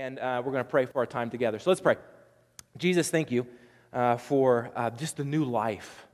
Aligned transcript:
and 0.00 0.18
uh, 0.18 0.40
we're 0.42 0.52
going 0.52 0.64
to 0.64 0.70
pray 0.70 0.86
for 0.86 1.00
our 1.00 1.06
time 1.06 1.28
together. 1.28 1.58
So 1.58 1.68
let's 1.70 1.80
pray. 1.80 1.96
Jesus, 2.78 3.10
thank 3.10 3.30
you 3.30 3.46
uh, 3.92 4.16
for 4.16 4.70
uh, 4.74 4.88
just 4.90 5.18
the 5.18 5.24
new 5.24 5.44
life 5.44 6.06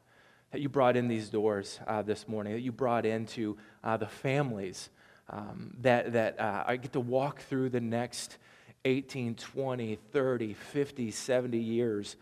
that 0.51 0.61
you 0.61 0.69
brought 0.69 0.97
in 0.97 1.07
these 1.07 1.29
doors 1.29 1.79
uh, 1.87 2.03
this 2.03 2.27
morning, 2.27 2.55
that 2.55 2.63
you 2.63 2.73
brought 2.73 3.07
into 3.07 3.57
uh, 3.85 3.97
the 3.97 4.09
families 4.09 4.91
um, 5.31 5.75
that, 5.83 6.13
that 6.15 6.41
uh, 6.41 6.65
I 6.67 6.77
get 6.77 6.95
to 6.95 7.01
walk 7.01 7.43
through 7.43 7.69
the 7.69 7.81
next 7.81 8.39
18, 8.85 9.37
20, 9.37 9.99
30, 10.13 10.55
50, 10.55 11.11
70 11.13 11.59
years 11.59 12.17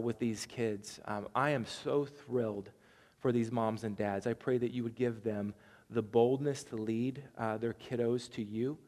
with 0.00 0.18
these 0.18 0.46
kids. 0.46 1.00
Um, 1.04 1.28
I 1.34 1.50
am 1.50 1.66
so 1.66 2.04
thrilled 2.04 2.70
for 3.18 3.32
these 3.32 3.50
moms 3.50 3.82
and 3.82 3.96
dads. 3.96 4.26
I 4.26 4.34
pray 4.34 4.58
that 4.58 4.72
you 4.72 4.84
would 4.84 4.96
give 4.96 5.24
them 5.24 5.54
the 5.90 6.02
boldness 6.02 6.62
to 6.64 6.76
lead 6.76 7.22
their 7.60 7.74
kiddos 7.74 8.30
to 8.32 8.42
you, 8.42 8.78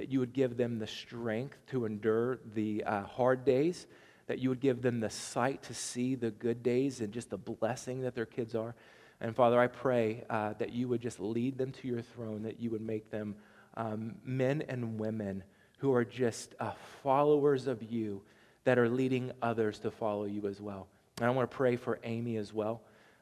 that 0.00 0.10
you 0.10 0.18
would 0.18 0.32
give 0.32 0.56
them 0.56 0.78
the 0.78 0.86
strength 0.86 1.58
to 1.66 1.84
endure 1.84 2.38
the 2.54 2.82
uh, 2.84 3.02
hard 3.02 3.44
days, 3.44 3.86
that 4.28 4.38
you 4.38 4.48
would 4.48 4.58
give 4.58 4.80
them 4.80 4.98
the 4.98 5.10
sight 5.10 5.62
to 5.64 5.74
see 5.74 6.14
the 6.14 6.30
good 6.30 6.62
days 6.62 7.02
and 7.02 7.12
just 7.12 7.28
the 7.28 7.36
blessing 7.36 8.00
that 8.00 8.14
their 8.14 8.24
kids 8.24 8.54
are. 8.54 8.74
And 9.20 9.36
Father, 9.36 9.60
I 9.60 9.66
pray 9.66 10.24
uh, 10.30 10.54
that 10.54 10.72
you 10.72 10.88
would 10.88 11.02
just 11.02 11.20
lead 11.20 11.58
them 11.58 11.72
to 11.72 11.86
your 11.86 12.00
throne, 12.00 12.44
that 12.44 12.58
you 12.58 12.70
would 12.70 12.80
make 12.80 13.10
them 13.10 13.34
um, 13.76 14.14
men 14.24 14.62
and 14.70 14.98
women 14.98 15.44
who 15.80 15.92
are 15.92 16.06
just 16.06 16.54
uh, 16.60 16.72
followers 17.02 17.66
of 17.66 17.82
you 17.82 18.22
that 18.64 18.78
are 18.78 18.88
leading 18.88 19.32
others 19.42 19.80
to 19.80 19.90
follow 19.90 20.24
you 20.24 20.46
as 20.46 20.62
well. 20.62 20.88
And 21.18 21.26
I 21.26 21.30
want 21.30 21.50
to 21.50 21.54
pray 21.54 21.76
for 21.76 21.98
Amy 22.04 22.38
as 22.38 22.54
well. 22.54 22.80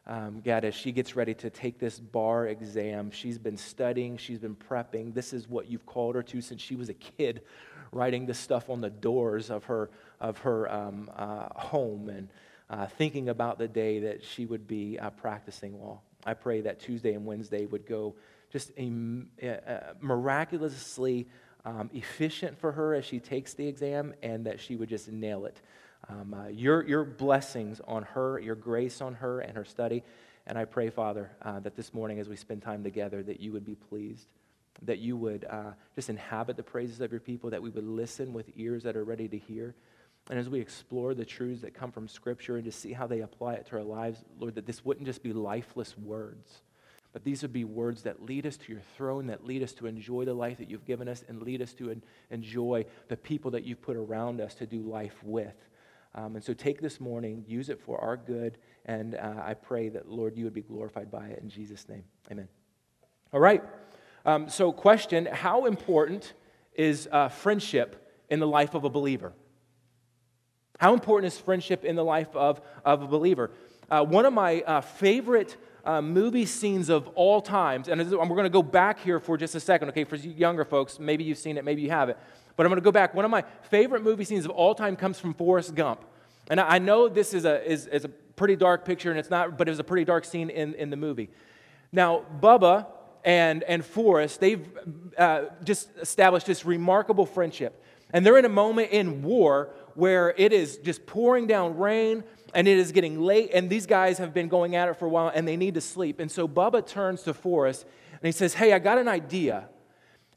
Um, 0.09 0.41
God, 0.43 0.65
as 0.65 0.75
she 0.75 0.91
gets 0.91 1.17
ready 1.17 1.35
to 1.35 1.51
take 1.51 1.79
this 1.79 2.01
bar 2.01 2.47
exam, 2.47 3.11
she's 3.11 3.37
been 3.37 3.59
studying, 3.59 4.17
she's 4.17 4.39
been 4.39 4.57
prepping. 4.57 5.13
This 5.13 5.35
is 5.35 5.47
what 5.49 5.71
you've 5.71 5.85
called 5.85 6.15
her 6.15 6.23
to 6.23 6.41
since 6.41 6.63
she 6.63 6.77
was 6.77 6.89
a 6.89 6.95
kid, 6.95 7.43
writing 7.93 8.25
this 8.25 8.39
stuff 8.39 8.71
on 8.71 8.81
the 8.81 8.89
doors 8.89 9.51
of 9.51 9.65
her, 9.65 9.91
of 10.19 10.39
her 10.39 10.73
um, 10.73 11.11
uh, 11.15 11.49
home 11.55 12.09
and 12.09 12.29
uh, 12.71 12.87
thinking 12.87 13.29
about 13.29 13.59
the 13.59 13.69
day 13.69 13.99
that 14.01 14.25
she 14.25 14.47
would 14.47 14.67
be 14.67 14.99
uh, 14.99 15.11
practicing 15.11 15.79
law. 15.79 16.01
I 16.25 16.33
pray 16.33 16.63
that 16.63 16.81
Tuesday 16.81 17.13
and 17.13 17.27
Wednesday 17.27 17.67
would 17.67 17.87
go 17.87 18.15
just 18.51 18.71
a, 18.79 18.91
a 19.43 19.95
miraculously 20.01 21.29
um, 21.67 21.91
efficient 21.93 22.59
for 22.59 22.73
her 22.73 22.95
as 22.95 23.05
she 23.05 23.21
takes 23.21 23.53
the 23.53 23.67
exam 23.67 24.15
and 24.23 24.47
that 24.47 24.59
she 24.59 24.75
would 24.75 24.89
just 24.89 25.13
nail 25.13 25.45
it. 25.45 25.61
Um, 26.09 26.35
uh, 26.35 26.49
your, 26.49 26.87
your 26.87 27.05
blessings 27.05 27.81
on 27.87 28.05
her, 28.05 28.39
your 28.39 28.55
grace 28.55 29.01
on 29.01 29.15
her 29.15 29.41
and 29.41 29.57
her 29.57 29.65
study. 29.65 30.05
And 30.47 30.57
I 30.57 30.65
pray, 30.65 30.91
Father, 30.91 31.31
uh, 31.43 31.61
that 31.61 31.77
this 31.77 31.93
morning 31.93 32.21
as 32.21 32.29
we 32.29 32.37
spend 32.37 32.63
time 32.63 32.83
together, 32.83 33.23
that 33.23 33.41
you 33.41 33.53
would 33.53 33.67
be 33.67 33.75
pleased, 33.75 34.27
that 34.83 34.99
you 34.99 35.17
would 35.17 35.45
uh, 35.45 35.73
just 35.95 36.09
inhabit 36.09 36.57
the 36.57 36.63
praises 36.63 37.01
of 37.01 37.11
your 37.11 37.21
people, 37.21 37.51
that 37.51 37.63
we 37.63 37.71
would 37.71 37.87
listen 37.87 38.33
with 38.33 38.51
ears 38.57 38.85
that 38.85 38.97
are 38.97 39.05
ready 39.05 39.29
to 39.29 39.39
hear. 39.39 39.75
And 40.31 40.39
as 40.39 40.49
we 40.49 40.61
explore 40.61 41.15
the 41.15 41.25
truths 41.25 41.63
that 41.63 41.75
come 41.75 41.91
from 41.91 42.09
Scripture 42.09 42.57
and 42.57 42.65
to 42.65 42.73
see 42.73 42.93
how 42.93 43.07
they 43.07 43.21
apply 43.21 43.55
it 43.55 43.67
to 43.67 43.77
our 43.77 43.83
lives, 43.83 44.25
Lord, 44.39 44.55
that 44.55 44.67
this 44.67 44.85
wouldn't 44.85 45.07
just 45.07 45.23
be 45.23 45.33
lifeless 45.33 45.97
words, 45.97 46.63
but 47.13 47.25
these 47.25 47.43
would 47.43 47.53
be 47.53 47.65
words 47.65 48.03
that 48.03 48.25
lead 48.25 48.47
us 48.47 48.57
to 48.59 48.73
your 48.73 48.83
throne, 48.97 49.27
that 49.29 49.47
lead 49.47 49.63
us 49.63 49.73
to 49.75 49.87
enjoy 49.87 50.25
the 50.25 50.35
life 50.35 50.59
that 50.59 50.71
you've 50.71 50.87
given 50.87 51.09
us, 51.09 51.25
and 51.29 51.43
lead 51.43 51.63
us 51.63 51.73
to 51.75 52.01
enjoy 52.31 52.85
the 53.09 53.17
people 53.17 53.51
that 53.53 53.65
you've 53.65 53.83
put 53.83 53.97
around 53.97 54.41
us 54.41 54.55
to 54.57 54.67
do 54.67 54.81
life 54.81 55.17
with. 55.23 55.57
Um, 56.15 56.37
and 56.37 56.45
so 56.45 56.55
take 56.55 56.81
this 56.81 57.01
morning, 57.01 57.45
use 57.47 57.69
it 57.69 57.81
for 57.81 58.01
our 58.01 58.17
good, 58.17 58.59
and 58.87 59.15
uh, 59.15 59.43
I 59.45 59.55
pray 59.55 59.89
that, 59.91 60.09
Lord, 60.09 60.37
you 60.37 60.45
would 60.45 60.55
be 60.55 60.63
glorified 60.63 61.11
by 61.11 61.27
it 61.27 61.41
in 61.43 61.49
Jesus' 61.49 61.89
name. 61.89 62.05
Amen. 62.31 62.49
All 63.33 63.41
right. 63.41 63.63
Um, 64.25 64.49
so, 64.49 64.73
question 64.73 65.27
How 65.27 65.67
important 65.67 66.33
is 66.75 67.09
uh, 67.13 67.29
friendship 67.29 68.11
in 68.31 68.41
the 68.41 68.47
life 68.47 68.75
of 68.75 68.85
a 68.85 68.91
believer? 68.91 69.33
How 70.79 70.95
important 70.95 71.33
is 71.33 71.39
friendship 71.39 71.85
in 71.85 71.97
the 71.97 72.05
life 72.05 72.35
of, 72.35 72.61
of 72.85 73.03
a 73.03 73.07
believer? 73.07 73.51
Uh, 73.91 74.05
one 74.05 74.25
of 74.27 74.33
my 74.33 74.61
uh, 74.63 74.81
favorite 74.81 75.57
uh, 75.85 76.03
movie 76.03 76.47
scenes 76.47 76.89
of 76.89 77.09
all 77.15 77.41
times, 77.41 77.89
and 77.89 77.99
we're 78.11 78.27
going 78.27 78.45
to 78.45 78.51
go 78.51 78.63
back 78.63 79.01
here 79.01 79.19
for 79.19 79.37
just 79.37 79.55
a 79.55 79.61
second, 79.61 79.89
okay? 79.89 80.05
For 80.05 80.17
younger 80.17 80.65
folks, 80.65 80.99
maybe 80.99 81.25
you've 81.25 81.39
seen 81.39 81.57
it, 81.57 81.65
maybe 81.65 81.83
you 81.83 81.91
haven't. 81.91 82.19
But 82.59 82.67
I'm 82.67 82.71
going 82.71 82.81
to 82.81 82.85
go 82.85 82.91
back. 82.91 83.15
One 83.15 83.25
of 83.25 83.31
my 83.31 83.45
favorite 83.71 84.03
movie 84.03 84.25
scenes 84.25 84.45
of 84.45 84.51
all 84.51 84.75
time 84.75 84.97
comes 84.97 85.21
from 85.21 85.33
Forrest 85.33 85.77
Gump. 85.77 86.05
And 86.51 86.59
I 86.59 86.81
know 86.81 87.09
this 87.09 87.33
is 87.33 87.45
a, 87.45 87.65
is, 87.65 87.87
is 87.87 88.05
a 88.05 88.09
pretty 88.09 88.57
dark 88.57 88.85
picture, 88.85 89.11
and 89.11 89.19
it's 89.19 89.31
not, 89.31 89.57
but 89.57 89.69
it 89.69 89.71
was 89.71 89.79
a 89.79 89.85
pretty 89.85 90.05
dark 90.05 90.25
scene 90.25 90.51
in, 90.51 90.75
in 90.75 90.91
the 90.91 90.97
movie. 90.97 91.31
Now, 91.93 92.25
Bubba 92.41 92.87
and, 93.25 93.63
and 93.63 93.85
Forrest, 93.85 94.41
they've 94.41 94.67
uh, 95.17 95.43
just 95.63 95.89
established 96.01 96.47
this 96.47 96.65
remarkable 96.65 97.27
friendship. 97.27 97.81
And 98.13 98.27
they're 98.27 98.39
in 98.39 98.45
a 98.45 98.49
moment 98.49 98.91
in 98.91 99.23
war 99.23 99.71
where 99.95 100.35
it 100.37 100.53
is 100.53 100.79
just 100.79 101.07
pouring 101.07 101.47
down 101.47 101.79
rain 101.79 102.25
and 102.55 102.67
it 102.67 102.77
is 102.77 102.91
getting 102.91 103.21
late, 103.21 103.51
and 103.55 103.71
these 103.71 103.87
guys 103.87 104.19
have 104.19 104.35
been 104.35 104.49
going 104.49 104.75
at 104.75 104.89
it 104.89 104.95
for 104.95 105.07
a 105.07 105.09
while 105.09 105.31
and 105.33 105.47
they 105.47 105.57
need 105.57 105.75
to 105.75 105.81
sleep. 105.81 106.19
And 106.19 106.29
so 106.29 106.49
Bubba 106.49 106.85
turns 106.85 107.23
to 107.23 107.35
Forrest 107.35 107.87
and 108.15 108.23
he 108.23 108.33
says, 108.33 108.55
Hey, 108.55 108.73
I 108.73 108.81
got 108.81 108.99
an 108.99 109.07
idea. 109.07 109.69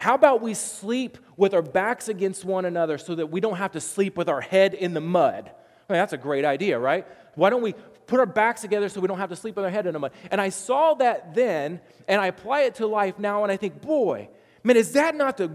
How 0.01 0.15
about 0.15 0.41
we 0.41 0.55
sleep 0.55 1.19
with 1.37 1.53
our 1.53 1.61
backs 1.61 2.09
against 2.09 2.43
one 2.43 2.65
another 2.65 2.97
so 2.97 3.13
that 3.13 3.27
we 3.27 3.39
don't 3.39 3.57
have 3.57 3.73
to 3.73 3.79
sleep 3.79 4.17
with 4.17 4.29
our 4.29 4.41
head 4.41 4.73
in 4.73 4.95
the 4.95 4.99
mud? 4.99 5.45
I 5.45 5.93
mean, 5.93 5.99
that's 5.99 6.11
a 6.11 6.17
great 6.17 6.43
idea, 6.43 6.79
right? 6.79 7.05
Why 7.35 7.51
don't 7.51 7.61
we 7.61 7.75
put 8.07 8.19
our 8.19 8.25
backs 8.25 8.61
together 8.61 8.89
so 8.89 8.99
we 8.99 9.07
don't 9.07 9.19
have 9.19 9.29
to 9.29 9.35
sleep 9.35 9.55
with 9.55 9.63
our 9.63 9.69
head 9.69 9.85
in 9.85 9.93
the 9.93 9.99
mud? 9.99 10.11
And 10.31 10.41
I 10.41 10.49
saw 10.49 10.95
that 10.95 11.35
then, 11.35 11.81
and 12.07 12.19
I 12.19 12.25
apply 12.25 12.61
it 12.61 12.75
to 12.75 12.87
life 12.87 13.19
now, 13.19 13.43
and 13.43 13.51
I 13.51 13.57
think, 13.57 13.79
boy, 13.79 14.29
man, 14.63 14.75
is 14.75 14.93
that 14.93 15.13
not 15.13 15.37
the, 15.37 15.49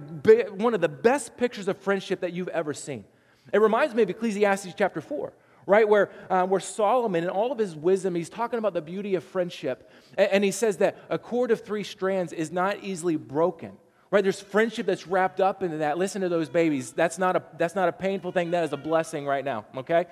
one 0.56 0.74
of 0.74 0.80
the 0.80 0.88
best 0.88 1.36
pictures 1.36 1.66
of 1.66 1.76
friendship 1.78 2.20
that 2.20 2.32
you've 2.32 2.46
ever 2.46 2.72
seen? 2.72 3.04
It 3.52 3.60
reminds 3.60 3.96
me 3.96 4.04
of 4.04 4.10
Ecclesiastes 4.10 4.74
chapter 4.78 5.00
4 5.00 5.32
right? 5.68 5.88
Where, 5.88 6.12
uh, 6.30 6.46
where 6.46 6.60
Solomon, 6.60 7.24
in 7.24 7.30
all 7.30 7.50
of 7.50 7.58
his 7.58 7.74
wisdom, 7.74 8.14
he's 8.14 8.28
talking 8.28 8.60
about 8.60 8.72
the 8.72 8.80
beauty 8.80 9.16
of 9.16 9.24
friendship. 9.24 9.90
And, 10.16 10.30
and, 10.30 10.44
he 10.44 10.52
says 10.52 10.76
that 10.76 10.96
a 11.10 11.18
cord 11.18 11.50
of 11.50 11.64
three 11.64 11.82
strands 11.82 12.32
is 12.32 12.52
not 12.52 12.84
easily 12.84 13.16
broken. 13.16 13.76
Right? 14.16 14.22
There's 14.22 14.40
friendship 14.40 14.86
that's 14.86 15.06
wrapped 15.06 15.42
up 15.42 15.62
into 15.62 15.76
that. 15.76 15.98
Listen 15.98 16.22
to 16.22 16.30
those 16.30 16.48
babies. 16.48 16.90
That's 16.90 17.18
not 17.18 17.36
a, 17.36 17.42
that's 17.58 17.74
not 17.74 17.90
a 17.90 17.92
painful 17.92 18.32
thing. 18.32 18.52
That 18.52 18.64
is 18.64 18.72
a 18.72 18.78
blessing 18.78 19.26
right 19.26 19.44
now, 19.44 19.66
okay? 19.76 20.06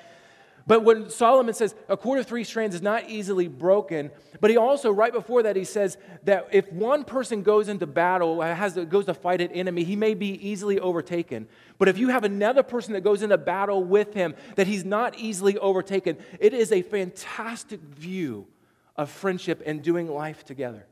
But 0.66 0.84
when 0.84 1.08
Solomon 1.08 1.54
says 1.54 1.74
a 1.88 1.96
cord 1.96 2.18
of 2.18 2.26
three 2.26 2.44
strands 2.44 2.74
is 2.74 2.82
not 2.82 3.08
easily 3.08 3.48
broken, 3.48 4.10
but 4.42 4.50
he 4.50 4.58
also, 4.58 4.90
right 4.90 5.10
before 5.10 5.44
that, 5.44 5.56
he 5.56 5.64
says 5.64 5.96
that 6.24 6.48
if 6.52 6.70
one 6.70 7.04
person 7.04 7.42
goes 7.42 7.70
into 7.70 7.86
battle, 7.86 8.42
has 8.42 8.74
goes 8.74 9.06
to 9.06 9.14
fight 9.14 9.40
an 9.40 9.50
enemy, 9.52 9.84
he 9.84 9.96
may 9.96 10.12
be 10.12 10.32
easily 10.46 10.78
overtaken. 10.78 11.48
But 11.78 11.88
if 11.88 11.96
you 11.96 12.10
have 12.10 12.24
another 12.24 12.62
person 12.62 12.92
that 12.92 13.04
goes 13.04 13.22
into 13.22 13.38
battle 13.38 13.82
with 13.82 14.12
him, 14.12 14.34
that 14.56 14.66
he's 14.66 14.84
not 14.84 15.18
easily 15.18 15.56
overtaken, 15.56 16.18
it 16.38 16.52
is 16.52 16.72
a 16.72 16.82
fantastic 16.82 17.80
view 17.80 18.48
of 18.96 19.08
friendship 19.08 19.62
and 19.64 19.82
doing 19.82 20.10
life 20.10 20.44
together. 20.44 20.84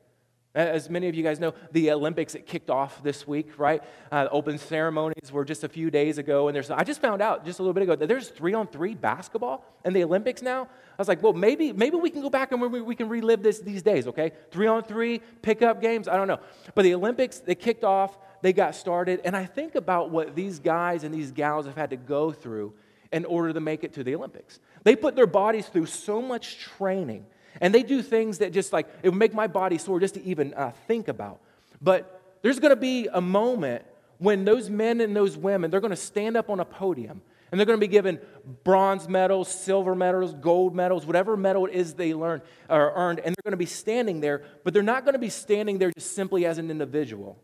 As 0.54 0.90
many 0.90 1.08
of 1.08 1.14
you 1.14 1.22
guys 1.22 1.40
know, 1.40 1.54
the 1.70 1.92
Olympics 1.92 2.34
it 2.34 2.46
kicked 2.46 2.68
off 2.68 3.02
this 3.02 3.26
week, 3.26 3.58
right? 3.58 3.82
Uh, 4.10 4.28
open 4.30 4.58
ceremonies 4.58 5.32
were 5.32 5.46
just 5.46 5.64
a 5.64 5.68
few 5.68 5.90
days 5.90 6.18
ago, 6.18 6.48
and 6.48 6.54
there's. 6.54 6.70
I 6.70 6.84
just 6.84 7.00
found 7.00 7.22
out 7.22 7.46
just 7.46 7.58
a 7.58 7.62
little 7.62 7.72
bit 7.72 7.84
ago 7.84 7.96
that 7.96 8.06
there's 8.06 8.28
three 8.28 8.52
on 8.52 8.66
three 8.66 8.94
basketball 8.94 9.64
in 9.86 9.94
the 9.94 10.04
Olympics 10.04 10.42
now. 10.42 10.64
I 10.64 10.94
was 10.98 11.08
like, 11.08 11.22
well, 11.22 11.32
maybe 11.32 11.72
maybe 11.72 11.96
we 11.96 12.10
can 12.10 12.20
go 12.20 12.28
back 12.28 12.52
and 12.52 12.60
we, 12.60 12.82
we 12.82 12.94
can 12.94 13.08
relive 13.08 13.42
this 13.42 13.60
these 13.60 13.82
days, 13.82 14.06
okay? 14.08 14.32
Three 14.50 14.66
on 14.66 14.82
three 14.82 15.22
pickup 15.40 15.80
games. 15.80 16.06
I 16.06 16.16
don't 16.18 16.28
know, 16.28 16.40
but 16.74 16.82
the 16.82 16.92
Olympics 16.94 17.38
they 17.38 17.54
kicked 17.54 17.82
off, 17.82 18.18
they 18.42 18.52
got 18.52 18.74
started, 18.74 19.22
and 19.24 19.34
I 19.34 19.46
think 19.46 19.74
about 19.74 20.10
what 20.10 20.34
these 20.34 20.58
guys 20.58 21.02
and 21.02 21.14
these 21.14 21.32
gals 21.32 21.64
have 21.64 21.76
had 21.76 21.88
to 21.90 21.96
go 21.96 22.30
through 22.30 22.74
in 23.10 23.24
order 23.24 23.54
to 23.54 23.60
make 23.60 23.84
it 23.84 23.94
to 23.94 24.04
the 24.04 24.14
Olympics. 24.14 24.60
They 24.84 24.96
put 24.96 25.16
their 25.16 25.26
bodies 25.26 25.66
through 25.68 25.86
so 25.86 26.20
much 26.20 26.58
training 26.58 27.24
and 27.60 27.74
they 27.74 27.82
do 27.82 28.02
things 28.02 28.38
that 28.38 28.52
just 28.52 28.72
like, 28.72 28.88
it 29.02 29.10
would 29.10 29.18
make 29.18 29.34
my 29.34 29.46
body 29.46 29.78
sore 29.78 30.00
just 30.00 30.14
to 30.14 30.24
even 30.24 30.54
uh, 30.54 30.72
think 30.86 31.08
about. 31.08 31.40
But 31.80 32.20
there's 32.42 32.58
going 32.58 32.70
to 32.70 32.80
be 32.80 33.08
a 33.12 33.20
moment 33.20 33.84
when 34.18 34.44
those 34.44 34.70
men 34.70 35.00
and 35.00 35.14
those 35.16 35.36
women, 35.36 35.70
they're 35.70 35.80
going 35.80 35.90
to 35.90 35.96
stand 35.96 36.36
up 36.36 36.48
on 36.48 36.60
a 36.60 36.64
podium 36.64 37.22
and 37.50 37.58
they're 37.58 37.66
going 37.66 37.78
to 37.78 37.86
be 37.86 37.90
given 37.90 38.18
bronze 38.64 39.08
medals, 39.08 39.48
silver 39.48 39.94
medals, 39.94 40.32
gold 40.34 40.74
medals, 40.74 41.04
whatever 41.04 41.36
medal 41.36 41.66
it 41.66 41.74
is 41.74 41.94
they 41.94 42.14
learned 42.14 42.42
or 42.70 42.92
earned, 42.94 43.18
and 43.18 43.34
they're 43.34 43.44
going 43.44 43.52
to 43.52 43.58
be 43.58 43.66
standing 43.66 44.20
there, 44.20 44.42
but 44.64 44.72
they're 44.72 44.82
not 44.82 45.04
going 45.04 45.12
to 45.12 45.18
be 45.18 45.28
standing 45.28 45.78
there 45.78 45.90
just 45.92 46.14
simply 46.14 46.46
as 46.46 46.56
an 46.56 46.70
individual. 46.70 47.38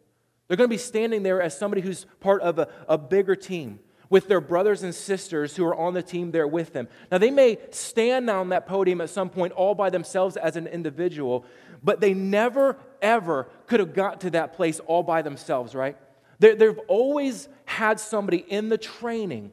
They're 0.49 0.57
going 0.57 0.71
to 0.71 0.75
be 0.75 0.79
standing 0.79 1.23
there 1.23 1.43
as 1.43 1.57
somebody 1.57 1.83
who's 1.83 2.07
part 2.21 2.41
of 2.41 2.59
a, 2.59 2.69
a 2.89 2.97
bigger 2.97 3.37
team 3.37 3.81
with 4.11 4.29
their 4.29 4.41
brothers 4.41 4.83
and 4.83 4.95
sisters 4.95 5.57
who 5.57 5.65
are 5.65 5.75
on 5.75 5.95
the 5.95 6.03
team 6.03 6.31
there 6.31 6.47
with 6.47 6.73
them. 6.73 6.89
Now, 7.11 7.19
they 7.19 7.31
may 7.31 7.59
stand 7.71 8.31
on 8.31 8.49
that 8.51 8.67
podium 8.67 9.01
at 9.01 9.11
some 9.11 9.29
point 9.29 9.53
all 9.53 9.75
by 9.75 9.91
themselves 9.91 10.37
as 10.37 10.57
an 10.57 10.67
individual, 10.67 11.45
but 11.83 12.01
they 12.01 12.15
never, 12.15 12.77
ever 13.03 13.49
could 13.67 13.81
have 13.81 13.95
got 13.95 14.23
to 14.23 14.31
that 14.31 14.55
place 14.55 14.81
all 14.81 15.03
by 15.03 15.23
themselves, 15.23 15.75
right? 15.75 15.97
they 16.39 16.55
they've 16.55 16.79
always 16.89 17.49
had 17.65 18.01
somebody 18.01 18.39
in 18.39 18.69
the 18.69 18.79
training, 18.79 19.53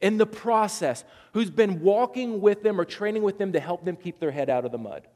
in 0.00 0.18
the 0.18 0.26
process, 0.26 1.04
who's 1.32 1.50
been 1.50 1.80
walking 1.80 2.40
with 2.40 2.62
them 2.62 2.80
or 2.80 2.84
training 2.84 3.22
with 3.22 3.38
them 3.38 3.52
to 3.52 3.60
help 3.60 3.84
them 3.84 3.96
keep 3.96 4.18
their 4.18 4.30
head 4.30 4.50
out 4.50 4.64
of 4.64 4.72
the 4.72 4.78
mud, 4.78 5.06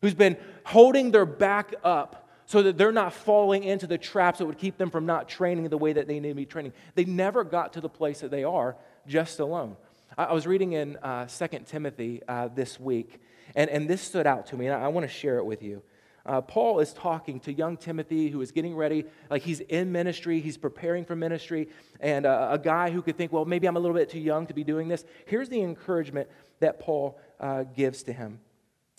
who's 0.00 0.14
been 0.14 0.36
holding 0.64 1.10
their 1.10 1.26
back 1.26 1.74
up 1.84 2.23
so 2.46 2.62
that 2.62 2.76
they're 2.76 2.92
not 2.92 3.12
falling 3.12 3.64
into 3.64 3.86
the 3.86 3.98
traps 3.98 4.38
that 4.38 4.46
would 4.46 4.58
keep 4.58 4.76
them 4.76 4.90
from 4.90 5.06
not 5.06 5.28
training 5.28 5.68
the 5.68 5.78
way 5.78 5.92
that 5.92 6.06
they 6.06 6.20
need 6.20 6.30
to 6.30 6.34
be 6.34 6.46
training. 6.46 6.72
They 6.94 7.04
never 7.04 7.44
got 7.44 7.72
to 7.74 7.80
the 7.80 7.88
place 7.88 8.20
that 8.20 8.30
they 8.30 8.44
are 8.44 8.76
just 9.06 9.40
alone. 9.40 9.76
I, 10.16 10.24
I 10.24 10.32
was 10.32 10.46
reading 10.46 10.72
in 10.72 10.96
uh, 10.98 11.26
2 11.26 11.60
Timothy 11.66 12.20
uh, 12.28 12.48
this 12.48 12.78
week, 12.78 13.20
and, 13.54 13.70
and 13.70 13.88
this 13.88 14.02
stood 14.02 14.26
out 14.26 14.46
to 14.46 14.56
me, 14.56 14.66
and 14.66 14.74
I, 14.74 14.86
I 14.86 14.88
want 14.88 15.08
to 15.08 15.12
share 15.12 15.38
it 15.38 15.44
with 15.44 15.62
you. 15.62 15.82
Uh, 16.26 16.40
Paul 16.40 16.80
is 16.80 16.94
talking 16.94 17.38
to 17.40 17.52
young 17.52 17.76
Timothy 17.76 18.30
who 18.30 18.40
is 18.40 18.50
getting 18.50 18.74
ready, 18.74 19.04
like 19.28 19.42
he's 19.42 19.60
in 19.60 19.92
ministry, 19.92 20.40
he's 20.40 20.56
preparing 20.56 21.04
for 21.04 21.14
ministry, 21.14 21.68
and 22.00 22.24
uh, 22.24 22.48
a 22.50 22.58
guy 22.58 22.90
who 22.90 23.02
could 23.02 23.18
think, 23.18 23.30
well, 23.30 23.44
maybe 23.44 23.66
I'm 23.66 23.76
a 23.76 23.80
little 23.80 23.96
bit 23.96 24.08
too 24.08 24.20
young 24.20 24.46
to 24.46 24.54
be 24.54 24.64
doing 24.64 24.88
this. 24.88 25.04
Here's 25.26 25.50
the 25.50 25.60
encouragement 25.60 26.30
that 26.60 26.80
Paul 26.80 27.18
uh, 27.40 27.64
gives 27.64 28.04
to 28.04 28.12
him. 28.14 28.40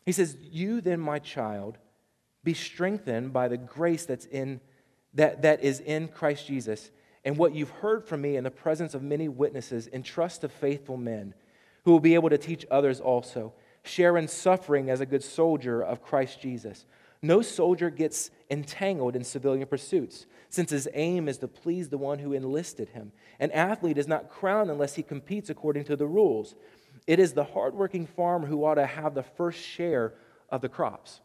He 0.06 0.12
says, 0.12 0.38
You 0.40 0.82
then, 0.82 1.00
my 1.00 1.18
child, 1.18 1.80
be 2.46 2.54
strengthened 2.54 3.34
by 3.34 3.50
the 3.50 3.58
grace 3.58 4.06
that's 4.06 4.26
in, 4.28 4.62
that, 5.16 5.42
that 5.42 5.62
is 5.62 5.82
in 5.82 6.08
Christ 6.08 6.48
Jesus. 6.48 6.92
And 7.26 7.36
what 7.38 7.54
you've 7.54 7.72
heard 7.72 8.06
from 8.06 8.22
me 8.22 8.38
in 8.38 8.46
the 8.46 8.52
presence 8.52 8.94
of 8.94 9.02
many 9.02 9.28
witnesses, 9.28 9.90
entrust 9.92 10.42
to 10.42 10.50
faithful 10.50 10.96
men 10.96 11.34
who 11.84 11.92
will 11.92 12.00
be 12.00 12.14
able 12.14 12.30
to 12.30 12.38
teach 12.38 12.66
others 12.72 13.02
also. 13.02 13.52
Share 13.84 14.18
in 14.18 14.28
suffering 14.28 14.90
as 14.90 15.02
a 15.02 15.06
good 15.06 15.24
soldier 15.24 15.82
of 15.82 16.02
Christ 16.02 16.40
Jesus. 16.40 16.86
No 17.22 17.42
soldier 17.42 17.90
gets 17.90 18.30
entangled 18.52 19.16
in 19.16 19.24
civilian 19.24 19.68
pursuits, 19.68 20.28
since 20.50 20.70
his 20.70 20.88
aim 20.94 21.28
is 21.28 21.40
to 21.40 21.48
please 21.48 21.90
the 21.90 21.98
one 21.98 22.20
who 22.20 22.34
enlisted 22.34 22.90
him. 22.90 23.12
An 23.40 23.52
athlete 23.52 23.98
is 23.98 24.08
not 24.08 24.30
crowned 24.30 24.70
unless 24.70 24.96
he 24.96 25.04
competes 25.04 25.50
according 25.50 25.86
to 25.86 25.96
the 25.96 26.06
rules. 26.06 26.56
It 27.08 27.20
is 27.20 27.34
the 27.34 27.44
hardworking 27.44 28.06
farmer 28.06 28.48
who 28.48 28.64
ought 28.64 28.76
to 28.76 28.86
have 28.86 29.16
the 29.16 29.24
first 29.24 29.60
share 29.60 30.14
of 30.50 30.62
the 30.62 30.70
crops. 30.70 31.22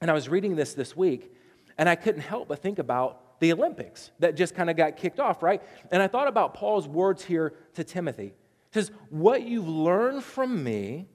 And 0.00 0.10
I 0.10 0.14
was 0.14 0.28
reading 0.28 0.56
this 0.56 0.74
this 0.74 0.96
week, 0.96 1.34
and 1.76 1.88
I 1.88 1.94
couldn't 1.94 2.22
help 2.22 2.48
but 2.48 2.60
think 2.60 2.78
about 2.78 3.40
the 3.40 3.52
Olympics 3.52 4.10
that 4.18 4.36
just 4.36 4.54
kind 4.54 4.68
of 4.70 4.76
got 4.76 4.96
kicked 4.96 5.20
off, 5.20 5.42
right? 5.42 5.62
And 5.90 6.02
I 6.02 6.08
thought 6.08 6.28
about 6.28 6.54
Paul's 6.54 6.86
words 6.86 7.24
here 7.24 7.54
to 7.74 7.84
Timothy. 7.84 8.34
He 8.72 8.80
says, 8.80 8.90
What 9.08 9.42
you've 9.42 9.68
learned 9.68 10.24
from 10.24 10.62
me, 10.62 11.08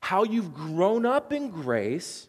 how 0.00 0.24
you've 0.24 0.52
grown 0.54 1.06
up 1.06 1.32
in 1.32 1.50
grace, 1.50 2.28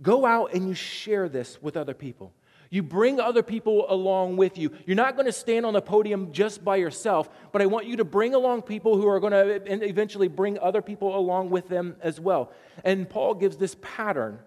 Go 0.00 0.24
out 0.24 0.54
and 0.54 0.68
you 0.68 0.74
share 0.74 1.28
this 1.28 1.60
with 1.60 1.76
other 1.76 1.94
people. 1.94 2.32
You 2.70 2.82
bring 2.82 3.18
other 3.18 3.42
people 3.42 3.86
along 3.88 4.36
with 4.36 4.58
you. 4.58 4.70
You're 4.84 4.94
not 4.94 5.16
going 5.16 5.26
to 5.26 5.32
stand 5.32 5.64
on 5.64 5.72
the 5.72 5.80
podium 5.80 6.32
just 6.32 6.62
by 6.62 6.76
yourself, 6.76 7.30
but 7.50 7.62
I 7.62 7.66
want 7.66 7.86
you 7.86 7.96
to 7.96 8.04
bring 8.04 8.34
along 8.34 8.62
people 8.62 8.96
who 8.96 9.08
are 9.08 9.20
going 9.20 9.32
to 9.32 9.84
eventually 9.84 10.28
bring 10.28 10.58
other 10.58 10.82
people 10.82 11.16
along 11.16 11.48
with 11.48 11.68
them 11.68 11.96
as 12.02 12.20
well. 12.20 12.52
And 12.84 13.08
Paul 13.08 13.34
gives 13.34 13.56
this 13.56 13.74
pattern. 13.80 14.38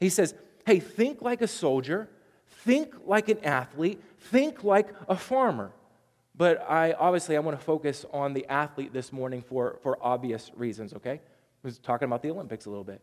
He 0.00 0.08
says, 0.08 0.34
Hey, 0.64 0.80
think 0.80 1.22
like 1.22 1.42
a 1.42 1.46
soldier, 1.46 2.08
think 2.64 2.94
like 3.04 3.28
an 3.28 3.38
athlete, 3.44 4.02
think 4.18 4.64
like 4.64 4.88
a 5.08 5.16
farmer. 5.16 5.72
But 6.36 6.64
I 6.68 6.92
obviously 6.92 7.36
I 7.36 7.40
want 7.40 7.58
to 7.58 7.64
focus 7.64 8.04
on 8.12 8.34
the 8.34 8.46
athlete 8.46 8.92
this 8.92 9.12
morning 9.12 9.42
for, 9.42 9.78
for 9.82 9.96
obvious 10.02 10.50
reasons, 10.54 10.92
okay? 10.94 11.12
I 11.12 11.20
was 11.62 11.78
talking 11.78 12.06
about 12.06 12.22
the 12.22 12.30
Olympics 12.30 12.66
a 12.66 12.68
little 12.68 12.84
bit. 12.84 13.00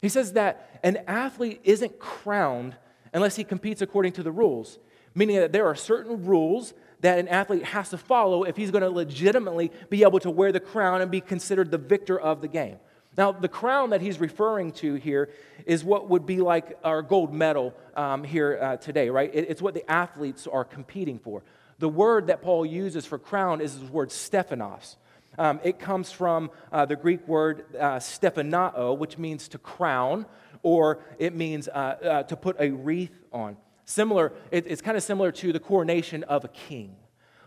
He 0.00 0.08
says 0.08 0.32
that 0.32 0.80
an 0.82 0.98
athlete 1.06 1.60
isn't 1.64 1.98
crowned 1.98 2.76
unless 3.12 3.36
he 3.36 3.44
competes 3.44 3.82
according 3.82 4.12
to 4.12 4.22
the 4.22 4.32
rules, 4.32 4.78
meaning 5.14 5.36
that 5.36 5.52
there 5.52 5.66
are 5.66 5.74
certain 5.74 6.24
rules 6.24 6.74
that 7.00 7.18
an 7.18 7.28
athlete 7.28 7.64
has 7.64 7.90
to 7.90 7.98
follow 7.98 8.44
if 8.44 8.56
he's 8.56 8.70
going 8.70 8.82
to 8.82 8.90
legitimately 8.90 9.70
be 9.88 10.02
able 10.02 10.18
to 10.20 10.30
wear 10.30 10.52
the 10.52 10.60
crown 10.60 11.00
and 11.00 11.10
be 11.10 11.20
considered 11.20 11.70
the 11.70 11.78
victor 11.78 12.18
of 12.18 12.40
the 12.40 12.48
game. 12.48 12.78
Now, 13.18 13.32
the 13.32 13.48
crown 13.48 13.90
that 13.90 14.00
he's 14.00 14.20
referring 14.20 14.70
to 14.74 14.94
here 14.94 15.30
is 15.66 15.82
what 15.82 16.08
would 16.08 16.24
be 16.24 16.40
like 16.40 16.78
our 16.84 17.02
gold 17.02 17.34
medal 17.34 17.74
um, 17.96 18.22
here 18.22 18.56
uh, 18.62 18.76
today, 18.76 19.10
right? 19.10 19.28
It, 19.34 19.50
it's 19.50 19.60
what 19.60 19.74
the 19.74 19.90
athletes 19.90 20.46
are 20.46 20.64
competing 20.64 21.18
for. 21.18 21.42
The 21.80 21.88
word 21.88 22.28
that 22.28 22.42
Paul 22.42 22.64
uses 22.64 23.06
for 23.06 23.18
crown 23.18 23.60
is 23.60 23.80
the 23.80 23.86
word 23.86 24.12
Stephanos. 24.12 24.96
Um, 25.36 25.58
it 25.64 25.80
comes 25.80 26.12
from 26.12 26.52
uh, 26.70 26.86
the 26.86 26.94
Greek 26.94 27.26
word 27.26 27.64
uh, 27.76 27.96
stephanao, 27.96 28.96
which 28.96 29.18
means 29.18 29.48
to 29.48 29.58
crown, 29.58 30.24
or 30.62 31.00
it 31.18 31.34
means 31.34 31.66
uh, 31.68 31.72
uh 31.72 32.22
to 32.24 32.36
put 32.36 32.56
a 32.60 32.70
wreath 32.70 33.16
on. 33.32 33.56
Similar, 33.84 34.32
it, 34.52 34.66
it's 34.68 34.82
kind 34.82 34.96
of 34.96 35.02
similar 35.02 35.32
to 35.32 35.52
the 35.52 35.60
coronation 35.60 36.22
of 36.24 36.44
a 36.44 36.48
king. 36.48 36.94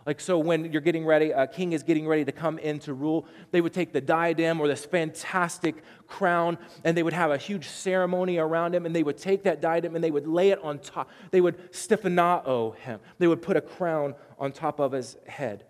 Like, 0.05 0.19
so 0.19 0.39
when 0.39 0.71
you're 0.71 0.81
getting 0.81 1.05
ready, 1.05 1.31
a 1.31 1.45
king 1.45 1.73
is 1.73 1.83
getting 1.83 2.07
ready 2.07 2.25
to 2.25 2.31
come 2.31 2.57
into 2.57 2.93
rule, 2.93 3.25
they 3.51 3.61
would 3.61 3.73
take 3.73 3.93
the 3.93 4.01
diadem 4.01 4.59
or 4.59 4.67
this 4.67 4.83
fantastic 4.83 5.83
crown 6.07 6.57
and 6.83 6.97
they 6.97 7.03
would 7.03 7.13
have 7.13 7.31
a 7.31 7.37
huge 7.37 7.67
ceremony 7.67 8.37
around 8.37 8.73
him 8.73 8.85
and 8.85 8.95
they 8.95 9.03
would 9.03 9.17
take 9.17 9.43
that 9.43 9.61
diadem 9.61 9.95
and 9.95 10.03
they 10.03 10.11
would 10.11 10.27
lay 10.27 10.49
it 10.49 10.59
on 10.63 10.79
top. 10.79 11.09
They 11.29 11.41
would 11.41 11.71
stephanao 11.71 12.75
him. 12.77 12.99
They 13.19 13.27
would 13.27 13.41
put 13.41 13.57
a 13.57 13.61
crown 13.61 14.15
on 14.39 14.51
top 14.51 14.79
of 14.79 14.91
his 14.91 15.17
head. 15.27 15.65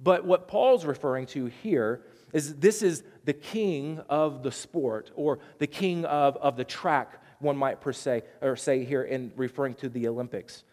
But 0.00 0.24
what 0.24 0.48
Paul's 0.48 0.84
referring 0.84 1.26
to 1.26 1.46
here 1.46 2.02
is 2.32 2.56
this 2.56 2.82
is 2.82 3.04
the 3.24 3.32
king 3.32 4.00
of 4.08 4.42
the 4.42 4.50
sport 4.50 5.10
or 5.14 5.38
the 5.58 5.66
king 5.66 6.04
of, 6.04 6.36
of 6.38 6.56
the 6.56 6.64
track, 6.64 7.20
one 7.38 7.56
might 7.56 7.80
per 7.80 7.92
se, 7.92 8.22
or 8.40 8.56
say 8.56 8.84
here 8.84 9.02
in 9.02 9.32
referring 9.36 9.74
to 9.74 9.88
the 9.88 10.08
Olympics. 10.08 10.64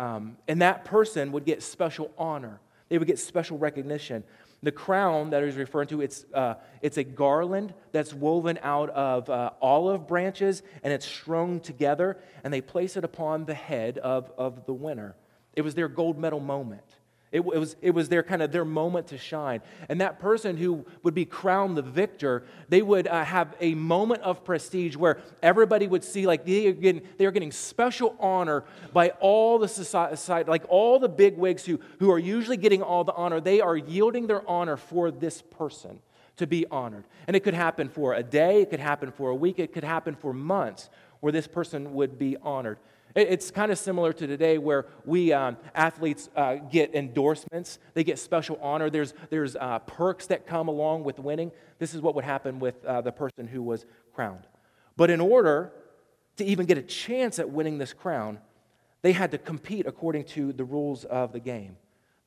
Um, 0.00 0.38
and 0.48 0.62
that 0.62 0.86
person 0.86 1.30
would 1.32 1.44
get 1.44 1.62
special 1.62 2.10
honor. 2.16 2.58
They 2.88 2.96
would 2.96 3.06
get 3.06 3.18
special 3.18 3.58
recognition. 3.58 4.24
The 4.62 4.72
crown 4.72 5.30
that 5.30 5.44
he's 5.44 5.56
referring 5.56 5.88
to, 5.88 6.00
it's, 6.00 6.24
uh, 6.32 6.54
it's 6.80 6.96
a 6.96 7.04
garland 7.04 7.74
that's 7.92 8.14
woven 8.14 8.58
out 8.62 8.88
of 8.90 9.28
uh, 9.28 9.50
olive 9.60 10.06
branches 10.06 10.62
and 10.82 10.90
it's 10.90 11.04
strung 11.04 11.60
together, 11.60 12.18
and 12.42 12.52
they 12.52 12.62
place 12.62 12.96
it 12.96 13.04
upon 13.04 13.44
the 13.44 13.54
head 13.54 13.98
of, 13.98 14.32
of 14.38 14.64
the 14.64 14.72
winner. 14.72 15.16
It 15.54 15.62
was 15.62 15.74
their 15.74 15.88
gold 15.88 16.18
medal 16.18 16.40
moment. 16.40 16.96
It, 17.32 17.40
it, 17.40 17.44
was, 17.44 17.76
it 17.80 17.92
was 17.92 18.08
their 18.08 18.24
kind 18.24 18.42
of 18.42 18.50
their 18.50 18.64
moment 18.64 19.06
to 19.08 19.18
shine. 19.18 19.60
And 19.88 20.00
that 20.00 20.18
person 20.18 20.56
who 20.56 20.84
would 21.04 21.14
be 21.14 21.24
crowned 21.24 21.76
the 21.76 21.82
victor, 21.82 22.42
they 22.68 22.82
would 22.82 23.06
uh, 23.06 23.24
have 23.24 23.54
a 23.60 23.74
moment 23.74 24.22
of 24.22 24.42
prestige 24.44 24.96
where 24.96 25.20
everybody 25.40 25.86
would 25.86 26.02
see 26.02 26.26
like 26.26 26.44
they 26.44 26.66
are 26.66 26.72
getting, 26.72 27.02
they 27.18 27.26
are 27.26 27.30
getting 27.30 27.52
special 27.52 28.16
honor 28.18 28.64
by 28.92 29.10
all 29.20 29.60
the 29.60 29.68
society, 29.68 30.50
like 30.50 30.64
all 30.68 30.98
the 30.98 31.08
big 31.08 31.36
wigs 31.36 31.64
who, 31.64 31.78
who 32.00 32.10
are 32.10 32.18
usually 32.18 32.56
getting 32.56 32.82
all 32.82 33.04
the 33.04 33.14
honor. 33.14 33.40
They 33.40 33.60
are 33.60 33.76
yielding 33.76 34.26
their 34.26 34.48
honor 34.48 34.76
for 34.76 35.12
this 35.12 35.40
person 35.40 36.00
to 36.38 36.48
be 36.48 36.66
honored. 36.68 37.04
And 37.28 37.36
it 37.36 37.40
could 37.40 37.54
happen 37.54 37.88
for 37.88 38.14
a 38.14 38.24
day, 38.24 38.62
it 38.62 38.70
could 38.70 38.80
happen 38.80 39.12
for 39.12 39.30
a 39.30 39.36
week, 39.36 39.60
it 39.60 39.72
could 39.72 39.84
happen 39.84 40.16
for 40.16 40.32
months 40.32 40.90
where 41.20 41.32
this 41.32 41.46
person 41.46 41.94
would 41.94 42.18
be 42.18 42.36
honored. 42.42 42.78
It's 43.16 43.50
kind 43.50 43.72
of 43.72 43.78
similar 43.78 44.12
to 44.12 44.26
today 44.26 44.58
where 44.58 44.86
we 45.04 45.32
um, 45.32 45.56
athletes 45.74 46.30
uh, 46.36 46.56
get 46.56 46.94
endorsements, 46.94 47.80
they 47.94 48.04
get 48.04 48.18
special 48.20 48.58
honor. 48.62 48.88
There's, 48.88 49.14
there's 49.30 49.56
uh, 49.56 49.80
perks 49.80 50.26
that 50.26 50.46
come 50.46 50.68
along 50.68 51.02
with 51.02 51.18
winning. 51.18 51.50
This 51.78 51.92
is 51.92 52.00
what 52.00 52.14
would 52.14 52.24
happen 52.24 52.60
with 52.60 52.84
uh, 52.84 53.00
the 53.00 53.10
person 53.10 53.48
who 53.48 53.62
was 53.62 53.84
crowned. 54.14 54.46
But 54.96 55.10
in 55.10 55.20
order 55.20 55.72
to 56.36 56.44
even 56.44 56.66
get 56.66 56.78
a 56.78 56.82
chance 56.82 57.38
at 57.40 57.50
winning 57.50 57.78
this 57.78 57.92
crown, 57.92 58.38
they 59.02 59.12
had 59.12 59.32
to 59.32 59.38
compete 59.38 59.86
according 59.86 60.24
to 60.24 60.52
the 60.52 60.64
rules 60.64 61.04
of 61.04 61.32
the 61.32 61.40
game, 61.40 61.76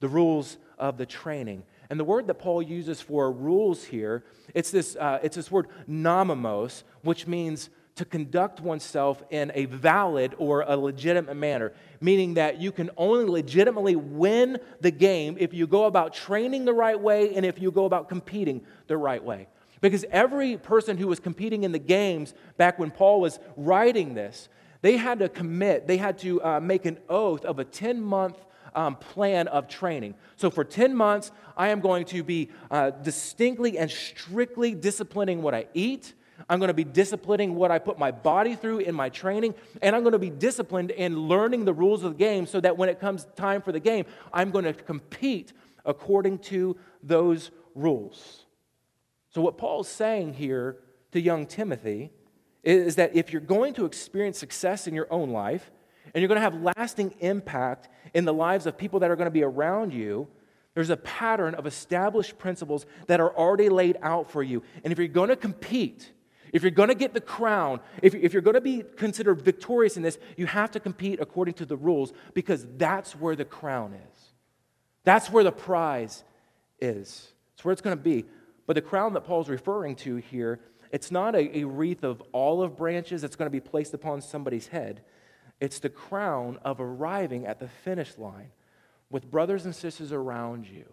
the 0.02 0.10
rules 0.10 0.58
of 0.78 0.98
the 0.98 1.06
training. 1.06 1.64
And 1.90 2.00
the 2.00 2.04
word 2.04 2.28
that 2.28 2.36
Paul 2.36 2.62
uses 2.62 3.00
for 3.00 3.32
rules 3.32 3.86
here, 3.86 4.26
it's 4.54 4.72
this, 4.72 4.98
uh, 4.98 5.20
it's 5.24 5.36
this 5.36 5.50
word 5.50 5.68
nomimos, 5.88 6.84
which 7.04 7.26
means 7.26 7.70
to 7.96 8.06
conduct 8.06 8.60
oneself 8.60 9.22
in 9.30 9.52
a 9.54 9.66
valid 9.66 10.34
or 10.38 10.62
a 10.62 10.76
legitimate 10.76 11.36
manner, 11.36 11.74
meaning 12.02 12.34
that 12.36 12.60
you 12.60 12.72
can 12.72 12.90
only 12.98 13.26
legitimately 13.26 13.96
win 13.96 14.60
the 14.82 14.92
game 14.92 15.38
if 15.40 15.54
you 15.54 15.68
go 15.68 15.86
about 15.86 16.14
training 16.14 16.66
the 16.66 16.74
right 16.74 17.00
way 17.00 17.36
and 17.36 17.46
if 17.46 17.62
you 17.62 17.72
go 17.72 17.86
about 17.86 18.10
competing 18.10 18.66
the 18.88 18.98
right 18.98 19.24
way. 19.24 19.48
Because 19.80 20.06
every 20.12 20.58
person 20.58 20.98
who 20.98 21.08
was 21.08 21.20
competing 21.20 21.64
in 21.64 21.72
the 21.72 21.80
games 21.80 22.34
back 22.58 22.80
when 22.80 22.90
Paul 22.90 23.22
was 23.22 23.40
writing 23.58 24.14
this, 24.14 24.50
they 24.82 24.98
had 24.98 25.20
to 25.20 25.30
commit, 25.30 25.88
they 25.88 25.98
had 25.98 26.18
to 26.20 26.42
uh, 26.44 26.60
make 26.60 26.86
an 26.86 26.98
oath 27.10 27.46
of 27.46 27.60
a 27.60 27.66
10 27.66 28.02
month 28.02 28.38
um, 28.76 28.96
plan 28.96 29.48
of 29.48 29.68
training. 29.68 30.16
So, 30.36 30.50
for 30.50 30.64
10 30.64 30.96
months, 30.96 31.32
I 31.56 31.70
am 31.70 31.80
going 31.80 32.06
to 32.06 32.24
be 32.24 32.50
uh, 32.72 32.90
distinctly 32.90 33.78
and 33.78 33.90
strictly 33.90 34.74
disciplining 34.74 35.42
what 35.42 35.54
I 35.54 35.68
eat. 35.74 36.14
I'm 36.50 36.60
going 36.60 36.70
to 36.70 36.74
be 36.74 36.84
disciplining 36.84 37.56
what 37.56 37.72
I 37.72 37.80
put 37.80 37.98
my 37.98 38.12
body 38.12 38.56
through 38.56 38.80
in 38.80 38.96
my 38.96 39.10
training, 39.10 39.56
and 39.82 39.96
I'm 39.96 40.04
going 40.04 40.14
to 40.14 40.20
be 40.20 40.30
disciplined 40.30 40.92
in 40.92 41.28
learning 41.28 41.66
the 41.66 41.74
rules 41.74 42.04
of 42.04 42.14
the 42.14 42.18
game 42.18 42.46
so 42.46 42.60
that 42.62 42.78
when 42.78 42.90
it 42.90 43.00
comes 43.00 43.26
time 43.36 43.62
for 43.62 43.72
the 43.72 43.80
game, 43.80 44.06
I'm 44.32 44.52
going 44.52 44.66
to 44.66 44.74
compete 44.74 45.54
according 45.86 46.40
to 46.40 46.78
those 47.02 47.52
rules. 47.76 48.46
So, 49.30 49.42
what 49.42 49.58
Paul's 49.58 49.88
saying 49.88 50.34
here 50.34 50.78
to 51.12 51.20
young 51.20 51.46
Timothy 51.46 52.12
is 52.64 52.96
that 52.96 53.16
if 53.16 53.32
you're 53.32 53.42
going 53.42 53.74
to 53.74 53.86
experience 53.86 54.38
success 54.38 54.88
in 54.88 54.94
your 54.94 55.12
own 55.12 55.32
life, 55.32 55.72
and 56.14 56.22
you're 56.22 56.28
going 56.28 56.38
to 56.38 56.42
have 56.42 56.76
lasting 56.78 57.14
impact 57.20 57.90
in 58.14 58.26
the 58.26 58.34
lives 58.34 58.66
of 58.66 58.78
people 58.78 59.00
that 59.00 59.10
are 59.10 59.16
going 59.16 59.28
to 59.28 59.32
be 59.32 59.44
around 59.44 59.94
you, 59.94 60.28
there's 60.76 60.90
a 60.90 60.98
pattern 60.98 61.56
of 61.56 61.68
established 61.68 62.38
principles 62.38 62.86
that 63.08 63.20
are 63.20 63.36
already 63.36 63.70
laid 63.70 63.98
out 64.02 64.32
for 64.32 64.42
you. 64.42 64.64
And 64.84 64.92
if 64.92 64.98
you're 64.98 65.08
going 65.08 65.30
to 65.30 65.36
compete, 65.36 66.12
If 66.54 66.62
you're 66.62 66.72
going 66.72 66.90
to 66.90 66.96
get 66.96 67.14
the 67.14 67.22
crown, 67.22 67.80
if, 68.02 68.14
if 68.14 68.32
you're 68.32 68.44
going 68.44 68.54
to 68.54 68.62
be 68.62 68.84
considered 68.96 69.42
victorious 69.42 69.98
in 69.98 70.04
this, 70.04 70.20
you 70.38 70.46
have 70.46 70.72
to 70.72 70.80
compete 70.80 71.20
according 71.20 71.56
to 71.56 71.66
the 71.66 71.76
rules 71.76 72.14
because 72.36 72.66
that's 72.78 73.14
where 73.14 73.36
the 73.36 73.44
crown 73.44 73.94
is. 73.94 74.32
That's 75.04 75.32
where 75.32 75.44
the 75.44 75.52
prize 75.52 76.24
is. 76.80 77.28
It's 77.56 77.66
where 77.66 77.74
it's 77.74 77.82
going 77.82 77.98
to 77.98 78.02
be. 78.04 78.26
But 78.68 78.76
the 78.76 78.82
crown 78.82 79.14
that 79.14 79.22
Paul's 79.22 79.50
referring 79.50 79.96
to 79.98 80.18
here, 80.18 80.60
it's 80.92 81.12
not 81.12 81.36
a, 81.36 81.60
a 81.60 81.64
wreath 81.66 82.04
of 82.04 82.22
olive 82.34 82.78
branches 82.78 83.24
that's 83.24 83.36
going 83.36 83.48
to 83.48 83.52
be 83.52 83.60
placed 83.60 83.96
upon 83.96 84.22
somebody's 84.22 84.68
head. 84.68 85.02
It's 85.60 85.80
the 85.80 85.90
crown 85.90 86.60
of 86.64 86.80
arriving 86.80 87.48
at 87.48 87.60
the 87.60 87.68
finish 87.68 88.18
line 88.18 88.52
with 89.10 89.30
brothers 89.30 89.66
and 89.66 89.76
sisters 89.76 90.12
around 90.12 90.68
you, 90.68 90.86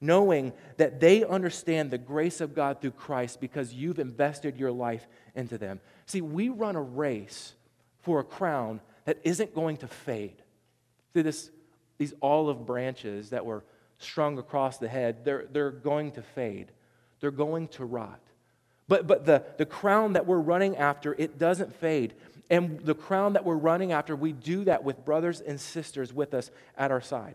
knowing 0.00 0.52
that 0.76 1.00
they 1.00 1.24
understand 1.24 1.90
the 1.90 1.98
grace 1.98 2.40
of 2.40 2.54
God 2.54 2.80
through 2.80 2.92
Christ 2.92 3.40
because 3.40 3.72
you've 3.72 3.98
invested 3.98 4.56
your 4.56 4.72
life 4.72 5.06
into 5.34 5.58
them. 5.58 5.80
See, 6.06 6.20
we 6.20 6.48
run 6.48 6.76
a 6.76 6.82
race 6.82 7.54
for 8.02 8.20
a 8.20 8.24
crown 8.24 8.80
that 9.04 9.18
isn't 9.24 9.54
going 9.54 9.78
to 9.78 9.88
fade. 9.88 10.42
See, 11.14 11.22
this, 11.22 11.50
these 11.98 12.14
olive 12.20 12.66
branches 12.66 13.30
that 13.30 13.46
were 13.46 13.64
strung 13.98 14.38
across 14.38 14.78
the 14.78 14.88
head, 14.88 15.24
they're, 15.24 15.46
they're 15.50 15.70
going 15.70 16.12
to 16.12 16.22
fade, 16.22 16.72
they're 17.20 17.30
going 17.30 17.68
to 17.68 17.84
rot. 17.84 18.20
But, 18.88 19.06
but 19.06 19.24
the, 19.26 19.42
the 19.58 19.66
crown 19.66 20.12
that 20.12 20.26
we're 20.26 20.38
running 20.38 20.76
after, 20.76 21.14
it 21.18 21.38
doesn't 21.38 21.74
fade. 21.74 22.14
And 22.48 22.78
the 22.80 22.94
crown 22.94 23.32
that 23.32 23.44
we're 23.44 23.56
running 23.56 23.90
after, 23.90 24.14
we 24.14 24.32
do 24.32 24.64
that 24.64 24.84
with 24.84 25.04
brothers 25.04 25.40
and 25.40 25.60
sisters 25.60 26.12
with 26.12 26.34
us 26.34 26.50
at 26.76 26.92
our 26.92 27.00
side. 27.00 27.34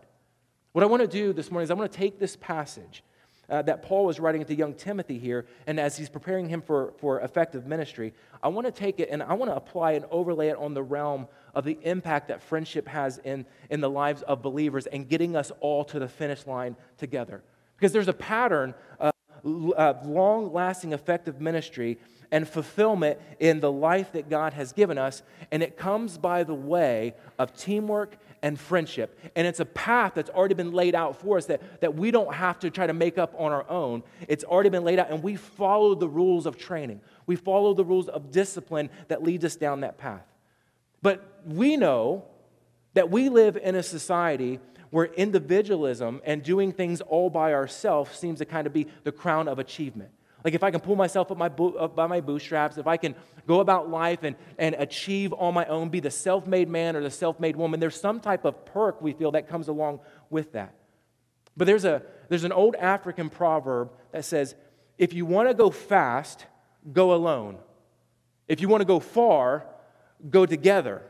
What 0.72 0.82
I 0.82 0.86
want 0.86 1.02
to 1.02 1.06
do 1.06 1.34
this 1.34 1.50
morning 1.50 1.64
is 1.64 1.70
I 1.70 1.74
want 1.74 1.92
to 1.92 1.98
take 1.98 2.18
this 2.18 2.34
passage 2.36 3.04
uh, 3.50 3.60
that 3.60 3.82
Paul 3.82 4.06
was 4.06 4.18
writing 4.18 4.42
to 4.42 4.54
young 4.54 4.72
Timothy 4.72 5.18
here, 5.18 5.44
and 5.66 5.78
as 5.78 5.98
he's 5.98 6.08
preparing 6.08 6.48
him 6.48 6.62
for, 6.62 6.94
for 6.96 7.20
effective 7.20 7.66
ministry, 7.66 8.14
I 8.42 8.48
want 8.48 8.66
to 8.66 8.72
take 8.72 8.98
it 8.98 9.10
and 9.10 9.22
I 9.22 9.34
want 9.34 9.50
to 9.50 9.56
apply 9.56 9.92
and 9.92 10.06
overlay 10.10 10.48
it 10.48 10.56
on 10.56 10.72
the 10.72 10.82
realm 10.82 11.28
of 11.54 11.64
the 11.66 11.78
impact 11.82 12.28
that 12.28 12.42
friendship 12.42 12.88
has 12.88 13.18
in, 13.18 13.44
in 13.68 13.82
the 13.82 13.90
lives 13.90 14.22
of 14.22 14.40
believers 14.40 14.86
and 14.86 15.06
getting 15.06 15.36
us 15.36 15.52
all 15.60 15.84
to 15.84 15.98
the 15.98 16.08
finish 16.08 16.46
line 16.46 16.74
together. 16.96 17.42
Because 17.76 17.92
there's 17.92 18.08
a 18.08 18.14
pattern 18.14 18.74
of 18.98 20.06
long 20.06 20.54
lasting, 20.54 20.94
effective 20.94 21.38
ministry 21.38 21.98
and 22.30 22.48
fulfillment 22.48 23.20
in 23.38 23.60
the 23.60 23.70
life 23.70 24.12
that 24.12 24.30
God 24.30 24.54
has 24.54 24.72
given 24.72 24.96
us, 24.96 25.22
and 25.50 25.62
it 25.62 25.76
comes 25.76 26.16
by 26.16 26.44
the 26.44 26.54
way 26.54 27.12
of 27.38 27.54
teamwork 27.54 28.16
and 28.42 28.58
friendship. 28.58 29.18
And 29.36 29.46
it's 29.46 29.60
a 29.60 29.64
path 29.64 30.12
that's 30.14 30.30
already 30.30 30.54
been 30.54 30.72
laid 30.72 30.94
out 30.94 31.20
for 31.20 31.38
us 31.38 31.46
that, 31.46 31.80
that 31.80 31.94
we 31.94 32.10
don't 32.10 32.34
have 32.34 32.58
to 32.60 32.70
try 32.70 32.86
to 32.86 32.92
make 32.92 33.16
up 33.16 33.34
on 33.38 33.52
our 33.52 33.68
own. 33.70 34.02
It's 34.28 34.44
already 34.44 34.68
been 34.68 34.84
laid 34.84 34.98
out, 34.98 35.10
and 35.10 35.22
we 35.22 35.36
follow 35.36 35.94
the 35.94 36.08
rules 36.08 36.46
of 36.46 36.58
training. 36.58 37.00
We 37.26 37.36
follow 37.36 37.72
the 37.72 37.84
rules 37.84 38.08
of 38.08 38.30
discipline 38.30 38.90
that 39.08 39.22
leads 39.22 39.44
us 39.44 39.56
down 39.56 39.80
that 39.80 39.96
path. 39.96 40.26
But 41.00 41.42
we 41.46 41.76
know 41.76 42.24
that 42.94 43.10
we 43.10 43.28
live 43.28 43.56
in 43.56 43.74
a 43.74 43.82
society 43.82 44.60
where 44.90 45.06
individualism 45.06 46.20
and 46.24 46.42
doing 46.42 46.70
things 46.70 47.00
all 47.00 47.30
by 47.30 47.54
ourselves 47.54 48.16
seems 48.18 48.38
to 48.40 48.44
kind 48.44 48.66
of 48.66 48.72
be 48.72 48.86
the 49.04 49.12
crown 49.12 49.48
of 49.48 49.58
achievement. 49.58 50.10
Like 50.44 50.54
if 50.54 50.62
I 50.62 50.70
can 50.70 50.80
pull 50.80 50.96
myself 50.96 51.30
up, 51.30 51.38
my 51.38 51.48
bo- 51.48 51.74
up 51.74 51.94
by 51.94 52.06
my 52.06 52.20
bootstraps, 52.20 52.76
if 52.76 52.86
I 52.86 52.96
can 52.96 53.14
go 53.46 53.60
about 53.60 53.88
life 53.88 54.22
and, 54.22 54.36
and 54.58 54.74
achieve 54.76 55.32
on 55.34 55.54
my 55.54 55.64
own, 55.66 55.88
be 55.88 56.00
the 56.00 56.10
self 56.10 56.46
made 56.46 56.68
man 56.68 56.96
or 56.96 57.02
the 57.02 57.10
self 57.10 57.38
made 57.38 57.56
woman, 57.56 57.80
there's 57.80 58.00
some 58.00 58.20
type 58.20 58.44
of 58.44 58.64
perk 58.64 59.00
we 59.00 59.12
feel 59.12 59.32
that 59.32 59.48
comes 59.48 59.68
along 59.68 60.00
with 60.30 60.52
that. 60.52 60.74
But 61.56 61.66
there's, 61.66 61.84
a, 61.84 62.02
there's 62.28 62.44
an 62.44 62.52
old 62.52 62.74
African 62.76 63.28
proverb 63.30 63.92
that 64.10 64.24
says, 64.24 64.54
if 64.98 65.12
you 65.12 65.26
want 65.26 65.48
to 65.48 65.54
go 65.54 65.70
fast, 65.70 66.46
go 66.92 67.14
alone. 67.14 67.58
If 68.48 68.60
you 68.60 68.68
want 68.68 68.80
to 68.80 68.86
go 68.86 69.00
far, 69.00 69.66
go 70.28 70.46
together. 70.46 71.02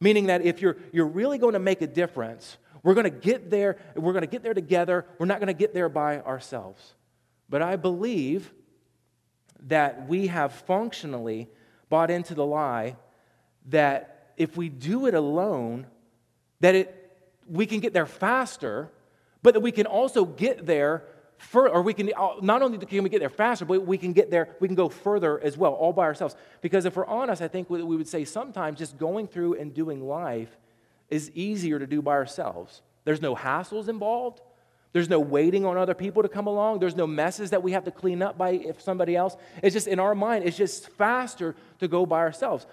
Meaning 0.00 0.26
that 0.26 0.42
if 0.42 0.60
you're, 0.60 0.76
you're 0.92 1.06
really 1.06 1.38
going 1.38 1.52
to 1.52 1.58
make 1.60 1.82
a 1.82 1.86
difference, 1.86 2.56
we're 2.82 2.94
going 2.94 3.04
to 3.04 3.10
get 3.10 3.50
there, 3.50 3.78
we're 3.94 4.12
going 4.12 4.22
to 4.22 4.28
get 4.28 4.42
there 4.42 4.54
together. 4.54 5.06
We're 5.18 5.26
not 5.26 5.38
going 5.38 5.46
to 5.48 5.54
get 5.54 5.72
there 5.74 5.88
by 5.88 6.20
ourselves. 6.20 6.94
But 7.48 7.62
I 7.62 7.76
believe 7.76 8.52
that 9.68 10.08
we 10.08 10.26
have 10.26 10.52
functionally 10.52 11.48
bought 11.88 12.10
into 12.10 12.34
the 12.34 12.44
lie 12.44 12.96
that 13.66 14.32
if 14.36 14.56
we 14.56 14.68
do 14.68 15.06
it 15.06 15.14
alone, 15.14 15.86
that 16.60 16.74
it, 16.74 17.26
we 17.48 17.66
can 17.66 17.80
get 17.80 17.92
there 17.92 18.06
faster, 18.06 18.90
but 19.42 19.54
that 19.54 19.60
we 19.60 19.72
can 19.72 19.86
also 19.86 20.24
get 20.24 20.66
there 20.66 21.04
for, 21.38 21.68
or 21.68 21.82
we 21.82 21.92
can 21.92 22.10
uh, 22.16 22.34
not 22.40 22.62
only 22.62 22.78
can 22.78 23.02
we 23.02 23.10
get 23.10 23.20
there 23.20 23.28
faster, 23.28 23.64
but 23.64 23.84
we 23.84 23.98
can 23.98 24.12
get 24.12 24.30
there, 24.30 24.56
we 24.60 24.68
can 24.68 24.76
go 24.76 24.88
further 24.88 25.40
as 25.40 25.56
well, 25.56 25.72
all 25.72 25.92
by 25.92 26.04
ourselves. 26.04 26.36
Because 26.60 26.84
if 26.84 26.96
we're 26.96 27.06
honest, 27.06 27.42
I 27.42 27.48
think 27.48 27.68
we 27.68 27.82
would 27.82 28.08
say 28.08 28.24
sometimes 28.24 28.78
just 28.78 28.96
going 28.96 29.26
through 29.26 29.54
and 29.54 29.74
doing 29.74 30.06
life 30.06 30.56
is 31.10 31.30
easier 31.34 31.78
to 31.78 31.86
do 31.86 32.00
by 32.00 32.12
ourselves. 32.12 32.80
There's 33.04 33.20
no 33.20 33.34
hassles 33.34 33.88
involved. 33.88 34.40
There's 34.92 35.08
no 35.08 35.20
waiting 35.20 35.64
on 35.64 35.78
other 35.78 35.94
people 35.94 36.22
to 36.22 36.28
come 36.28 36.46
along. 36.46 36.80
There's 36.80 36.96
no 36.96 37.06
messes 37.06 37.50
that 37.50 37.62
we 37.62 37.72
have 37.72 37.84
to 37.84 37.90
clean 37.90 38.20
up 38.22 38.36
by 38.36 38.50
if 38.50 38.80
somebody 38.80 39.16
else. 39.16 39.36
It's 39.62 39.72
just 39.72 39.86
in 39.86 39.98
our 39.98 40.14
mind, 40.14 40.44
it's 40.44 40.56
just 40.56 40.88
faster 40.90 41.54
to 41.78 41.88
go 41.88 42.04
by 42.04 42.18
ourselves. 42.18 42.66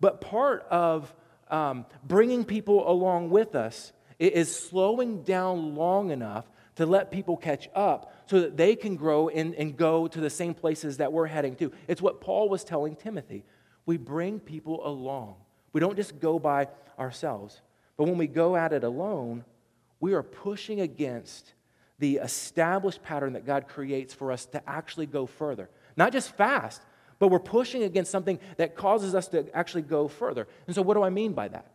But 0.00 0.20
part 0.20 0.66
of 0.70 1.14
um, 1.48 1.86
bringing 2.02 2.44
people 2.44 2.90
along 2.90 3.30
with 3.30 3.54
us 3.54 3.92
is 4.18 4.54
slowing 4.54 5.22
down 5.22 5.74
long 5.74 6.10
enough 6.10 6.46
to 6.76 6.86
let 6.86 7.10
people 7.10 7.36
catch 7.36 7.68
up 7.74 8.12
so 8.26 8.40
that 8.40 8.56
they 8.56 8.76
can 8.76 8.96
grow 8.96 9.28
and, 9.28 9.54
and 9.54 9.76
go 9.76 10.06
to 10.06 10.20
the 10.20 10.30
same 10.30 10.54
places 10.54 10.98
that 10.98 11.12
we're 11.12 11.26
heading 11.26 11.54
to. 11.56 11.72
It's 11.88 12.02
what 12.02 12.20
Paul 12.20 12.48
was 12.48 12.64
telling 12.64 12.96
Timothy. 12.96 13.44
We 13.84 13.96
bring 13.98 14.40
people 14.40 14.86
along, 14.86 15.36
we 15.72 15.80
don't 15.80 15.96
just 15.96 16.18
go 16.20 16.38
by 16.38 16.68
ourselves. 16.98 17.60
But 17.96 18.04
when 18.04 18.18
we 18.18 18.26
go 18.26 18.56
at 18.56 18.74
it 18.74 18.84
alone, 18.84 19.44
we 20.00 20.12
are 20.12 20.22
pushing 20.22 20.80
against 20.82 21.54
the 21.98 22.16
established 22.16 23.02
pattern 23.02 23.32
that 23.34 23.46
God 23.46 23.68
creates 23.68 24.12
for 24.12 24.30
us 24.32 24.46
to 24.46 24.68
actually 24.68 25.06
go 25.06 25.26
further. 25.26 25.70
Not 25.96 26.12
just 26.12 26.34
fast, 26.36 26.82
but 27.18 27.28
we're 27.28 27.38
pushing 27.38 27.82
against 27.82 28.10
something 28.10 28.38
that 28.58 28.76
causes 28.76 29.14
us 29.14 29.28
to 29.28 29.46
actually 29.56 29.82
go 29.82 30.08
further. 30.08 30.46
And 30.66 30.74
so, 30.74 30.82
what 30.82 30.94
do 30.94 31.02
I 31.02 31.10
mean 31.10 31.32
by 31.32 31.48
that? 31.48 31.70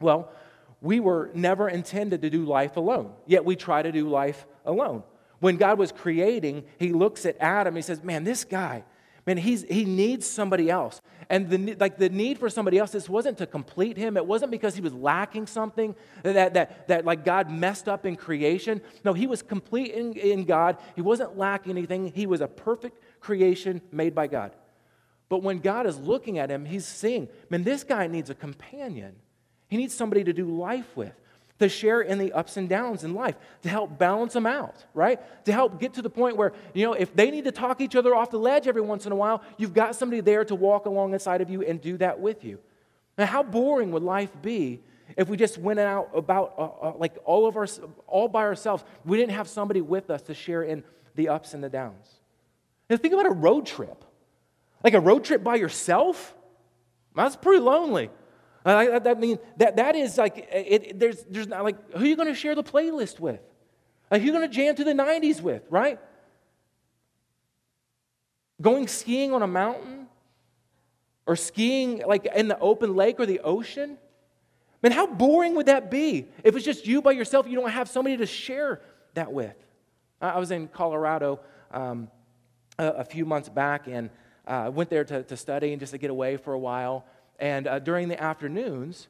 Well, 0.00 0.32
we 0.80 1.00
were 1.00 1.30
never 1.34 1.68
intended 1.68 2.22
to 2.22 2.30
do 2.30 2.44
life 2.44 2.76
alone, 2.76 3.12
yet 3.26 3.44
we 3.44 3.56
try 3.56 3.82
to 3.82 3.92
do 3.92 4.08
life 4.08 4.46
alone. 4.64 5.04
When 5.38 5.56
God 5.56 5.78
was 5.78 5.92
creating, 5.92 6.64
He 6.78 6.92
looks 6.92 7.24
at 7.26 7.36
Adam, 7.40 7.76
He 7.76 7.82
says, 7.82 8.02
Man, 8.02 8.24
this 8.24 8.44
guy, 8.44 8.84
man, 9.26 9.36
he's, 9.36 9.62
he 9.64 9.84
needs 9.84 10.24
somebody 10.26 10.70
else. 10.70 11.00
And 11.28 11.50
the, 11.50 11.74
like 11.74 11.98
the 11.98 12.08
need 12.08 12.38
for 12.38 12.48
somebody 12.48 12.78
else, 12.78 12.92
this 12.92 13.08
wasn't 13.08 13.38
to 13.38 13.46
complete 13.46 13.96
him. 13.96 14.16
It 14.16 14.24
wasn't 14.24 14.52
because 14.52 14.76
he 14.76 14.80
was 14.80 14.94
lacking 14.94 15.48
something 15.48 15.96
that, 16.22 16.54
that, 16.54 16.86
that 16.86 17.04
like 17.04 17.24
God 17.24 17.50
messed 17.50 17.88
up 17.88 18.06
in 18.06 18.14
creation. 18.14 18.80
No, 19.04 19.12
he 19.12 19.26
was 19.26 19.42
complete 19.42 19.92
in, 19.92 20.12
in 20.12 20.44
God. 20.44 20.78
He 20.94 21.02
wasn't 21.02 21.36
lacking 21.36 21.72
anything. 21.72 22.12
He 22.14 22.26
was 22.26 22.40
a 22.40 22.46
perfect 22.46 23.02
creation 23.20 23.82
made 23.90 24.14
by 24.14 24.28
God. 24.28 24.52
But 25.28 25.42
when 25.42 25.58
God 25.58 25.86
is 25.86 25.98
looking 25.98 26.38
at 26.38 26.50
him, 26.50 26.64
he's 26.64 26.86
seeing, 26.86 27.28
man, 27.50 27.64
this 27.64 27.82
guy 27.82 28.06
needs 28.06 28.30
a 28.30 28.34
companion. 28.34 29.16
He 29.68 29.76
needs 29.76 29.92
somebody 29.92 30.22
to 30.22 30.32
do 30.32 30.46
life 30.46 30.96
with 30.96 31.12
to 31.58 31.68
share 31.68 32.02
in 32.02 32.18
the 32.18 32.32
ups 32.32 32.56
and 32.56 32.68
downs 32.68 33.02
in 33.02 33.14
life, 33.14 33.36
to 33.62 33.68
help 33.68 33.98
balance 33.98 34.34
them 34.34 34.46
out, 34.46 34.84
right? 34.92 35.20
To 35.46 35.52
help 35.52 35.80
get 35.80 35.94
to 35.94 36.02
the 36.02 36.10
point 36.10 36.36
where, 36.36 36.52
you 36.74 36.84
know, 36.84 36.92
if 36.92 37.14
they 37.14 37.30
need 37.30 37.44
to 37.44 37.52
talk 37.52 37.80
each 37.80 37.96
other 37.96 38.14
off 38.14 38.30
the 38.30 38.38
ledge 38.38 38.68
every 38.68 38.82
once 38.82 39.06
in 39.06 39.12
a 39.12 39.16
while, 39.16 39.42
you've 39.56 39.72
got 39.72 39.96
somebody 39.96 40.20
there 40.20 40.44
to 40.44 40.54
walk 40.54 40.86
alongside 40.86 41.40
of 41.40 41.48
you 41.48 41.62
and 41.62 41.80
do 41.80 41.96
that 41.96 42.20
with 42.20 42.44
you. 42.44 42.58
Now, 43.16 43.26
how 43.26 43.42
boring 43.42 43.90
would 43.92 44.02
life 44.02 44.30
be 44.42 44.80
if 45.16 45.28
we 45.28 45.36
just 45.38 45.56
went 45.56 45.80
out 45.80 46.10
about 46.14 46.54
uh, 46.58 46.88
uh, 46.88 46.92
like 46.96 47.16
all 47.24 47.46
of 47.46 47.56
our, 47.56 47.66
all 48.06 48.28
by 48.28 48.42
ourselves? 48.42 48.84
We 49.06 49.16
didn't 49.16 49.32
have 49.32 49.48
somebody 49.48 49.80
with 49.80 50.10
us 50.10 50.22
to 50.22 50.34
share 50.34 50.62
in 50.62 50.84
the 51.14 51.30
ups 51.30 51.54
and 51.54 51.64
the 51.64 51.70
downs. 51.70 52.06
Now, 52.90 52.98
think 52.98 53.14
about 53.14 53.26
a 53.26 53.30
road 53.30 53.64
trip. 53.64 54.04
Like 54.84 54.92
a 54.92 55.00
road 55.00 55.24
trip 55.24 55.42
by 55.42 55.54
yourself? 55.54 56.34
That's 57.14 57.34
pretty 57.34 57.60
lonely. 57.60 58.10
I, 58.74 58.96
I 58.96 59.14
mean, 59.14 59.38
that, 59.58 59.76
that 59.76 59.94
is 59.94 60.18
like, 60.18 60.48
it, 60.50 60.98
there's, 60.98 61.24
there's 61.30 61.46
not 61.46 61.62
like, 61.62 61.92
who 61.92 62.04
are 62.04 62.06
you 62.06 62.16
going 62.16 62.28
to 62.28 62.34
share 62.34 62.54
the 62.54 62.64
playlist 62.64 63.20
with? 63.20 63.40
Like, 64.10 64.20
who 64.20 64.24
are 64.24 64.32
you 64.32 64.38
going 64.38 64.48
to 64.48 64.54
jam 64.54 64.74
to 64.74 64.84
the 64.84 64.92
90s 64.92 65.40
with, 65.40 65.62
right? 65.70 66.00
Going 68.60 68.88
skiing 68.88 69.32
on 69.32 69.42
a 69.42 69.46
mountain 69.46 70.08
or 71.26 71.36
skiing 71.36 72.02
like 72.06 72.26
in 72.26 72.48
the 72.48 72.58
open 72.58 72.96
lake 72.96 73.20
or 73.20 73.26
the 73.26 73.40
ocean? 73.40 73.98
Man, 74.82 74.92
how 74.92 75.06
boring 75.06 75.54
would 75.56 75.66
that 75.66 75.90
be 75.90 76.26
if 76.42 76.56
it's 76.56 76.64
just 76.64 76.86
you 76.86 77.02
by 77.02 77.12
yourself? 77.12 77.46
You 77.46 77.56
don't 77.56 77.70
have 77.70 77.88
somebody 77.88 78.16
to 78.16 78.26
share 78.26 78.80
that 79.14 79.32
with. 79.32 79.54
I 80.20 80.38
was 80.38 80.50
in 80.50 80.68
Colorado 80.68 81.40
um, 81.70 82.08
a, 82.78 82.86
a, 82.86 83.04
few 83.04 83.26
months 83.26 83.48
back 83.48 83.86
and 83.86 84.10
uh, 84.46 84.70
went 84.72 84.88
there 84.88 85.04
to, 85.04 85.22
to 85.24 85.36
study 85.36 85.72
and 85.72 85.80
just 85.80 85.92
to 85.92 85.98
get 85.98 86.10
away 86.10 86.36
for 86.36 86.52
a 86.52 86.58
while. 86.58 87.04
And 87.38 87.66
uh, 87.66 87.78
during 87.78 88.08
the 88.08 88.20
afternoons, 88.20 89.08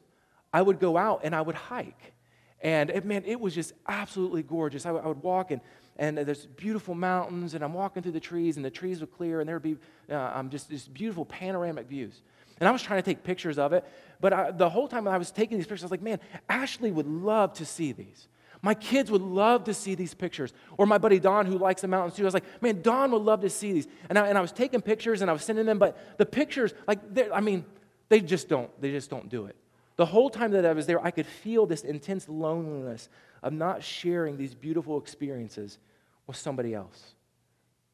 I 0.53 0.61
would 0.61 0.79
go 0.79 0.97
out 0.97 1.21
and 1.23 1.35
I 1.35 1.41
would 1.41 1.55
hike. 1.55 2.13
And 2.61 2.89
it, 2.89 3.05
man, 3.05 3.23
it 3.25 3.39
was 3.39 3.53
just 3.53 3.73
absolutely 3.87 4.43
gorgeous. 4.43 4.85
I, 4.85 4.89
w- 4.89 5.05
I 5.05 5.07
would 5.07 5.21
walk 5.21 5.51
and, 5.51 5.61
and 5.97 6.17
there's 6.17 6.45
beautiful 6.45 6.95
mountains, 6.95 7.53
and 7.53 7.63
I'm 7.63 7.73
walking 7.73 8.03
through 8.03 8.11
the 8.11 8.19
trees, 8.19 8.55
and 8.57 8.65
the 8.65 8.69
trees 8.69 9.01
were 9.01 9.07
clear, 9.07 9.39
and 9.39 9.49
there'd 9.49 9.63
be 9.63 9.77
uh, 10.09 10.31
um, 10.35 10.49
just, 10.49 10.69
just 10.69 10.93
beautiful 10.93 11.25
panoramic 11.25 11.87
views. 11.87 12.21
And 12.59 12.67
I 12.67 12.71
was 12.71 12.81
trying 12.81 12.99
to 12.99 13.05
take 13.05 13.23
pictures 13.23 13.57
of 13.57 13.73
it, 13.73 13.83
but 14.19 14.33
I, 14.33 14.51
the 14.51 14.69
whole 14.69 14.87
time 14.87 15.07
I 15.07 15.17
was 15.17 15.31
taking 15.31 15.57
these 15.57 15.65
pictures, 15.65 15.83
I 15.83 15.85
was 15.85 15.91
like, 15.91 16.01
man, 16.01 16.19
Ashley 16.49 16.91
would 16.91 17.07
love 17.07 17.53
to 17.53 17.65
see 17.65 17.91
these. 17.91 18.27
My 18.61 18.73
kids 18.73 19.11
would 19.11 19.21
love 19.21 19.65
to 19.65 19.73
see 19.73 19.93
these 19.93 20.13
pictures. 20.13 20.53
Or 20.77 20.87
my 20.87 20.97
buddy 20.97 21.19
Don, 21.19 21.45
who 21.45 21.57
likes 21.59 21.81
the 21.81 21.87
mountains 21.87 22.15
too, 22.15 22.23
I 22.23 22.25
was 22.25 22.33
like, 22.33 22.61
man, 22.61 22.81
Don 22.81 23.11
would 23.11 23.21
love 23.21 23.41
to 23.41 23.49
see 23.49 23.71
these. 23.71 23.87
And 24.09 24.17
I, 24.17 24.27
and 24.27 24.37
I 24.37 24.41
was 24.41 24.51
taking 24.51 24.81
pictures 24.81 25.21
and 25.21 25.29
I 25.29 25.33
was 25.33 25.43
sending 25.43 25.65
them, 25.65 25.77
but 25.77 26.17
the 26.17 26.25
pictures, 26.25 26.73
like, 26.87 26.99
I 27.31 27.39
mean, 27.39 27.65
they 28.09 28.21
just 28.21 28.47
don't, 28.47 28.69
they 28.81 28.91
just 28.91 29.09
don't 29.09 29.29
do 29.29 29.45
it. 29.45 29.55
The 29.97 30.05
whole 30.05 30.29
time 30.29 30.51
that 30.51 30.65
I 30.65 30.73
was 30.73 30.85
there, 30.85 31.03
I 31.03 31.11
could 31.11 31.25
feel 31.25 31.65
this 31.65 31.83
intense 31.83 32.29
loneliness 32.29 33.09
of 33.41 33.53
not 33.53 33.83
sharing 33.83 34.37
these 34.37 34.53
beautiful 34.53 34.99
experiences 34.99 35.79
with 36.27 36.35
somebody 36.35 36.73
else. 36.73 37.15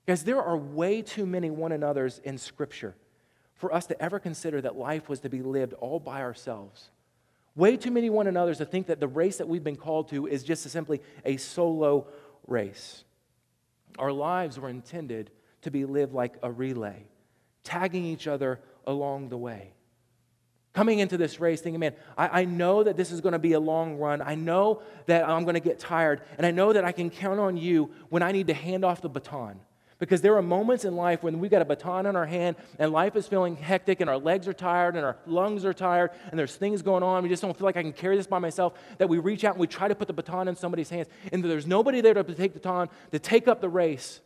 Guys, 0.05 0.23
there 0.23 0.41
are 0.41 0.57
way 0.57 1.01
too 1.01 1.25
many 1.25 1.49
one 1.49 1.71
another's 1.71 2.19
in 2.19 2.37
Scripture 2.37 2.95
for 3.55 3.73
us 3.73 3.85
to 3.85 4.01
ever 4.01 4.19
consider 4.19 4.59
that 4.61 4.75
life 4.75 5.07
was 5.07 5.21
to 5.21 5.29
be 5.29 5.41
lived 5.41 5.73
all 5.73 5.99
by 5.99 6.21
ourselves. 6.21 6.89
Way 7.55 7.77
too 7.77 7.91
many 7.91 8.09
one 8.09 8.27
another's 8.27 8.57
to 8.57 8.65
think 8.65 8.87
that 8.87 8.99
the 8.99 9.07
race 9.07 9.37
that 9.37 9.47
we've 9.47 9.63
been 9.63 9.77
called 9.77 10.09
to 10.09 10.27
is 10.27 10.43
just 10.43 10.69
simply 10.69 11.01
a 11.23 11.37
solo 11.37 12.07
race. 12.47 13.05
Our 13.97 14.11
lives 14.11 14.59
were 14.59 14.69
intended 14.69 15.29
to 15.61 15.71
be 15.71 15.85
lived 15.85 16.13
like 16.13 16.35
a 16.43 16.51
relay, 16.51 17.05
tagging 17.63 18.03
each 18.03 18.27
other 18.27 18.59
along 18.85 19.29
the 19.29 19.37
way. 19.37 19.73
Coming 20.73 20.99
into 20.99 21.17
this 21.17 21.39
race, 21.39 21.61
thinking, 21.61 21.79
man, 21.79 21.93
I, 22.17 22.41
I 22.41 22.45
know 22.45 22.83
that 22.83 22.97
this 22.97 23.11
is 23.11 23.21
going 23.21 23.33
to 23.33 23.39
be 23.39 23.53
a 23.53 23.59
long 23.59 23.97
run. 23.97 24.23
I 24.23 24.33
know 24.33 24.81
that 25.05 25.27
I'm 25.29 25.43
going 25.43 25.53
to 25.53 25.59
get 25.59 25.79
tired. 25.79 26.21
And 26.37 26.47
I 26.47 26.51
know 26.51 26.73
that 26.73 26.83
I 26.83 26.91
can 26.91 27.11
count 27.11 27.39
on 27.39 27.57
you 27.57 27.91
when 28.09 28.23
I 28.23 28.31
need 28.31 28.47
to 28.47 28.55
hand 28.55 28.83
off 28.83 28.99
the 28.99 29.09
baton. 29.09 29.59
Because 29.99 30.21
there 30.21 30.35
are 30.35 30.41
moments 30.41 30.83
in 30.83 30.95
life 30.95 31.21
when 31.21 31.39
we've 31.39 31.51
got 31.51 31.61
a 31.61 31.65
baton 31.65 32.07
in 32.07 32.15
our 32.15 32.25
hand 32.25 32.55
and 32.79 32.91
life 32.91 33.15
is 33.15 33.27
feeling 33.27 33.55
hectic 33.55 34.01
and 34.01 34.09
our 34.09 34.17
legs 34.17 34.47
are 34.47 34.53
tired 34.53 34.95
and 34.95 35.05
our 35.05 35.15
lungs 35.27 35.63
are 35.63 35.73
tired 35.73 36.09
and 36.29 36.37
there's 36.37 36.55
things 36.55 36.81
going 36.81 37.03
on. 37.03 37.23
We 37.23 37.29
just 37.29 37.41
don't 37.41 37.55
feel 37.55 37.65
like 37.65 37.77
I 37.77 37.83
can 37.83 37.93
carry 37.93 38.17
this 38.17 38.27
by 38.27 38.39
myself. 38.39 38.73
That 38.97 39.07
we 39.07 39.19
reach 39.19 39.43
out 39.43 39.53
and 39.53 39.61
we 39.61 39.67
try 39.67 39.87
to 39.87 39.95
put 39.95 40.07
the 40.07 40.13
baton 40.13 40.47
in 40.47 40.55
somebody's 40.55 40.89
hands 40.89 41.07
and 41.31 41.43
there's 41.43 41.67
nobody 41.67 42.01
there 42.01 42.15
to 42.15 42.23
take 42.23 42.53
the 42.53 42.59
baton 42.59 42.89
to 43.11 43.19
take 43.19 43.47
up 43.47 43.61
the 43.61 43.69
race. 43.69 44.19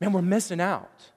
Man, 0.00 0.12
we're 0.12 0.22
missing 0.22 0.60
out. 0.60 1.10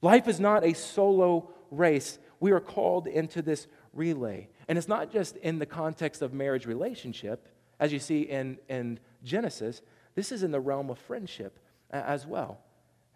Life 0.00 0.26
is 0.26 0.40
not 0.40 0.64
a 0.64 0.72
solo 0.72 1.50
race. 1.70 2.18
We 2.42 2.50
are 2.50 2.58
called 2.58 3.06
into 3.06 3.40
this 3.40 3.68
relay. 3.92 4.48
And 4.66 4.76
it's 4.76 4.88
not 4.88 5.12
just 5.12 5.36
in 5.36 5.60
the 5.60 5.64
context 5.64 6.22
of 6.22 6.32
marriage 6.34 6.66
relationship, 6.66 7.46
as 7.78 7.92
you 7.92 8.00
see 8.00 8.22
in, 8.22 8.58
in 8.68 8.98
Genesis, 9.22 9.80
this 10.16 10.32
is 10.32 10.42
in 10.42 10.50
the 10.50 10.58
realm 10.58 10.90
of 10.90 10.98
friendship 10.98 11.60
as 11.92 12.26
well. 12.26 12.58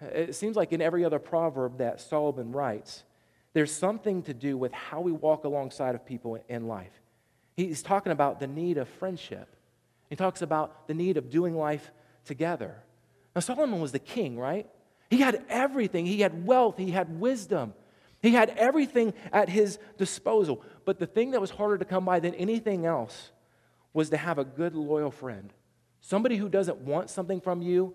It 0.01 0.37
seems 0.37 0.55
like 0.55 0.73
in 0.73 0.81
every 0.81 1.05
other 1.05 1.19
proverb 1.19 1.79
that 1.79 2.01
Solomon 2.01 2.53
writes, 2.53 3.03
there's 3.53 3.73
something 3.73 4.23
to 4.23 4.33
do 4.33 4.57
with 4.57 4.73
how 4.73 5.01
we 5.01 5.11
walk 5.11 5.43
alongside 5.43 5.97
of 5.97 6.07
people 6.07 6.39
in 6.49 6.69
life. 6.69 6.93
He's 7.57 7.83
talking 7.83 8.13
about 8.13 8.39
the 8.39 8.47
need 8.47 8.79
of 8.79 8.89
friendship. 8.89 9.49
He 10.09 10.15
talks 10.15 10.41
about 10.41 10.87
the 10.87 10.95
need 10.95 11.17
of 11.17 11.31
doing 11.31 11.57
life 11.57 11.91
together. 12.25 12.77
Now, 13.35 13.41
Solomon 13.41 13.81
was 13.81 13.91
the 13.91 13.99
king, 13.99 14.39
right? 14.39 14.69
He 15.11 15.17
had 15.17 15.45
everything. 15.49 16.07
He 16.07 16.21
had 16.21 16.47
wealth, 16.47 16.77
he 16.79 16.93
had 16.93 17.19
wisdom, 17.19 17.75
he 18.27 18.35
had 18.35 18.51
everything 18.51 19.15
at 19.33 19.49
his 19.49 19.79
disposal. 19.99 20.63
But 20.85 20.99
the 20.99 21.07
thing 21.07 21.31
that 21.31 21.41
was 21.41 21.51
harder 21.51 21.79
to 21.79 21.85
come 21.85 22.05
by 22.05 22.21
than 22.21 22.35
anything 22.35 22.87
else 22.87 23.31
was 23.93 24.11
to 24.11 24.17
have 24.17 24.39
a 24.39 24.45
good, 24.45 24.75
loyal 24.75 25.11
friend. 25.11 25.53
Somebody 26.01 26.37
who 26.37 26.49
doesn't 26.49 26.79
want 26.79 27.11
something 27.11 27.41
from 27.41 27.63
you, 27.63 27.95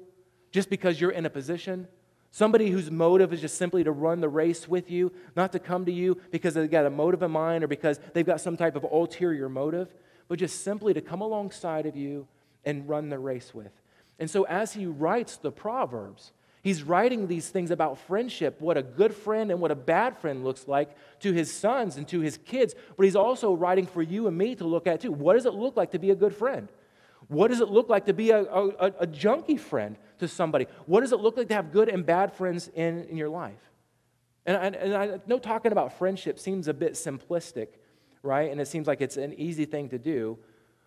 just 0.51 0.69
because 0.69 1.00
you're 1.00 1.11
in 1.11 1.25
a 1.25 1.29
position. 1.29 1.88
Somebody 2.31 2.69
whose 2.69 2.89
motive 2.89 3.33
is 3.33 3.41
just 3.41 3.57
simply 3.57 3.83
to 3.83 3.91
run 3.91 4.21
the 4.21 4.29
race 4.29 4.67
with 4.67 4.89
you, 4.89 5.11
not 5.35 5.51
to 5.51 5.59
come 5.59 5.85
to 5.85 5.91
you 5.91 6.17
because 6.31 6.53
they've 6.53 6.71
got 6.71 6.85
a 6.85 6.89
motive 6.89 7.23
in 7.23 7.31
mind 7.31 7.63
or 7.63 7.67
because 7.67 8.00
they've 8.13 8.25
got 8.25 8.39
some 8.39 8.55
type 8.55 8.75
of 8.75 8.83
ulterior 8.85 9.50
motive, 9.50 9.93
but 10.27 10.39
just 10.39 10.63
simply 10.63 10.93
to 10.93 11.01
come 11.01 11.21
alongside 11.21 11.85
of 11.85 11.95
you 11.95 12.27
and 12.63 12.88
run 12.88 13.09
the 13.09 13.19
race 13.19 13.53
with. 13.53 13.71
And 14.17 14.29
so, 14.29 14.43
as 14.43 14.73
he 14.73 14.85
writes 14.85 15.38
the 15.38 15.51
Proverbs, 15.51 16.31
he's 16.62 16.84
writing 16.84 17.27
these 17.27 17.50
things 17.50 17.72
about 17.72 17.98
friendship, 17.98 18.62
what 18.62 18.77
a 18.77 18.84
good 18.84 19.13
friend 19.13 19.51
and 19.51 19.59
what 19.59 19.72
a 19.72 19.75
bad 19.75 20.18
friend 20.18 20.44
looks 20.44 20.68
like 20.68 20.96
to 21.20 21.31
his 21.31 21.53
sons 21.53 21.98
and 21.98 22.07
to 22.07 22.20
his 22.20 22.38
kids, 22.38 22.75
but 22.96 23.03
he's 23.03 23.16
also 23.16 23.53
writing 23.53 23.85
for 23.85 24.01
you 24.01 24.27
and 24.27 24.38
me 24.38 24.55
to 24.55 24.66
look 24.66 24.88
at 24.88 25.01
too. 25.01 25.12
What 25.12 25.33
does 25.33 25.46
it 25.46 25.53
look 25.53 25.75
like 25.75 25.92
to 25.92 26.00
be 26.00 26.12
a 26.12 26.16
good 26.16 26.35
friend? 26.35 26.68
What 27.27 27.50
does 27.50 27.62
it 27.62 27.70
look 27.70 27.90
like 27.90 28.05
to 28.05 28.14
be 28.14 28.31
a, 28.31 28.44
a, 28.44 28.94
a 29.00 29.07
junkie 29.07 29.57
friend 29.57 29.96
to 30.20 30.27
somebody? 30.27 30.68
What 30.85 31.01
does 31.01 31.12
it 31.12 31.20
look 31.20 31.38
like 31.38 31.48
to 31.50 31.53
have 31.53 31.72
good 31.72 31.88
and 31.88 32.05
bad 32.05 32.33
friends 32.33 32.70
in, 32.74 33.05
in 33.05 33.18
your 33.18 33.29
life? 33.29 33.72
And, 34.46 34.57
and, 34.57 34.75
and 34.75 34.96
I 34.96 35.20
know 35.27 35.40
talking 35.40 35.72
about 35.72 35.98
friendship 35.98 36.40
seems 36.40 36.68
a 36.68 36.74
bit 36.74 36.94
simplistic, 36.94 37.68
right? 38.24 38.51
And 38.51 38.59
it 38.59 38.68
seems 38.68 38.88
like 38.88 39.01
it's 39.01 39.18
an 39.18 39.33
easy 39.33 39.66
thing 39.66 39.90
to 39.90 40.00
do. 40.00 40.40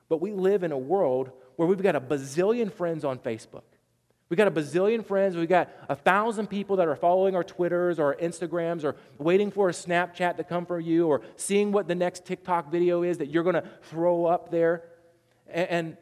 But 0.09 0.21
we 0.21 0.33
live 0.33 0.65
in 0.65 0.73
a 0.73 0.79
world 0.79 1.31
where 1.57 1.69
we've 1.69 1.83
got 1.83 1.97
a 1.97 2.01
bazillion 2.01 2.71
friends 2.73 3.05
on 3.05 3.19
Facebook. 3.19 3.63
We've 4.29 4.39
got 4.39 4.49
a 4.49 4.51
bazillion 4.51 5.05
friends. 5.05 5.37
We've 5.37 5.49
got 5.49 5.71
a 5.89 5.95
thousand 5.95 6.49
people 6.49 6.77
that 6.77 6.89
are 6.89 6.97
following 6.97 7.37
our 7.37 7.45
Twitters 7.45 7.99
or 7.99 8.07
our 8.07 8.17
Instagrams 8.17 8.83
or 8.83 8.97
waiting 9.19 9.51
for 9.51 9.69
a 9.69 9.73
Snapchat 9.73 10.39
to 10.39 10.45
come 10.45 10.65
from 10.65 10.81
you 10.81 11.07
or 11.07 11.21
seeing 11.37 11.73
what 11.73 11.89
the 11.89 11.95
next 11.95 12.25
TikTok 12.25 12.71
video 12.71 13.03
is 13.03 13.19
that 13.19 13.29
you're 13.29 13.43
going 13.43 13.55
to 13.55 13.69
throw 13.91 14.25
up 14.25 14.51
there. 14.51 14.85
And, 15.49 15.69
and 15.69 15.97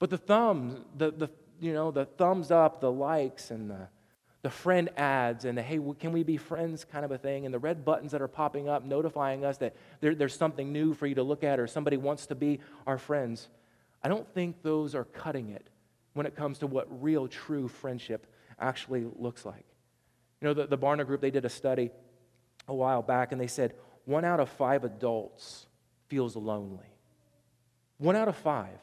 but 0.00 0.10
the 0.10 0.18
thumbs, 0.18 0.80
the, 0.96 1.12
the, 1.12 1.30
you 1.60 1.72
know, 1.72 1.90
the 1.90 2.06
thumbs 2.06 2.50
up, 2.50 2.80
the 2.80 2.90
likes, 2.90 3.52
and 3.52 3.70
the, 3.70 3.88
the 4.42 4.50
friend 4.50 4.90
ads, 4.96 5.44
and 5.44 5.56
the 5.56 5.62
hey, 5.62 5.80
can 5.98 6.12
we 6.12 6.24
be 6.24 6.36
friends 6.36 6.84
kind 6.84 7.04
of 7.04 7.12
a 7.12 7.18
thing, 7.18 7.44
and 7.44 7.54
the 7.54 7.58
red 7.58 7.84
buttons 7.84 8.12
that 8.12 8.22
are 8.22 8.28
popping 8.28 8.68
up 8.68 8.84
notifying 8.84 9.44
us 9.44 9.58
that 9.58 9.74
there, 10.00 10.14
there's 10.14 10.36
something 10.36 10.72
new 10.72 10.92
for 10.92 11.06
you 11.06 11.14
to 11.14 11.22
look 11.22 11.44
at 11.44 11.58
or 11.58 11.66
somebody 11.66 11.96
wants 11.96 12.26
to 12.26 12.34
be 12.34 12.60
our 12.86 12.98
friends, 12.98 13.48
I 14.02 14.08
don't 14.08 14.28
think 14.34 14.62
those 14.62 14.94
are 14.94 15.04
cutting 15.04 15.50
it 15.50 15.68
when 16.18 16.26
it 16.26 16.34
comes 16.34 16.58
to 16.58 16.66
what 16.66 17.02
real, 17.02 17.28
true 17.28 17.68
friendship 17.68 18.26
actually 18.58 19.06
looks 19.16 19.46
like. 19.46 19.64
You 20.40 20.48
know, 20.48 20.54
the, 20.54 20.66
the 20.66 20.76
Barna 20.76 21.06
Group, 21.06 21.20
they 21.20 21.30
did 21.30 21.44
a 21.44 21.48
study 21.48 21.92
a 22.66 22.74
while 22.74 23.02
back, 23.02 23.30
and 23.30 23.40
they 23.40 23.46
said 23.46 23.74
one 24.04 24.24
out 24.24 24.40
of 24.40 24.48
five 24.48 24.82
adults 24.82 25.66
feels 26.08 26.34
lonely. 26.34 26.92
One 27.98 28.16
out 28.16 28.26
of 28.26 28.36
five. 28.36 28.78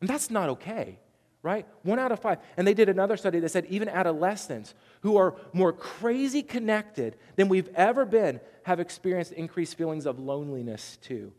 And 0.00 0.10
that's 0.10 0.30
not 0.30 0.48
okay, 0.48 0.98
right? 1.42 1.64
One 1.82 2.00
out 2.00 2.10
of 2.10 2.18
five. 2.18 2.38
And 2.56 2.66
they 2.66 2.74
did 2.74 2.88
another 2.88 3.16
study 3.16 3.38
that 3.38 3.50
said 3.50 3.66
even 3.66 3.88
adolescents 3.88 4.74
who 5.02 5.16
are 5.16 5.36
more 5.52 5.72
crazy 5.72 6.42
connected 6.42 7.16
than 7.36 7.48
we've 7.48 7.68
ever 7.76 8.04
been 8.04 8.40
have 8.64 8.80
experienced 8.80 9.30
increased 9.32 9.76
feelings 9.76 10.06
of 10.06 10.18
loneliness 10.18 10.98
too. 11.00 11.32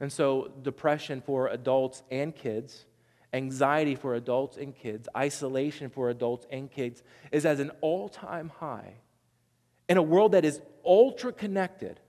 And 0.00 0.12
so, 0.12 0.50
depression 0.62 1.20
for 1.20 1.46
adults 1.46 2.02
and 2.10 2.34
kids, 2.34 2.86
anxiety 3.32 3.94
for 3.94 4.14
adults 4.14 4.56
and 4.56 4.74
kids, 4.74 5.08
isolation 5.16 5.88
for 5.88 6.10
adults 6.10 6.46
and 6.50 6.70
kids 6.70 7.02
is 7.30 7.46
at 7.46 7.60
an 7.60 7.70
all 7.80 8.08
time 8.08 8.50
high. 8.58 8.94
In 9.88 9.96
a 9.96 10.02
world 10.02 10.32
that 10.32 10.44
is 10.44 10.60
ultra 10.84 11.32
connected, 11.32 12.00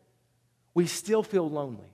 we 0.74 0.88
still 0.88 1.24
feel 1.24 1.50
lonely. 1.50 1.94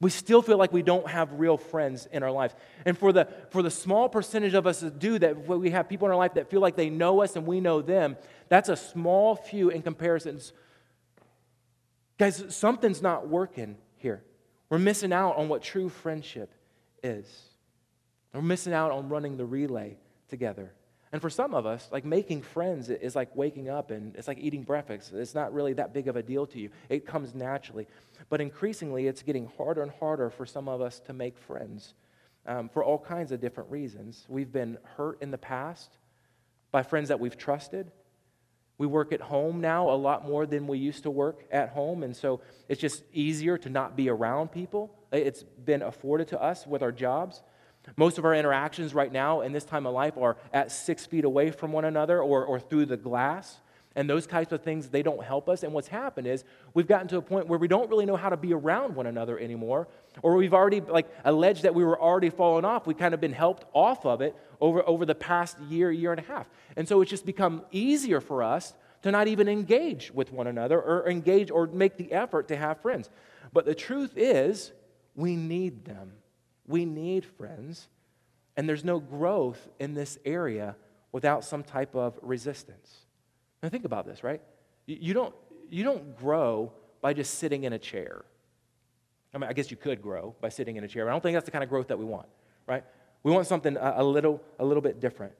We 0.00 0.10
still 0.10 0.42
feel 0.42 0.58
like 0.58 0.72
we 0.72 0.82
don't 0.82 1.08
have 1.08 1.32
real 1.32 1.56
friends 1.56 2.06
in 2.12 2.22
our 2.22 2.30
lives. 2.30 2.54
And 2.84 2.98
for 2.98 3.12
the, 3.12 3.28
for 3.50 3.62
the 3.62 3.70
small 3.70 4.08
percentage 4.08 4.52
of 4.54 4.66
us 4.66 4.80
that 4.80 4.98
do 4.98 5.18
that, 5.18 5.46
we 5.46 5.70
have 5.70 5.88
people 5.88 6.06
in 6.06 6.12
our 6.12 6.18
life 6.18 6.34
that 6.34 6.50
feel 6.50 6.60
like 6.60 6.76
they 6.76 6.90
know 6.90 7.22
us 7.22 7.36
and 7.36 7.46
we 7.46 7.60
know 7.60 7.80
them, 7.80 8.16
that's 8.48 8.68
a 8.68 8.76
small 8.76 9.34
few 9.34 9.70
in 9.70 9.82
comparison. 9.82 10.40
Guys, 12.18 12.44
something's 12.54 13.00
not 13.00 13.28
working 13.28 13.76
here. 13.96 14.22
We're 14.68 14.78
missing 14.78 15.12
out 15.12 15.36
on 15.36 15.48
what 15.48 15.62
true 15.62 15.88
friendship 15.88 16.52
is. 17.02 17.53
We're 18.34 18.42
missing 18.42 18.72
out 18.72 18.90
on 18.90 19.08
running 19.08 19.36
the 19.36 19.44
relay 19.44 19.96
together. 20.28 20.72
And 21.12 21.22
for 21.22 21.30
some 21.30 21.54
of 21.54 21.64
us, 21.64 21.88
like 21.92 22.04
making 22.04 22.42
friends 22.42 22.90
is 22.90 23.14
like 23.14 23.34
waking 23.36 23.68
up 23.68 23.92
and 23.92 24.16
it's 24.16 24.26
like 24.26 24.38
eating 24.38 24.64
breakfast. 24.64 25.12
It's 25.12 25.34
not 25.34 25.54
really 25.54 25.72
that 25.74 25.94
big 25.94 26.08
of 26.08 26.16
a 26.16 26.22
deal 26.22 26.44
to 26.46 26.58
you, 26.58 26.70
it 26.88 27.06
comes 27.06 27.34
naturally. 27.34 27.86
But 28.28 28.40
increasingly, 28.40 29.06
it's 29.06 29.22
getting 29.22 29.48
harder 29.56 29.82
and 29.82 29.92
harder 29.92 30.28
for 30.28 30.44
some 30.44 30.68
of 30.68 30.80
us 30.80 30.98
to 31.06 31.12
make 31.12 31.38
friends 31.38 31.94
um, 32.46 32.68
for 32.68 32.82
all 32.82 32.98
kinds 32.98 33.30
of 33.30 33.40
different 33.40 33.70
reasons. 33.70 34.26
We've 34.28 34.50
been 34.50 34.78
hurt 34.96 35.22
in 35.22 35.30
the 35.30 35.38
past 35.38 35.96
by 36.72 36.82
friends 36.82 37.10
that 37.10 37.20
we've 37.20 37.36
trusted. 37.36 37.92
We 38.76 38.88
work 38.88 39.12
at 39.12 39.20
home 39.20 39.60
now 39.60 39.88
a 39.90 39.94
lot 39.94 40.26
more 40.26 40.46
than 40.46 40.66
we 40.66 40.78
used 40.78 41.04
to 41.04 41.10
work 41.12 41.44
at 41.52 41.68
home, 41.68 42.02
and 42.02 42.16
so 42.16 42.40
it's 42.68 42.80
just 42.80 43.04
easier 43.12 43.56
to 43.58 43.68
not 43.68 43.94
be 43.94 44.08
around 44.08 44.50
people. 44.50 44.92
It's 45.12 45.44
been 45.44 45.82
afforded 45.82 46.26
to 46.28 46.42
us 46.42 46.66
with 46.66 46.82
our 46.82 46.90
jobs. 46.90 47.40
Most 47.96 48.18
of 48.18 48.24
our 48.24 48.34
interactions 48.34 48.94
right 48.94 49.12
now 49.12 49.42
in 49.42 49.52
this 49.52 49.64
time 49.64 49.86
of 49.86 49.92
life 49.92 50.16
are 50.16 50.36
at 50.52 50.72
six 50.72 51.06
feet 51.06 51.24
away 51.24 51.50
from 51.50 51.72
one 51.72 51.84
another 51.84 52.20
or, 52.20 52.44
or 52.44 52.58
through 52.58 52.86
the 52.86 52.96
glass. 52.96 53.60
And 53.96 54.10
those 54.10 54.26
types 54.26 54.50
of 54.50 54.62
things, 54.62 54.88
they 54.88 55.02
don't 55.02 55.22
help 55.22 55.48
us. 55.48 55.62
And 55.62 55.72
what's 55.72 55.86
happened 55.86 56.26
is 56.26 56.44
we've 56.72 56.88
gotten 56.88 57.06
to 57.08 57.18
a 57.18 57.22
point 57.22 57.46
where 57.46 57.58
we 57.58 57.68
don't 57.68 57.88
really 57.88 58.06
know 58.06 58.16
how 58.16 58.28
to 58.28 58.36
be 58.36 58.52
around 58.52 58.96
one 58.96 59.06
another 59.06 59.38
anymore. 59.38 59.86
Or 60.22 60.34
we've 60.34 60.54
already, 60.54 60.80
like, 60.80 61.06
alleged 61.24 61.62
that 61.62 61.74
we 61.74 61.84
were 61.84 62.00
already 62.00 62.30
falling 62.30 62.64
off. 62.64 62.86
We've 62.86 62.98
kind 62.98 63.14
of 63.14 63.20
been 63.20 63.32
helped 63.32 63.66
off 63.72 64.04
of 64.04 64.20
it 64.20 64.34
over, 64.60 64.86
over 64.88 65.06
the 65.06 65.14
past 65.14 65.60
year, 65.60 65.92
year 65.92 66.10
and 66.10 66.18
a 66.18 66.24
half. 66.24 66.48
And 66.76 66.88
so 66.88 67.00
it's 67.02 67.10
just 67.10 67.24
become 67.24 67.64
easier 67.70 68.20
for 68.20 68.42
us 68.42 68.74
to 69.02 69.12
not 69.12 69.28
even 69.28 69.48
engage 69.48 70.10
with 70.12 70.32
one 70.32 70.48
another 70.48 70.80
or 70.80 71.08
engage 71.08 71.50
or 71.52 71.68
make 71.68 71.96
the 71.96 72.10
effort 72.10 72.48
to 72.48 72.56
have 72.56 72.80
friends. 72.80 73.10
But 73.52 73.64
the 73.64 73.74
truth 73.74 74.14
is, 74.16 74.72
we 75.14 75.36
need 75.36 75.84
them. 75.84 76.14
We 76.66 76.84
need 76.84 77.24
friends. 77.24 77.88
And 78.56 78.68
there's 78.68 78.84
no 78.84 79.00
growth 79.00 79.68
in 79.78 79.94
this 79.94 80.18
area 80.24 80.76
without 81.12 81.44
some 81.44 81.62
type 81.62 81.94
of 81.94 82.18
resistance. 82.22 83.06
Now, 83.62 83.68
think 83.68 83.84
about 83.84 84.06
this, 84.06 84.22
right? 84.22 84.40
You 84.86 85.14
don't, 85.14 85.34
you 85.70 85.84
don't 85.84 86.16
grow 86.16 86.72
by 87.00 87.14
just 87.14 87.34
sitting 87.34 87.64
in 87.64 87.72
a 87.72 87.78
chair. 87.78 88.24
I 89.34 89.38
mean, 89.38 89.50
I 89.50 89.52
guess 89.52 89.70
you 89.70 89.76
could 89.76 90.00
grow 90.00 90.34
by 90.40 90.48
sitting 90.48 90.76
in 90.76 90.84
a 90.84 90.88
chair. 90.88 91.04
But 91.04 91.10
I 91.10 91.12
don't 91.12 91.22
think 91.22 91.34
that's 91.34 91.46
the 91.46 91.50
kind 91.50 91.64
of 91.64 91.70
growth 91.70 91.88
that 91.88 91.98
we 91.98 92.04
want, 92.04 92.28
right? 92.66 92.84
We 93.22 93.32
want 93.32 93.46
something 93.46 93.76
a, 93.76 93.94
a, 93.96 94.04
little, 94.04 94.40
a 94.58 94.64
little 94.64 94.82
bit 94.82 95.00
different. 95.00 95.32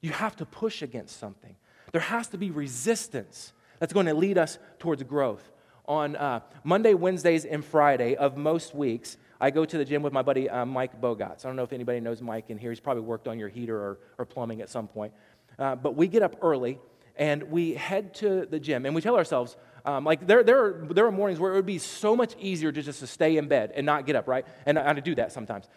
You 0.00 0.10
have 0.10 0.36
to 0.36 0.46
push 0.46 0.82
against 0.82 1.18
something. 1.18 1.56
There 1.92 2.00
has 2.00 2.28
to 2.28 2.38
be 2.38 2.50
resistance 2.50 3.52
that's 3.78 3.92
going 3.92 4.06
to 4.06 4.14
lead 4.14 4.38
us 4.38 4.58
towards 4.78 5.02
growth. 5.04 5.50
On 5.86 6.16
uh, 6.16 6.40
Monday, 6.64 6.92
Wednesdays, 6.92 7.46
and 7.46 7.64
Friday 7.64 8.14
of 8.14 8.36
most 8.36 8.74
weeks, 8.74 9.16
I 9.40 9.50
go 9.50 9.64
to 9.64 9.78
the 9.78 9.84
gym 9.84 10.02
with 10.02 10.12
my 10.12 10.22
buddy 10.22 10.50
uh, 10.50 10.64
Mike 10.64 11.00
Bogatz. 11.00 11.44
I 11.44 11.48
don't 11.48 11.56
know 11.56 11.62
if 11.62 11.72
anybody 11.72 12.00
knows 12.00 12.20
Mike 12.20 12.50
in 12.50 12.58
here. 12.58 12.70
He's 12.70 12.80
probably 12.80 13.02
worked 13.02 13.28
on 13.28 13.38
your 13.38 13.48
heater 13.48 13.76
or, 13.76 13.98
or 14.18 14.24
plumbing 14.24 14.60
at 14.60 14.68
some 14.68 14.88
point. 14.88 15.12
Uh, 15.58 15.76
but 15.76 15.96
we 15.96 16.08
get 16.08 16.22
up 16.22 16.36
early 16.42 16.78
and 17.16 17.44
we 17.44 17.74
head 17.74 18.14
to 18.14 18.46
the 18.46 18.58
gym 18.58 18.86
and 18.86 18.94
we 18.94 19.00
tell 19.00 19.16
ourselves, 19.16 19.56
um, 19.84 20.04
like 20.04 20.26
there, 20.26 20.42
there, 20.42 20.64
are, 20.64 20.88
there 20.90 21.06
are 21.06 21.12
mornings 21.12 21.40
where 21.40 21.52
it 21.52 21.56
would 21.56 21.66
be 21.66 21.78
so 21.78 22.16
much 22.16 22.34
easier 22.40 22.72
to 22.72 22.82
just 22.82 23.00
to 23.00 23.06
stay 23.06 23.36
in 23.36 23.48
bed 23.48 23.72
and 23.74 23.86
not 23.86 24.06
get 24.06 24.16
up, 24.16 24.26
right? 24.28 24.46
And 24.66 24.78
I, 24.78 24.90
I 24.90 24.92
do 24.94 25.14
that 25.16 25.32
sometimes. 25.32 25.68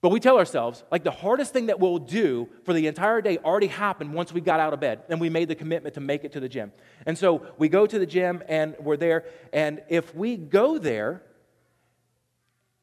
But 0.00 0.10
we 0.10 0.20
tell 0.20 0.38
ourselves, 0.38 0.84
like 0.92 1.02
the 1.02 1.10
hardest 1.10 1.52
thing 1.52 1.66
that 1.66 1.80
we'll 1.80 1.98
do 1.98 2.48
for 2.64 2.72
the 2.72 2.86
entire 2.86 3.20
day 3.20 3.38
already 3.38 3.66
happened 3.66 4.14
once 4.14 4.32
we 4.32 4.40
got 4.40 4.60
out 4.60 4.72
of 4.72 4.78
bed 4.78 5.02
and 5.08 5.20
we 5.20 5.28
made 5.28 5.48
the 5.48 5.56
commitment 5.56 5.94
to 5.94 6.00
make 6.00 6.24
it 6.24 6.32
to 6.32 6.40
the 6.40 6.48
gym. 6.48 6.72
And 7.04 7.18
so 7.18 7.42
we 7.58 7.68
go 7.68 7.84
to 7.84 7.98
the 7.98 8.06
gym 8.06 8.42
and 8.48 8.76
we're 8.78 8.96
there. 8.96 9.24
And 9.52 9.82
if 9.88 10.14
we 10.14 10.36
go 10.36 10.78
there 10.78 11.22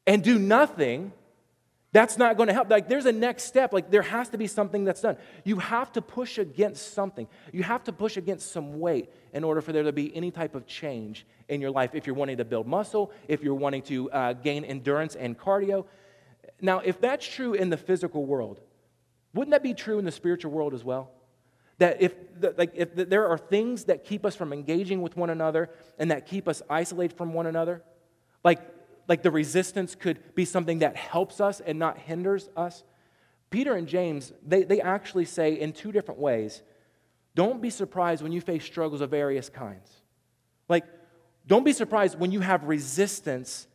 and 0.07 0.23
do 0.23 0.37
nothing, 0.37 1.11
that's 1.95 2.17
not 2.17 2.35
going 2.35 2.47
to 2.47 2.53
help. 2.53 2.69
Like, 2.69 2.89
there's 2.89 3.05
a 3.05 3.11
next 3.13 3.43
step. 3.45 3.71
Like, 3.71 3.89
there 3.89 4.01
has 4.01 4.27
to 4.29 4.37
be 4.37 4.47
something 4.47 4.83
that's 4.83 4.99
done. 4.99 5.15
You 5.45 5.59
have 5.59 5.93
to 5.93 6.01
push 6.01 6.37
against 6.37 6.93
something. 6.93 7.25
You 7.53 7.63
have 7.63 7.85
to 7.85 7.93
push 7.93 8.17
against 8.17 8.51
some 8.51 8.81
weight 8.81 9.09
in 9.31 9.45
order 9.45 9.61
for 9.61 9.71
there 9.71 9.83
to 9.83 9.93
be 9.93 10.13
any 10.13 10.29
type 10.29 10.55
of 10.55 10.67
change 10.67 11.25
in 11.47 11.61
your 11.61 11.71
life. 11.71 11.91
If 11.95 12.05
you're 12.05 12.15
wanting 12.17 12.35
to 12.37 12.43
build 12.43 12.67
muscle, 12.67 13.13
if 13.29 13.41
you're 13.41 13.55
wanting 13.55 13.81
to 13.83 14.11
uh, 14.11 14.33
gain 14.33 14.65
endurance 14.65 15.15
and 15.15 15.39
cardio. 15.39 15.85
Now, 16.59 16.79
if 16.79 16.99
that's 16.99 17.25
true 17.25 17.53
in 17.53 17.69
the 17.69 17.77
physical 17.77 18.25
world, 18.25 18.59
wouldn't 19.33 19.51
that 19.51 19.63
be 19.63 19.73
true 19.73 19.97
in 19.97 20.03
the 20.03 20.11
spiritual 20.11 20.51
world 20.51 20.73
as 20.73 20.83
well? 20.83 21.11
That 21.77 22.01
if, 22.01 22.13
like, 22.57 22.71
if 22.75 22.93
there 22.93 23.27
are 23.29 23.37
things 23.37 23.85
that 23.85 24.03
keep 24.03 24.25
us 24.25 24.35
from 24.35 24.51
engaging 24.51 25.01
with 25.01 25.15
one 25.15 25.29
another 25.29 25.69
and 25.97 26.11
that 26.11 26.25
keep 26.25 26.49
us 26.49 26.61
isolated 26.69 27.15
from 27.15 27.33
one 27.33 27.45
another, 27.45 27.83
like 28.43 28.59
like 29.07 29.21
the 29.23 29.31
resistance 29.31 29.95
could 29.95 30.35
be 30.35 30.45
something 30.45 30.79
that 30.79 30.95
helps 30.95 31.39
us 31.39 31.61
and 31.61 31.77
not 31.77 31.97
hinders 31.97 32.49
us. 32.55 32.83
Peter 33.49 33.75
and 33.75 33.87
James, 33.87 34.33
they, 34.45 34.63
they 34.63 34.81
actually 34.81 35.25
say 35.25 35.53
in 35.53 35.71
two 35.73 35.91
different 35.91 36.19
ways 36.19 36.61
don't 37.35 37.61
be 37.61 37.69
surprised 37.69 38.23
when 38.23 38.31
you 38.31 38.39
face 38.39 38.63
struggles 38.63 39.01
of 39.01 39.09
various 39.09 39.49
kinds. 39.49 39.89
Like, 40.69 40.85
don't 41.45 41.65
be 41.65 41.73
surprised 41.73 42.17
when 42.17 42.31
you 42.31 42.39
have 42.39 42.63
resistance 42.63 43.67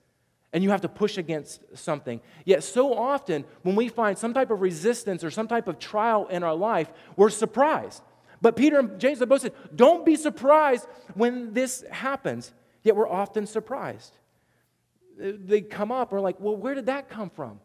and 0.53 0.65
you 0.65 0.71
have 0.71 0.81
to 0.81 0.89
push 0.89 1.19
against 1.19 1.61
something. 1.75 2.21
Yet, 2.45 2.65
so 2.65 2.95
often, 2.95 3.45
when 3.63 3.77
we 3.77 3.89
find 3.89 4.17
some 4.19 4.33
type 4.33 4.51
of 4.51 4.63
resistance 4.63 5.23
or 5.23 5.31
some 5.31 5.47
type 5.47 5.69
of 5.69 5.79
trial 5.79 6.27
in 6.29 6.43
our 6.43 6.55
life, 6.55 6.91
we're 7.17 7.31
surprised. 7.31 8.03
But 8.41 8.57
Peter 8.57 8.79
and 8.79 8.99
James 8.99 9.25
both 9.27 9.43
said, 9.43 9.53
don't 9.77 10.07
be 10.07 10.17
surprised 10.17 10.87
when 11.15 11.53
this 11.53 11.85
happens. 11.91 12.53
Yet, 12.83 12.97
we're 12.97 13.09
often 13.09 13.47
surprised 13.47 14.17
they 15.21 15.61
come 15.61 15.93
up 15.93 16.13
are 16.13 16.21
like, 16.21 16.41
well, 16.41 16.57
where 16.57 16.75
did 16.75 16.87
that 16.87 17.09
come 17.09 17.31
from? 17.31 17.61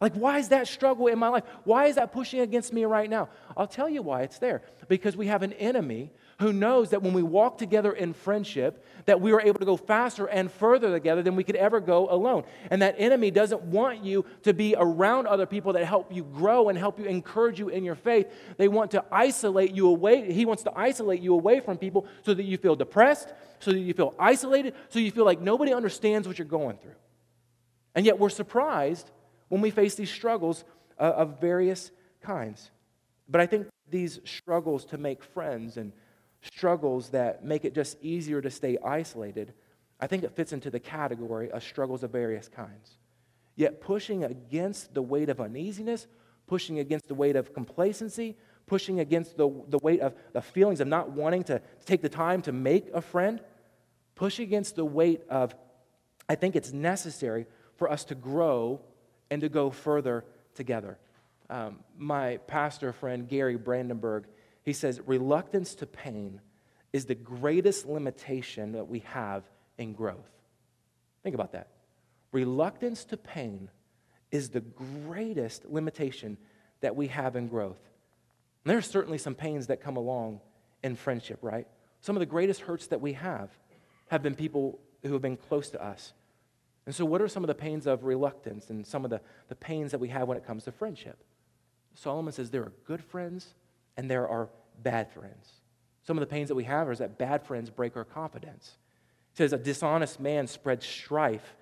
Like, 0.00 0.14
why 0.14 0.38
is 0.38 0.48
that 0.48 0.66
struggle 0.66 1.08
in 1.08 1.18
my 1.18 1.28
life? 1.28 1.44
Why 1.64 1.86
is 1.86 1.96
that 1.96 2.12
pushing 2.12 2.40
against 2.40 2.72
me 2.72 2.84
right 2.86 3.10
now? 3.10 3.28
I'll 3.56 3.66
tell 3.66 3.88
you 3.88 4.00
why 4.00 4.22
it's 4.22 4.38
there. 4.38 4.62
Because 4.88 5.16
we 5.16 5.26
have 5.26 5.42
an 5.42 5.52
enemy 5.54 6.10
who 6.40 6.54
knows 6.54 6.90
that 6.90 7.02
when 7.02 7.12
we 7.12 7.22
walk 7.22 7.58
together 7.58 7.92
in 7.92 8.14
friendship, 8.14 8.84
that 9.04 9.20
we 9.20 9.32
are 9.32 9.40
able 9.42 9.58
to 9.58 9.66
go 9.66 9.76
faster 9.76 10.24
and 10.26 10.50
further 10.50 10.90
together 10.90 11.22
than 11.22 11.36
we 11.36 11.44
could 11.44 11.56
ever 11.56 11.80
go 11.80 12.08
alone. 12.10 12.44
And 12.70 12.80
that 12.80 12.94
enemy 12.98 13.30
doesn't 13.30 13.62
want 13.62 14.02
you 14.02 14.24
to 14.44 14.54
be 14.54 14.74
around 14.76 15.26
other 15.26 15.44
people 15.44 15.74
that 15.74 15.84
help 15.84 16.12
you 16.12 16.24
grow 16.24 16.70
and 16.70 16.78
help 16.78 16.98
you 16.98 17.04
encourage 17.04 17.58
you 17.58 17.68
in 17.68 17.84
your 17.84 17.94
faith. 17.94 18.26
They 18.56 18.68
want 18.68 18.92
to 18.92 19.04
isolate 19.12 19.72
you 19.72 19.88
away. 19.88 20.32
He 20.32 20.46
wants 20.46 20.62
to 20.62 20.72
isolate 20.74 21.20
you 21.20 21.34
away 21.34 21.60
from 21.60 21.76
people 21.76 22.06
so 22.24 22.32
that 22.32 22.44
you 22.44 22.56
feel 22.56 22.74
depressed, 22.74 23.28
so 23.58 23.70
that 23.70 23.78
you 23.78 23.92
feel 23.92 24.14
isolated, 24.18 24.74
so 24.88 24.98
you 24.98 25.10
feel 25.10 25.26
like 25.26 25.42
nobody 25.42 25.74
understands 25.74 26.26
what 26.26 26.38
you're 26.38 26.46
going 26.46 26.78
through. 26.78 26.96
And 27.94 28.06
yet 28.06 28.18
we're 28.18 28.30
surprised 28.30 29.10
when 29.48 29.60
we 29.60 29.70
face 29.70 29.94
these 29.94 30.10
struggles 30.10 30.64
uh, 30.98 31.02
of 31.02 31.38
various 31.38 31.90
kinds. 32.22 32.70
But 33.28 33.42
I 33.42 33.46
think 33.46 33.66
these 33.90 34.20
struggles 34.24 34.86
to 34.86 34.96
make 34.96 35.22
friends 35.22 35.76
and 35.76 35.92
struggles 36.42 37.10
that 37.10 37.44
make 37.44 37.64
it 37.64 37.74
just 37.74 38.02
easier 38.02 38.40
to 38.40 38.50
stay 38.50 38.78
isolated, 38.84 39.52
I 40.00 40.06
think 40.06 40.24
it 40.24 40.34
fits 40.34 40.52
into 40.52 40.70
the 40.70 40.80
category 40.80 41.50
of 41.50 41.62
struggles 41.62 42.02
of 42.02 42.10
various 42.10 42.48
kinds. 42.48 42.96
Yet 43.56 43.80
pushing 43.80 44.24
against 44.24 44.94
the 44.94 45.02
weight 45.02 45.28
of 45.28 45.40
uneasiness, 45.40 46.06
pushing 46.46 46.78
against 46.78 47.08
the 47.08 47.14
weight 47.14 47.36
of 47.36 47.52
complacency, 47.52 48.36
pushing 48.66 49.00
against 49.00 49.36
the, 49.36 49.50
the 49.68 49.78
weight 49.82 50.00
of 50.00 50.14
the 50.32 50.40
feelings 50.40 50.80
of 50.80 50.88
not 50.88 51.10
wanting 51.10 51.42
to 51.44 51.60
take 51.84 52.00
the 52.00 52.08
time 52.08 52.40
to 52.42 52.52
make 52.52 52.88
a 52.94 53.02
friend, 53.02 53.40
push 54.14 54.38
against 54.38 54.76
the 54.76 54.84
weight 54.84 55.22
of, 55.28 55.54
I 56.28 56.34
think 56.34 56.56
it's 56.56 56.72
necessary 56.72 57.46
for 57.76 57.90
us 57.90 58.04
to 58.04 58.14
grow 58.14 58.80
and 59.30 59.40
to 59.42 59.48
go 59.48 59.70
further 59.70 60.24
together. 60.54 60.98
Um, 61.48 61.80
my 61.96 62.36
pastor 62.46 62.92
friend, 62.92 63.28
Gary 63.28 63.56
Brandenburg, 63.56 64.26
he 64.64 64.72
says, 64.72 65.00
reluctance 65.06 65.74
to 65.76 65.86
pain 65.86 66.40
is 66.92 67.06
the 67.06 67.14
greatest 67.14 67.86
limitation 67.86 68.72
that 68.72 68.88
we 68.88 69.00
have 69.00 69.44
in 69.78 69.92
growth. 69.92 70.30
Think 71.22 71.34
about 71.34 71.52
that. 71.52 71.68
Reluctance 72.32 73.04
to 73.06 73.16
pain 73.16 73.70
is 74.30 74.50
the 74.50 74.60
greatest 74.60 75.64
limitation 75.66 76.36
that 76.80 76.96
we 76.96 77.08
have 77.08 77.36
in 77.36 77.48
growth. 77.48 77.80
And 78.64 78.70
there's 78.70 78.88
certainly 78.88 79.18
some 79.18 79.34
pains 79.34 79.68
that 79.68 79.80
come 79.80 79.96
along 79.96 80.40
in 80.82 80.96
friendship, 80.96 81.38
right? 81.42 81.66
Some 82.00 82.16
of 82.16 82.20
the 82.20 82.26
greatest 82.26 82.62
hurts 82.62 82.86
that 82.88 83.00
we 83.00 83.14
have 83.14 83.50
have 84.08 84.22
been 84.22 84.34
people 84.34 84.78
who 85.02 85.12
have 85.12 85.22
been 85.22 85.36
close 85.36 85.70
to 85.70 85.82
us 85.82 86.12
and 86.86 86.94
so, 86.94 87.04
what 87.04 87.22
are 87.22 87.28
some 87.28 87.44
of 87.44 87.48
the 87.48 87.54
pains 87.54 87.86
of 87.86 88.04
reluctance 88.04 88.70
and 88.70 88.86
some 88.86 89.04
of 89.04 89.10
the, 89.10 89.20
the 89.48 89.54
pains 89.54 89.92
that 89.92 90.00
we 90.00 90.08
have 90.08 90.28
when 90.28 90.36
it 90.36 90.46
comes 90.46 90.64
to 90.64 90.72
friendship? 90.72 91.22
Solomon 91.94 92.32
says 92.32 92.50
there 92.50 92.62
are 92.62 92.72
good 92.84 93.00
friends 93.00 93.54
and 93.96 94.10
there 94.10 94.28
are 94.28 94.48
bad 94.82 95.10
friends. 95.12 95.48
Some 96.02 96.16
of 96.16 96.20
the 96.20 96.26
pains 96.26 96.48
that 96.48 96.54
we 96.54 96.64
have 96.64 96.90
is 96.90 96.98
that 96.98 97.18
bad 97.18 97.46
friends 97.46 97.70
break 97.70 97.96
our 97.96 98.04
confidence. 98.04 98.78
He 99.32 99.36
says 99.36 99.52
a 99.52 99.58
dishonest 99.58 100.20
man 100.20 100.46
spreads 100.46 100.86
strife 100.86 101.54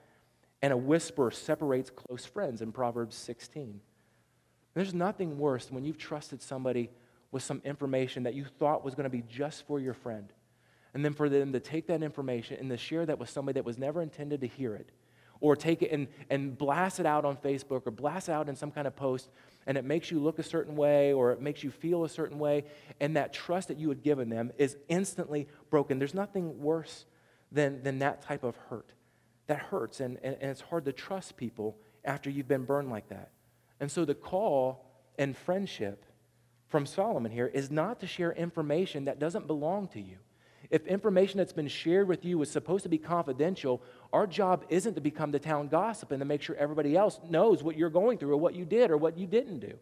and 0.63 0.73
a 0.73 0.77
whisper 0.77 1.31
separates 1.31 1.91
close 1.91 2.25
friends 2.25 2.63
in 2.63 2.73
Proverbs 2.73 3.17
16. 3.17 3.81
There's 4.75 4.95
nothing 4.95 5.39
worse 5.39 5.67
than 5.67 5.75
when 5.75 5.85
you've 5.85 5.99
trusted 5.99 6.41
somebody 6.43 6.91
with 7.31 7.43
some 7.43 7.61
information 7.65 8.23
that 8.23 8.35
you 8.35 8.45
thought 8.45 8.85
was 8.85 8.95
going 8.95 9.05
to 9.05 9.11
be 9.11 9.23
just 9.29 9.67
for 9.67 9.81
your 9.81 9.95
friend. 9.95 10.33
And 10.95 11.05
then 11.05 11.13
for 11.13 11.29
them 11.29 11.53
to 11.53 11.61
take 11.61 11.87
that 11.89 12.03
information 12.03 12.57
and 12.59 12.71
to 12.71 12.77
share 12.77 13.05
that 13.07 13.19
with 13.19 13.29
somebody 13.29 13.55
that 13.55 13.65
was 13.65 13.79
never 13.79 14.01
intended 14.01 14.41
to 14.41 14.47
hear 14.47 14.75
it 14.75 14.91
or 15.41 15.57
take 15.57 15.83
it 15.83 15.91
and, 15.93 16.09
and 16.31 16.57
blast 16.57 17.01
it 17.01 17.07
out 17.07 17.25
on 17.25 17.37
Facebook 17.37 17.83
or 17.87 17.91
blast 17.91 18.29
it 18.29 18.33
out 18.33 18.49
in 18.49 18.57
some 18.57 18.71
kind 18.71 18.87
of 18.87 18.97
post, 18.97 19.29
and 19.67 19.79
it 19.79 19.85
makes 19.85 20.11
you 20.11 20.19
look 20.19 20.39
a 20.39 20.43
certain 20.43 20.77
way 20.77 21.13
or 21.13 21.33
it 21.33 21.41
makes 21.41 21.63
you 21.63 21.71
feel 21.71 22.05
a 22.05 22.09
certain 22.09 22.39
way, 22.39 22.65
and 23.01 23.17
that 23.17 23.33
trust 23.33 23.69
that 23.69 23.79
you 23.79 23.89
had 23.89 24.03
given 24.03 24.29
them 24.29 24.51
is 24.59 24.77
instantly 24.89 25.47
broken. 25.71 25.99
There's 25.99 26.15
nothing 26.15 26.61
worse 26.61 27.05
than, 27.53 27.83
than 27.83 27.99
that 28.01 28.23
type 28.23 28.45
of 28.45 28.57
hurt. 28.69 28.93
That 29.47 29.59
hurts, 29.59 30.01
and, 30.01 30.19
and, 30.23 30.37
and 30.41 30.51
it's 30.51 30.61
hard 30.61 30.85
to 30.85 30.93
trust 30.93 31.37
people 31.37 31.79
after 32.05 32.29
you've 32.31 32.49
been 32.49 32.65
burned 32.65 32.91
like 32.91 33.09
that. 33.09 33.31
And 33.81 33.91
so 33.91 34.05
the 34.05 34.15
call 34.15 34.85
and 35.19 35.37
friendship 35.37 36.05
from 36.67 36.85
Solomon 36.85 37.33
here 37.33 37.47
is 37.47 37.71
not 37.71 38.01
to 38.01 38.07
share 38.07 38.33
information 38.33 39.07
that 39.07 39.19
doesn't 39.19 39.47
belong 39.47 39.89
to 39.89 40.01
you. 40.01 40.19
If 40.71 40.87
information 40.87 41.39
that's 41.39 41.53
been 41.53 41.69
shared 41.69 42.09
with 42.09 42.25
you 42.25 42.41
is 42.43 42.51
supposed 42.51 42.83
to 42.83 42.89
be 42.89 42.99
confidential, 42.99 43.83
our 44.13 44.27
job 44.27 44.65
isn't 44.69 44.95
to 44.95 45.01
become 45.01 45.31
the 45.31 45.39
town 45.39 45.69
gossip 45.69 46.11
and 46.11 46.21
to 46.21 46.27
make 46.27 46.43
sure 46.43 46.57
everybody 46.57 46.97
else 46.97 47.19
knows 47.29 47.63
what 47.63 47.77
you're 47.77 47.89
going 47.89 48.19
through 48.19 48.33
or 48.33 48.37
what 48.37 48.55
you 48.55 48.65
did 48.65 48.91
or 48.91 48.97
what 48.97 49.17
you 49.17 49.27
didn't 49.27 49.61
do. 49.61 49.79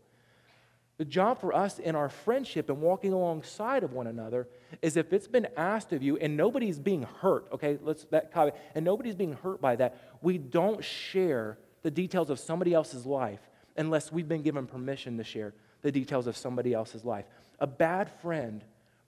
The 0.99 1.05
job 1.05 1.41
for 1.41 1.55
us 1.55 1.79
in 1.79 1.95
our 1.95 2.09
friendship 2.09 2.71
and 2.71 2.81
walking 2.81 3.13
alongside 3.13 3.83
of 3.83 3.93
one 3.93 4.07
another 4.07 4.49
is 4.81 4.97
if 4.97 5.13
it's 5.13 5.27
been 5.27 5.49
asked 5.57 5.93
of 5.93 6.03
you 6.03 6.17
and 6.17 6.37
nobody's 6.37 6.79
being 6.79 7.03
hurt, 7.03 7.49
okay, 7.53 7.79
let's 7.83 8.05
that 8.07 8.33
caveat, 8.33 8.57
and 8.75 8.85
nobody's 8.85 9.15
being 9.15 9.35
hurt 9.35 9.61
by 9.61 9.77
that, 9.77 10.01
we 10.23 10.39
don't 10.39 10.83
share 10.83 11.59
the 11.83 11.91
details 11.91 12.31
of 12.31 12.39
somebody 12.39 12.73
else's 12.73 13.05
life 13.05 13.41
unless 13.77 14.11
we've 14.11 14.29
been 14.29 14.43
given 14.43 14.67
permission 14.67 15.19
to 15.19 15.25
share 15.25 15.53
the 15.83 15.93
details 15.93 16.27
of 16.27 16.37
somebody 16.37 16.73
else's 16.73 17.05
life. 17.05 17.27
A 17.61 17.67
bad 17.67 18.11
friend 18.23 18.65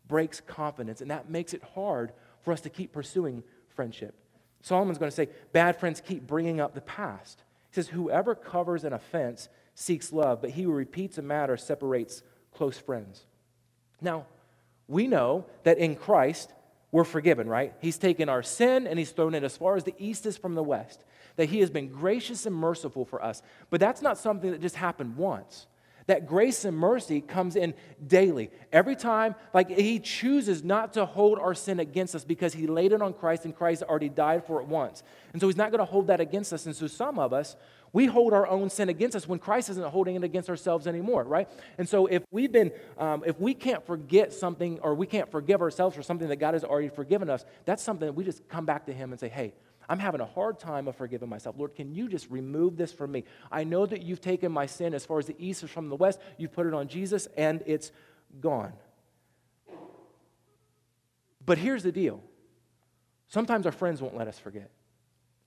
breaks 0.09 0.41
confidence, 0.41 1.01
and 1.01 1.11
that 1.11 1.31
makes 1.31 1.55
it 1.55 1.63
hard 1.75 2.13
for 2.41 2.53
us 2.53 2.61
to 2.63 2.71
keep 2.71 2.93
pursuing 2.93 3.43
friendship. 3.69 4.15
Solomon's 4.63 4.99
going 4.99 5.11
to 5.11 5.15
say, 5.15 5.29
bad 5.53 5.79
friends 5.79 6.01
keep 6.01 6.27
bringing 6.27 6.61
up 6.61 6.75
the 6.75 6.81
past. 6.81 7.43
He 7.71 7.75
says, 7.75 7.89
whoever 7.89 8.35
covers 8.35 8.85
an 8.85 8.93
offense 8.93 9.49
seeks 9.75 10.13
love, 10.13 10.41
but 10.41 10.51
he 10.51 10.63
who 10.63 10.73
repeats 10.73 11.19
a 11.19 11.23
matter 11.23 11.57
separates 11.57 12.23
close 12.53 12.79
friends. 12.79 13.25
Now, 14.01 14.27
we 14.89 15.07
know 15.07 15.45
that 15.63 15.79
in 15.79 15.95
Christ, 15.95 16.53
we're 16.91 17.05
forgiven, 17.05 17.49
right? 17.49 17.75
He's 17.81 17.99
taken 17.99 18.29
our 18.29 18.43
sin 18.43 18.87
and 18.87 18.99
he's 18.99 19.11
thrown 19.11 19.35
it 19.35 19.45
as 19.45 19.57
far 19.57 19.77
as 19.77 19.85
the 19.85 19.95
east 19.99 20.27
is 20.27 20.37
from 20.37 20.55
the 20.55 20.63
west. 20.63 21.05
That 21.37 21.51
he 21.51 21.61
has 21.61 21.71
been 21.71 21.89
gracious 21.89 22.47
and 22.47 22.57
merciful 22.57 23.05
for 23.05 23.23
us. 23.23 23.43
But 23.71 23.79
that's 23.79 24.03
not 24.03 24.19
something 24.19 24.51
that 24.51 24.61
just 24.61 24.75
happened 24.75 25.17
once 25.17 25.67
that 26.09 26.27
grace 26.27 26.65
and 26.65 26.77
mercy 26.77 27.21
comes 27.21 27.55
in 27.55 27.75
daily. 28.05 28.51
Every 28.73 28.97
time, 28.97 29.35
like 29.53 29.71
he 29.71 30.01
chooses 30.01 30.65
not 30.65 30.95
to 30.95 31.05
hold 31.05 31.39
our 31.39 31.55
sin 31.55 31.79
against 31.79 32.15
us 32.15 32.25
because 32.25 32.55
he 32.55 32.67
laid 32.67 32.93
it 32.93 33.03
on 33.03 33.13
Christ 33.13 33.45
and 33.45 33.55
Christ 33.55 33.83
already 33.83 34.09
died 34.09 34.45
for 34.45 34.61
it 34.61 34.67
once. 34.67 35.03
And 35.33 35.41
so 35.41 35.47
he's 35.49 35.57
not 35.57 35.71
going 35.71 35.81
to 35.81 35.85
hold 35.85 36.07
that 36.09 36.21
against 36.21 36.53
us. 36.53 36.65
And 36.65 36.75
so 36.75 36.87
some 36.87 37.19
of 37.19 37.35
us, 37.35 37.57
we 37.93 38.07
hold 38.07 38.33
our 38.33 38.47
own 38.47 38.71
sin 38.71 38.89
against 38.89 39.17
us 39.17 39.29
when 39.29 39.39
Christ 39.39 39.69
isn't 39.69 39.87
holding 39.87 40.17
it 40.17 40.25
against 40.25 40.49
ourselves 40.49 40.87
anymore, 40.87 41.25
right? 41.25 41.49
And 41.77 41.87
so 41.87 42.07
if 42.07 42.23
we've 42.31 42.53
been, 42.53 42.73
um, 42.97 43.23
if 43.27 43.39
we 43.39 43.53
can't 43.53 43.87
forget 43.87 44.33
something 44.33 44.79
or 44.81 44.95
we 44.95 45.07
can't 45.07 45.31
forgive 45.31 45.61
ourselves 45.61 45.95
for 45.95 46.03
something 46.03 46.29
that 46.29 46.37
God 46.37 46.55
has 46.55 46.65
already 46.65 46.89
forgiven 46.89 47.29
us, 47.29 47.45
that's 47.67 47.83
something 47.83 48.07
that 48.07 48.15
we 48.15 48.25
just 48.25 48.49
come 48.49 48.65
back 48.65 48.87
to 48.87 48.95
him 48.95 49.13
and 49.13 49.21
say, 49.21 49.29
hey, 49.29 49.53
I'm 49.89 49.99
having 49.99 50.21
a 50.21 50.27
hard 50.27 50.59
time 50.59 50.87
of 50.87 50.97
forgiving 50.97 51.29
myself. 51.29 51.57
Lord, 51.59 51.75
can 51.75 51.95
you 51.95 52.09
just 52.09 52.31
remove 52.31 52.77
this 52.77 52.93
from 52.93 53.11
me? 53.11 53.25
I 53.51 53.65
know 53.65 53.87
that 53.87 54.03
you've 54.03 54.21
taken 54.21 54.53
my 54.53 54.67
sin 54.67 54.93
as 54.93 55.07
far 55.07 55.19
as 55.19 55.27
the 55.27 55.37
east 55.39 55.63
is 55.63 55.71
from 55.71 55.89
the 55.89 55.97
west. 55.97 56.21
You've 56.37 56.53
put 56.53 56.67
it 56.67 56.75
on 56.75 56.89
Jesus, 56.89 57.27
and 57.37 57.63
it's 57.67 57.91
gone. 58.41 58.75
But 61.45 61.57
here's 61.57 61.83
the 61.83 61.93
deal 61.93 62.23
sometimes 63.29 63.65
our 63.65 63.73
friends 63.73 64.03
won't 64.03 64.17
let 64.17 64.29
us 64.29 64.39
forget. 64.39 64.71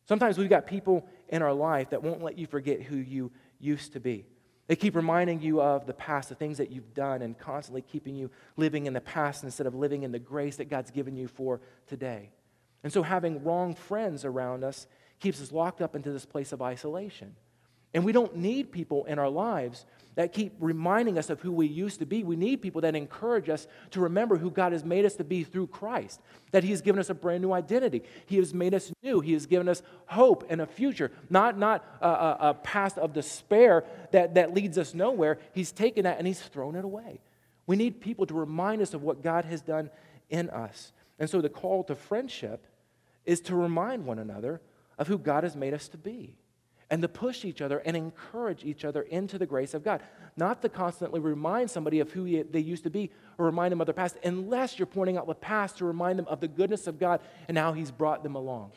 Sometimes 0.08 0.38
we've 0.38 0.50
got 0.50 0.66
people 0.66 1.08
in 1.30 1.44
our 1.44 1.54
life 1.54 1.92
that 1.92 2.02
won't 2.02 2.24
let 2.24 2.38
you 2.38 2.48
forget 2.48 2.82
who 2.82 2.98
you 2.98 3.32
used 3.60 3.94
to 3.94 4.00
be. 4.00 4.26
They 4.68 4.76
keep 4.76 4.96
reminding 4.96 5.42
you 5.42 5.62
of 5.62 5.86
the 5.86 5.94
past, 5.94 6.30
the 6.30 6.36
things 6.36 6.58
that 6.58 6.72
you've 6.72 6.94
done, 6.94 7.22
and 7.22 7.38
constantly 7.38 7.82
keeping 7.82 8.16
you 8.16 8.32
living 8.58 8.88
in 8.88 8.94
the 8.94 9.02
past 9.02 9.44
instead 9.44 9.68
of 9.68 9.76
living 9.76 10.04
in 10.04 10.12
the 10.12 10.20
grace 10.20 10.56
that 10.56 10.70
God's 10.70 10.90
given 10.90 11.16
you 11.16 11.28
for 11.28 11.62
today. 11.88 12.32
And 12.84 12.92
so 12.92 13.04
having 13.04 13.44
wrong 13.44 13.76
friends 13.76 14.26
around 14.26 14.64
us 14.64 14.88
keeps 15.20 15.42
us 15.42 15.52
locked 15.52 15.82
up 15.82 15.96
into 15.96 16.12
this 16.12 16.26
place 16.26 16.52
of 16.52 16.62
isolation. 16.62 17.36
And 17.94 18.06
we 18.06 18.12
don't 18.12 18.38
need 18.38 18.72
people 18.72 19.06
in 19.06 19.20
our 19.20 19.30
lives 19.30 19.86
that 20.16 20.34
keep 20.34 20.54
reminding 20.60 21.18
us 21.18 21.30
of 21.30 21.40
who 21.42 21.52
we 21.52 21.68
used 21.68 22.00
to 22.00 22.06
be. 22.06 22.24
We 22.24 22.36
need 22.36 22.62
people 22.62 22.82
that 22.82 22.96
encourage 22.96 23.50
us 23.50 23.68
to 23.92 24.02
remember 24.02 24.38
who 24.38 24.50
God 24.50 24.74
has 24.74 24.84
made 24.84 25.06
us 25.06 25.16
to 25.16 25.24
be 25.24 25.44
through 25.44 25.68
Christ, 25.68 26.20
that 26.52 26.64
He 26.64 26.72
has 26.72 26.82
given 26.82 27.00
us 27.00 27.10
a 27.10 27.14
brand 27.14 27.42
new 27.42 27.54
identity. 27.54 28.04
He 28.26 28.38
has 28.38 28.54
made 28.54 28.74
us 28.74 28.92
new. 29.04 29.22
He 29.22 29.34
has 29.34 29.46
given 29.46 29.70
us 29.70 29.82
hope 30.08 30.46
and 30.50 30.62
a 30.62 30.66
future, 30.66 31.12
not, 31.30 31.58
not 31.58 31.86
a, 32.02 32.08
a, 32.08 32.38
a 32.42 32.54
past 32.56 32.98
of 32.98 33.14
despair 33.14 33.86
that, 34.12 34.36
that 34.36 34.54
leads 34.54 34.78
us 34.78 34.94
nowhere. 34.94 35.38
He's 35.54 35.72
taken 35.72 36.04
that 36.04 36.18
and 36.18 36.28
He's 36.28 36.42
thrown 36.42 36.76
it 36.76 36.84
away. 36.84 37.22
We 37.68 37.76
need 37.78 38.02
people 38.02 38.26
to 38.26 38.34
remind 38.34 38.82
us 38.82 38.94
of 38.94 39.04
what 39.04 39.22
God 39.22 39.46
has 39.46 39.62
done 39.62 39.90
in 40.30 40.50
us. 40.50 40.92
And 41.20 41.30
so 41.30 41.40
the 41.40 41.50
call 41.50 41.84
to 41.86 41.96
friendship 41.96 42.66
is 43.26 43.42
to 43.42 43.56
remind 43.56 44.06
one 44.06 44.20
another 44.20 44.62
of 44.98 45.08
who 45.08 45.18
God 45.18 45.44
has 45.44 45.56
made 45.56 45.74
us 45.74 45.88
to 45.90 45.98
be 45.98 46.36
and 46.90 47.02
to 47.02 47.08
push 47.08 47.46
each 47.46 47.62
other 47.62 47.80
and 47.80 47.96
encourage 47.96 48.66
each 48.66 48.84
other 48.84 49.02
into 49.04 49.38
the 49.38 49.46
grace 49.46 49.74
of 49.74 49.84
God. 49.84 50.04
Not 50.36 50.62
to 50.62 50.70
constantly 50.70 51.22
remind 51.22 51.72
somebody 51.72 52.02
of 52.02 52.12
who 52.12 52.44
they 52.44 52.60
used 52.60 52.84
to 52.84 52.90
be 52.90 53.12
or 53.38 53.46
remind 53.46 53.72
them 53.72 53.80
of 53.80 53.88
their 53.88 53.94
past, 53.94 54.18
unless 54.24 54.78
you're 54.78 54.86
pointing 54.86 55.18
out 55.18 55.26
the 55.26 55.34
past 55.34 55.78
to 55.78 55.86
remind 55.86 56.20
them 56.20 56.28
of 56.28 56.42
the 56.42 56.50
goodness 56.50 56.88
of 56.88 57.00
God 57.00 57.22
and 57.48 57.58
how 57.58 57.72
He's 57.72 57.92
brought 57.92 58.24
them 58.24 58.36
along. 58.36 58.72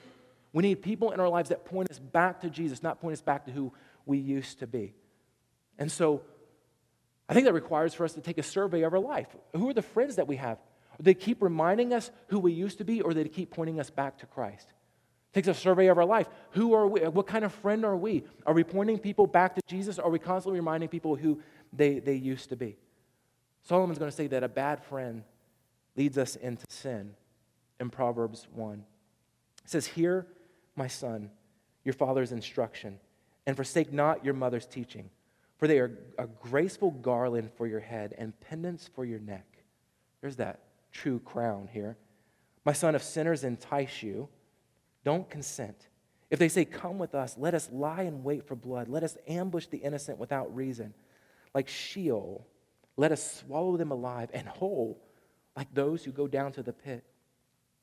We 0.53 0.63
need 0.63 0.83
people 0.83 1.11
in 1.11 1.19
our 1.19 1.29
lives 1.29 1.49
that 1.49 1.65
point 1.65 1.91
us 1.91 1.99
back 1.99 2.41
to 2.43 2.51
Jesus, 2.51 2.83
not 2.83 3.01
point 3.01 3.15
us 3.15 3.21
back 3.21 3.47
to 3.47 3.51
who 3.51 3.73
we 4.07 4.19
used 4.19 4.61
to 4.61 4.69
be. 4.69 4.95
And 5.77 5.91
so 5.91 6.23
I 7.29 7.35
think 7.35 7.47
that 7.47 7.53
requires 7.53 7.95
for 7.95 8.05
us 8.05 8.13
to 8.13 8.21
take 8.21 8.39
a 8.39 8.43
survey 8.45 8.83
of 8.83 8.93
our 8.93 9.01
life. 9.01 9.27
Who 9.55 9.69
are 9.69 9.75
the 9.75 9.83
friends 9.83 10.17
that 10.17 10.29
we 10.29 10.37
have? 10.37 10.59
They 11.01 11.15
keep 11.15 11.43
reminding 11.43 11.93
us 11.93 12.11
who 12.29 12.39
we 12.39 12.53
used 12.53 12.79
to 12.79 12.85
be, 12.85 13.01
or 13.01 13.15
they 13.15 13.25
keep 13.25 13.51
pointing 13.51 13.81
us 13.81 13.91
back 13.91 14.19
to 14.19 14.27
Christ. 14.27 14.69
It 15.33 15.35
takes 15.35 15.49
a 15.49 15.55
survey 15.55 15.89
of 15.89 15.99
our 15.99 16.05
life. 16.05 16.29
Who 16.53 16.75
are 16.75 16.87
we? 16.87 17.01
What 17.01 17.27
kind 17.27 17.45
of 17.45 17.53
friend 17.53 17.85
are 17.85 17.97
we? 17.97 18.25
Are 18.47 18.55
we 18.55 18.63
pointing 18.63 18.99
people 18.99 19.27
back 19.27 19.55
to 19.57 19.61
Jesus? 19.67 19.99
Are 19.99 20.11
we 20.11 20.19
constantly 20.19 20.61
reminding 20.61 20.89
people 20.89 21.17
who 21.17 21.41
they, 21.73 21.99
they 21.99 22.15
used 22.15 22.51
to 22.51 22.57
be? 22.57 22.77
Solomon's 23.63 23.99
going 23.99 24.11
to 24.11 24.17
say 24.17 24.27
that 24.29 24.45
a 24.45 24.49
bad 24.49 24.83
friend 24.85 25.25
leads 25.97 26.19
us 26.19 26.37
into 26.37 26.65
sin 26.69 27.15
in 27.81 27.91
Proverbs 27.91 28.47
1. 28.53 28.85
It 29.65 29.71
says, 29.71 29.87
Hear, 29.87 30.27
my 30.77 30.87
son, 30.87 31.31
your 31.85 31.95
father's 31.95 32.33
instruction, 32.33 33.01
and 33.47 33.57
forsake 33.57 33.93
not 33.93 34.25
your 34.25 34.35
mother's 34.35 34.67
teaching, 34.67 35.11
for 35.57 35.67
they 35.67 35.79
are 35.79 35.99
a 36.19 36.27
graceful 36.27 36.91
garland 36.91 37.51
for 37.57 37.67
your 37.67 37.81
head 37.81 38.15
and 38.19 38.39
pendants 38.41 38.89
for 38.95 39.05
your 39.05 39.19
neck. 39.19 39.47
There's 40.21 40.37
that 40.37 40.61
true 40.95 41.19
crown 41.19 41.69
here. 41.71 41.99
My 42.65 42.73
son, 42.73 42.95
if 42.95 43.03
sinners 43.03 43.45
entice 43.45 44.03
you, 44.03 44.29
don't 45.05 45.29
consent. 45.29 45.89
If 46.31 46.39
they 46.39 46.49
say, 46.49 46.65
Come 46.65 46.99
with 46.99 47.15
us, 47.15 47.37
let 47.37 47.53
us 47.53 47.69
lie 47.71 48.03
in 48.03 48.25
wait 48.25 48.47
for 48.47 48.55
blood, 48.55 48.89
let 48.89 49.03
us 49.03 49.19
ambush 49.29 49.67
the 49.67 49.79
innocent 49.79 50.19
without 50.19 50.55
reason. 50.57 50.95
Like 51.55 51.69
Sheol, 51.69 52.47
let 52.97 53.13
us 53.13 53.41
swallow 53.41 53.77
them 53.77 53.91
alive 53.91 54.31
and 54.33 54.49
whole, 54.49 54.99
like 55.57 55.73
those 55.75 56.05
who 56.05 56.13
go 56.13 56.27
down 56.27 56.53
to 56.53 56.63
the 56.63 56.73
pit. 56.73 57.05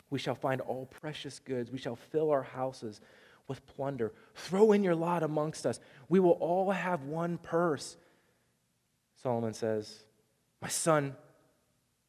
We 0.09 0.19
shall 0.19 0.35
find 0.35 0.59
all 0.61 0.87
precious 0.87 1.39
goods. 1.39 1.71
We 1.71 1.77
shall 1.77 1.95
fill 1.95 2.31
our 2.31 2.43
houses 2.43 2.99
with 3.47 3.65
plunder. 3.65 4.11
Throw 4.35 4.71
in 4.71 4.83
your 4.83 4.95
lot 4.95 5.23
amongst 5.23 5.65
us. 5.65 5.79
We 6.09 6.19
will 6.19 6.31
all 6.31 6.71
have 6.71 7.03
one 7.03 7.37
purse. 7.37 7.95
Solomon 9.21 9.53
says, 9.53 10.03
My 10.61 10.67
son, 10.67 11.15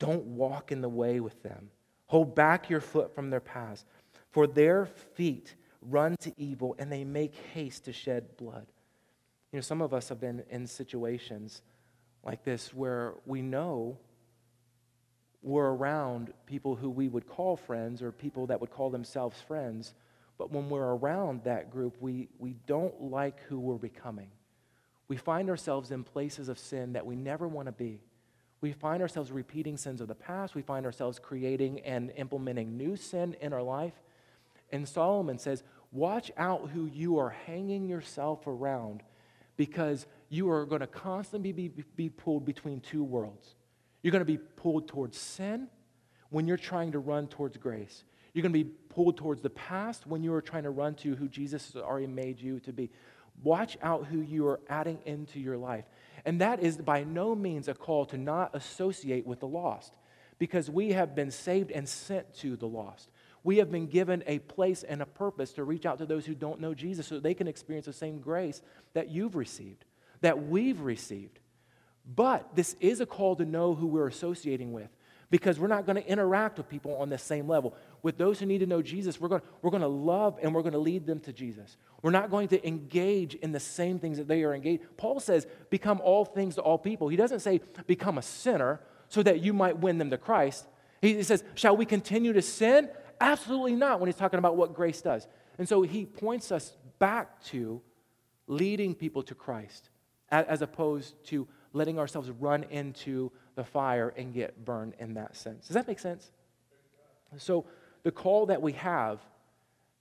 don't 0.02 0.24
walk 0.24 0.72
in 0.72 0.80
the 0.80 0.88
way 0.88 1.20
with 1.20 1.40
them. 1.44 1.70
Hold 2.06 2.34
back 2.34 2.68
your 2.68 2.80
foot 2.80 3.14
from 3.14 3.30
their 3.30 3.40
paths, 3.40 3.84
for 4.32 4.48
their 4.48 4.86
feet 4.86 5.54
run 5.80 6.16
to 6.22 6.32
evil 6.36 6.74
and 6.80 6.90
they 6.90 7.04
make 7.04 7.36
haste 7.54 7.84
to 7.84 7.92
shed 7.92 8.36
blood. 8.36 8.66
You 9.52 9.58
know, 9.58 9.60
some 9.60 9.80
of 9.80 9.94
us 9.94 10.08
have 10.08 10.20
been 10.20 10.42
in 10.50 10.66
situations 10.66 11.62
like 12.24 12.42
this 12.42 12.74
where 12.74 13.14
we 13.26 13.42
know 13.42 13.96
we're 15.40 15.70
around 15.70 16.32
people 16.46 16.74
who 16.74 16.90
we 16.90 17.08
would 17.08 17.28
call 17.28 17.56
friends 17.56 18.02
or 18.02 18.10
people 18.10 18.48
that 18.48 18.60
would 18.60 18.70
call 18.70 18.90
themselves 18.90 19.40
friends, 19.40 19.94
but 20.36 20.50
when 20.50 20.68
we're 20.68 20.96
around 20.96 21.44
that 21.44 21.70
group, 21.70 21.96
we, 22.00 22.28
we 22.38 22.56
don't 22.66 23.00
like 23.00 23.40
who 23.42 23.60
we're 23.60 23.76
becoming. 23.76 24.30
We 25.06 25.16
find 25.16 25.48
ourselves 25.48 25.92
in 25.92 26.02
places 26.02 26.48
of 26.48 26.58
sin 26.58 26.94
that 26.94 27.06
we 27.06 27.14
never 27.14 27.46
want 27.46 27.66
to 27.66 27.72
be 27.72 28.00
we 28.62 28.72
find 28.72 29.03
ourselves 29.03 29.31
repeating 29.33 29.77
sins 29.77 30.01
of 30.01 30.09
the 30.09 30.14
past. 30.14 30.55
We 30.55 30.62
find 30.62 30.87
ourselves 30.87 31.18
creating 31.18 31.81
and 31.81 32.12
implementing 32.16 32.79
new 32.79 32.96
sin 32.96 33.37
in 33.40 33.53
our 33.53 33.62
life. 33.62 33.92
And 34.70 34.88
Solomon 34.88 35.38
says, 35.38 35.64
Watch 35.90 36.31
out 36.38 36.70
who 36.70 36.87
you 36.87 37.18
are 37.18 37.31
hanging 37.31 37.87
yourself 37.87 38.46
around 38.46 39.03
because 39.57 40.07
you 40.31 40.48
are 40.48 40.64
going 40.64 40.81
to 40.81 40.87
constantly 40.87 41.53
be, 41.53 41.68
be, 41.68 42.09
pulled 42.09 42.46
between 42.46 42.81
two 42.81 43.05
worlds. 43.05 43.55
You're 44.01 44.12
going 44.12 44.20
to 44.20 44.25
be 44.25 44.38
pulled 44.38 44.88
towards 44.88 45.18
sin 45.18 45.68
when 46.31 46.46
you're 46.46 46.57
trying 46.57 46.92
to 46.92 46.98
run 46.98 47.27
towards 47.27 47.59
grace. 47.59 48.05
You're 48.33 48.42
going 48.42 48.55
to 48.55 48.64
be 48.64 48.70
pulled 48.88 49.18
towards 49.18 49.42
the 49.42 49.51
past 49.51 50.07
when 50.07 50.22
you 50.22 50.33
are 50.33 50.40
trying 50.40 50.62
to 50.62 50.70
run 50.70 50.94
to 50.96 51.14
who 51.14 51.29
Jesus 51.29 51.72
has 51.72 51.83
already 51.83 52.07
made 52.07 52.40
you 52.40 52.59
to 52.61 52.72
be. 52.72 52.90
Watch 53.42 53.77
out 53.83 54.07
who 54.07 54.20
you 54.20 54.46
are 54.46 54.61
adding 54.70 55.01
into 55.05 55.40
your 55.40 55.59
life. 55.59 55.85
And 56.24 56.40
that 56.40 56.61
is 56.61 56.76
by 56.76 57.04
no 57.04 57.35
means 57.35 57.68
a 57.68 57.74
call 57.74 58.06
to 58.06 58.16
not 58.16 58.54
associate 58.54 59.26
with 59.26 59.40
the 59.40 59.48
lost, 59.48 59.92
because 60.38 60.70
we 60.70 60.92
have 60.92 61.14
been 61.14 61.30
saved 61.30 61.70
and 61.70 61.88
sent 61.88 62.35
to 62.38 62.56
the 62.56 62.66
lost. 62.66 63.11
We 63.44 63.56
have 63.58 63.70
been 63.70 63.87
given 63.87 64.22
a 64.26 64.38
place 64.38 64.82
and 64.82 65.02
a 65.02 65.06
purpose 65.06 65.52
to 65.54 65.64
reach 65.64 65.85
out 65.85 65.98
to 65.98 66.06
those 66.06 66.26
who 66.26 66.35
don't 66.35 66.61
know 66.61 66.74
Jesus 66.74 67.06
so 67.06 67.18
they 67.18 67.35
can 67.35 67.48
experience 67.48 67.87
the 67.87 67.92
same 67.92 68.20
grace 68.20 68.62
that 68.94 69.11
you've 69.11 69.35
received, 69.35 69.85
that 70.20 70.46
we've 70.46 70.80
received. 70.80 71.40
But 72.04 72.54
this 72.54 72.76
is 72.80 73.00
a 73.00 73.06
call 73.06 73.37
to 73.37 73.44
know 73.44 73.74
who 73.74 73.87
we're 73.87 74.08
associating 74.08 74.72
with 74.72 74.90
because 75.33 75.59
we're 75.59 75.66
not 75.66 75.87
going 75.87 75.97
to 75.97 76.07
interact 76.07 76.59
with 76.59 76.68
people 76.68 76.95
on 76.97 77.09
the 77.09 77.16
same 77.16 77.49
level. 77.49 77.75
With 78.03 78.18
those 78.18 78.38
who 78.38 78.45
need 78.45 78.59
to 78.59 78.66
know 78.66 78.83
Jesus, 78.83 79.18
we're 79.18 79.31
going, 79.31 79.40
we're 79.62 79.71
going 79.71 79.81
to 79.81 79.88
love 79.88 80.38
and 80.42 80.55
we're 80.55 80.61
going 80.61 80.75
to 80.75 80.79
lead 80.79 81.07
them 81.07 81.21
to 81.21 81.33
Jesus. 81.33 81.79
We're 82.03 82.11
not 82.11 82.31
going 82.31 82.49
to 82.49 82.68
engage 82.68 83.35
in 83.37 83.51
the 83.51 83.59
same 83.59 83.99
things 83.99 84.18
that 84.18 84.29
they 84.29 84.45
are 84.45 84.55
engaged. 84.55 84.83
Paul 84.99 85.21
says, 85.21 85.47
become 85.71 86.03
all 86.05 86.27
things 86.27 86.57
to 86.57 86.61
all 86.61 86.77
people. 86.77 87.09
He 87.09 87.16
doesn't 87.16 87.40
say, 87.40 87.62
become 87.87 88.18
a 88.18 88.23
sinner 88.23 88.83
so 89.09 89.23
that 89.23 89.40
you 89.40 89.55
might 89.55 89.79
win 89.79 89.97
them 89.97 90.11
to 90.11 90.18
Christ. 90.18 90.66
He 91.01 91.23
says, 91.23 91.42
shall 91.55 91.79
we 91.79 91.87
continue 91.87 92.35
to 92.35 92.42
sin? 92.42 92.90
Absolutely 93.18 93.75
not 93.75 94.01
when 94.01 94.09
he's 94.09 94.16
talking 94.16 94.38
about 94.38 94.59
what 94.59 94.75
grace 94.75 95.01
does. 95.01 95.27
And 95.57 95.66
so 95.66 95.81
he 95.81 96.05
points 96.05 96.53
us 96.53 96.77
back 96.99 97.42
to 97.45 97.81
leading 98.49 98.95
people 98.95 99.23
to 99.23 99.35
Christ 99.35 99.88
as 100.31 100.61
opposed 100.61 101.14
to 101.29 101.49
letting 101.72 101.98
ourselves 101.98 102.30
run 102.30 102.64
into 102.64 103.30
the 103.54 103.64
fire 103.64 104.12
and 104.16 104.32
get 104.32 104.64
burned 104.64 104.94
in 104.98 105.14
that 105.14 105.37
sense. 105.37 105.66
Does 105.66 105.74
that 105.74 105.87
make 105.87 105.98
sense? 105.98 106.30
So, 107.38 107.66
the 108.02 108.11
call 108.11 108.46
that 108.46 108.61
we 108.61 108.72
have 108.72 109.20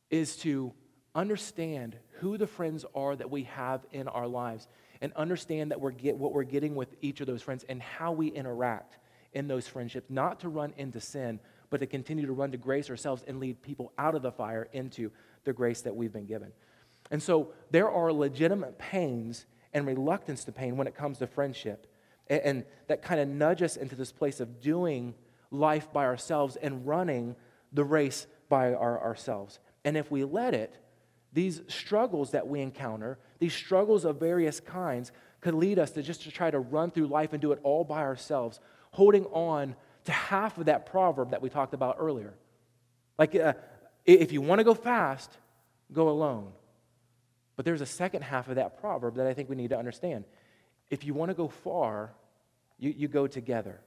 is 0.09 0.35
to 0.37 0.73
understand 1.13 1.95
who 2.19 2.37
the 2.37 2.47
friends 2.47 2.85
are 2.95 3.15
that 3.15 3.29
we 3.29 3.43
have 3.43 3.85
in 3.91 4.07
our 4.07 4.27
lives 4.27 4.67
and 5.01 5.11
understand 5.13 5.71
that 5.71 5.79
we're 5.79 5.91
get, 5.91 6.17
what 6.17 6.33
we're 6.33 6.43
getting 6.43 6.75
with 6.75 6.93
each 7.01 7.21
of 7.21 7.27
those 7.27 7.41
friends 7.41 7.65
and 7.69 7.81
how 7.81 8.11
we 8.11 8.27
interact 8.27 8.97
in 9.33 9.47
those 9.47 9.67
friendships, 9.67 10.09
not 10.09 10.39
to 10.41 10.49
run 10.49 10.73
into 10.77 10.99
sin, 10.99 11.39
but 11.69 11.79
to 11.79 11.87
continue 11.87 12.25
to 12.25 12.33
run 12.33 12.51
to 12.51 12.57
grace 12.57 12.89
ourselves 12.89 13.23
and 13.27 13.39
lead 13.39 13.61
people 13.61 13.93
out 13.97 14.13
of 14.13 14.21
the 14.21 14.31
fire 14.31 14.67
into 14.73 15.11
the 15.43 15.53
grace 15.53 15.81
that 15.81 15.95
we've 15.95 16.13
been 16.13 16.25
given. 16.25 16.51
And 17.09 17.21
so 17.21 17.53
there 17.71 17.89
are 17.89 18.11
legitimate 18.11 18.77
pains 18.77 19.45
and 19.73 19.85
reluctance 19.85 20.43
to 20.45 20.51
pain 20.51 20.77
when 20.77 20.87
it 20.87 20.95
comes 20.95 21.19
to 21.19 21.27
friendship. 21.27 21.87
And, 22.27 22.41
and 22.41 22.65
that 22.87 23.01
kind 23.01 23.19
of 23.19 23.27
nudge 23.27 23.61
us 23.61 23.77
into 23.77 23.95
this 23.95 24.11
place 24.11 24.39
of 24.39 24.61
doing 24.61 25.13
life 25.51 25.91
by 25.91 26.05
ourselves 26.05 26.55
and 26.55 26.85
running 26.87 27.35
the 27.71 27.83
race 27.83 28.27
by 28.49 28.73
our, 28.73 29.01
ourselves. 29.01 29.59
And 29.83 29.97
if 29.97 30.11
we 30.11 30.23
let 30.23 30.53
it, 30.53 30.77
these 31.33 31.61
struggles 31.67 32.31
that 32.31 32.47
we 32.47 32.61
encounter, 32.61 33.17
these 33.39 33.53
struggles 33.53 34.05
of 34.05 34.19
various 34.19 34.59
kinds, 34.59 35.11
could 35.39 35.53
lead 35.53 35.79
us 35.79 35.91
to 35.91 36.03
just 36.03 36.23
to 36.23 36.31
try 36.31 36.51
to 36.51 36.59
run 36.59 36.91
through 36.91 37.07
life 37.07 37.33
and 37.33 37.41
do 37.41 37.51
it 37.51 37.59
all 37.63 37.83
by 37.83 38.01
ourselves, 38.01 38.59
holding 38.91 39.25
on 39.25 39.75
to 40.05 40.11
half 40.11 40.57
of 40.57 40.65
that 40.65 40.85
proverb 40.85 41.31
that 41.31 41.41
we 41.41 41.49
talked 41.49 41.73
about 41.73 41.97
earlier. 41.99 42.33
Like, 43.17 43.35
uh, 43.35 43.53
if 44.05 44.31
you 44.31 44.41
want 44.41 44.59
to 44.59 44.63
go 44.63 44.73
fast, 44.73 45.31
go 45.91 46.09
alone. 46.09 46.51
But 47.61 47.65
there's 47.65 47.81
a 47.81 47.85
second 47.85 48.23
half 48.23 48.47
of 48.47 48.55
that 48.55 48.81
proverb 48.81 49.17
that 49.17 49.27
I 49.27 49.35
think 49.35 49.47
we 49.47 49.55
need 49.55 49.69
to 49.69 49.77
understand. 49.77 50.23
If 50.89 51.05
you 51.05 51.13
want 51.13 51.29
to 51.29 51.35
go 51.35 51.47
far, 51.47 52.11
you, 52.79 52.89
you 52.89 53.07
go 53.07 53.27
together. 53.27 53.79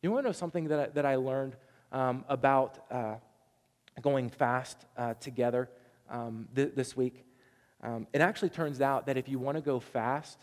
You 0.00 0.10
want 0.10 0.24
to 0.24 0.30
know 0.30 0.32
something 0.32 0.68
that 0.68 0.80
I, 0.80 0.86
that 0.94 1.04
I 1.04 1.16
learned 1.16 1.56
um, 1.92 2.24
about 2.26 2.78
uh, 2.90 3.16
going 4.00 4.30
fast 4.30 4.78
uh, 4.96 5.12
together 5.20 5.68
um, 6.08 6.48
th- 6.56 6.72
this 6.74 6.96
week? 6.96 7.22
Um, 7.82 8.06
it 8.14 8.22
actually 8.22 8.48
turns 8.48 8.80
out 8.80 9.04
that 9.04 9.18
if 9.18 9.28
you 9.28 9.38
want 9.38 9.58
to 9.58 9.62
go 9.62 9.78
fast, 9.78 10.38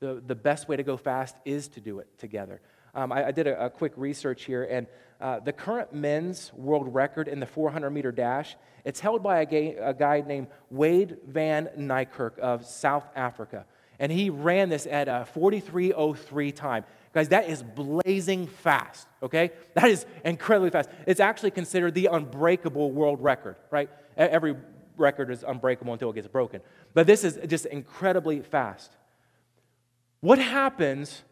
the, 0.00 0.20
the 0.26 0.34
best 0.34 0.68
way 0.68 0.74
to 0.74 0.82
go 0.82 0.96
fast 0.96 1.36
is 1.44 1.68
to 1.68 1.80
do 1.80 2.00
it 2.00 2.08
together. 2.18 2.60
Um, 2.94 3.12
I, 3.12 3.26
I, 3.26 3.30
did 3.30 3.46
a, 3.46 3.66
a, 3.66 3.70
quick 3.70 3.92
research 3.96 4.44
here, 4.44 4.64
and 4.64 4.86
uh, 5.20 5.40
the 5.40 5.52
current 5.52 5.92
men's 5.92 6.52
world 6.54 6.94
record 6.94 7.28
in 7.28 7.40
the 7.40 7.46
400 7.46 7.90
meter 7.90 8.12
dash, 8.12 8.56
it's 8.84 9.00
held 9.00 9.22
by 9.22 9.40
a, 9.42 9.76
a 9.76 9.94
guy 9.94 10.22
named 10.26 10.48
Wayde 10.72 11.18
Van 11.26 11.68
Niekerk 11.76 12.38
of 12.38 12.64
South 12.64 13.04
Africa. 13.14 13.66
And 13.98 14.12
he 14.12 14.30
ran 14.30 14.68
this 14.68 14.86
at 14.86 15.08
a 15.08 15.26
43.03 15.34 16.54
time. 16.54 16.84
Guys, 17.12 17.30
that 17.30 17.48
is 17.48 17.62
blazing 17.62 18.46
fast, 18.46 19.08
okay? 19.22 19.50
That 19.74 19.90
is 19.90 20.06
incredibly 20.24 20.70
fast. 20.70 20.88
It's 21.06 21.20
actually 21.20 21.50
considered 21.50 21.94
the 21.94 22.06
unbreakable 22.06 22.92
world 22.92 23.22
record, 23.22 23.56
right? 23.70 23.90
Every 24.16 24.54
record 24.96 25.30
is 25.30 25.44
unbreakable 25.46 25.92
until 25.92 26.10
it 26.10 26.14
gets 26.14 26.28
broken. 26.28 26.60
But 26.94 27.06
this 27.06 27.24
is 27.24 27.38
just 27.48 27.66
incredibly 27.66 28.40
fast. 28.40 28.92
What 30.20 30.38
happens 30.38 31.22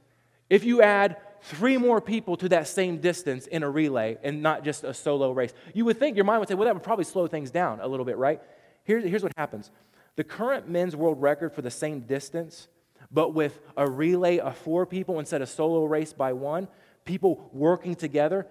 if 0.48 0.64
you 0.64 0.82
add 0.82 1.16
three 1.42 1.76
more 1.76 2.00
people 2.00 2.36
to 2.38 2.48
that 2.50 2.68
same 2.68 2.98
distance 2.98 3.46
in 3.46 3.62
a 3.62 3.70
relay 3.70 4.18
and 4.22 4.42
not 4.42 4.64
just 4.64 4.84
a 4.84 4.94
solo 4.94 5.32
race. 5.32 5.52
You 5.74 5.84
would 5.84 5.98
think, 5.98 6.16
your 6.16 6.24
mind 6.24 6.40
would 6.40 6.48
say, 6.48 6.54
well, 6.54 6.66
that 6.66 6.74
would 6.74 6.82
probably 6.82 7.04
slow 7.04 7.26
things 7.26 7.50
down 7.50 7.80
a 7.80 7.86
little 7.88 8.06
bit, 8.06 8.16
right? 8.16 8.40
Here's, 8.84 9.04
here's 9.04 9.22
what 9.22 9.32
happens 9.36 9.70
the 10.16 10.24
current 10.24 10.68
men's 10.68 10.96
world 10.96 11.20
record 11.20 11.52
for 11.52 11.62
the 11.62 11.70
same 11.70 12.00
distance, 12.00 12.68
but 13.10 13.34
with 13.34 13.60
a 13.76 13.88
relay 13.88 14.38
of 14.38 14.56
four 14.56 14.86
people 14.86 15.18
instead 15.18 15.42
of 15.42 15.48
solo 15.48 15.84
race 15.84 16.12
by 16.12 16.32
one, 16.32 16.68
people 17.04 17.50
working 17.52 17.94
together, 17.94 18.46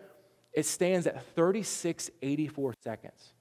it 0.54 0.66
stands 0.66 1.08
at 1.08 1.26
3684 1.36 2.74
seconds. 2.82 3.34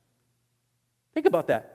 Think 1.12 1.26
about 1.26 1.46
that. 1.48 1.73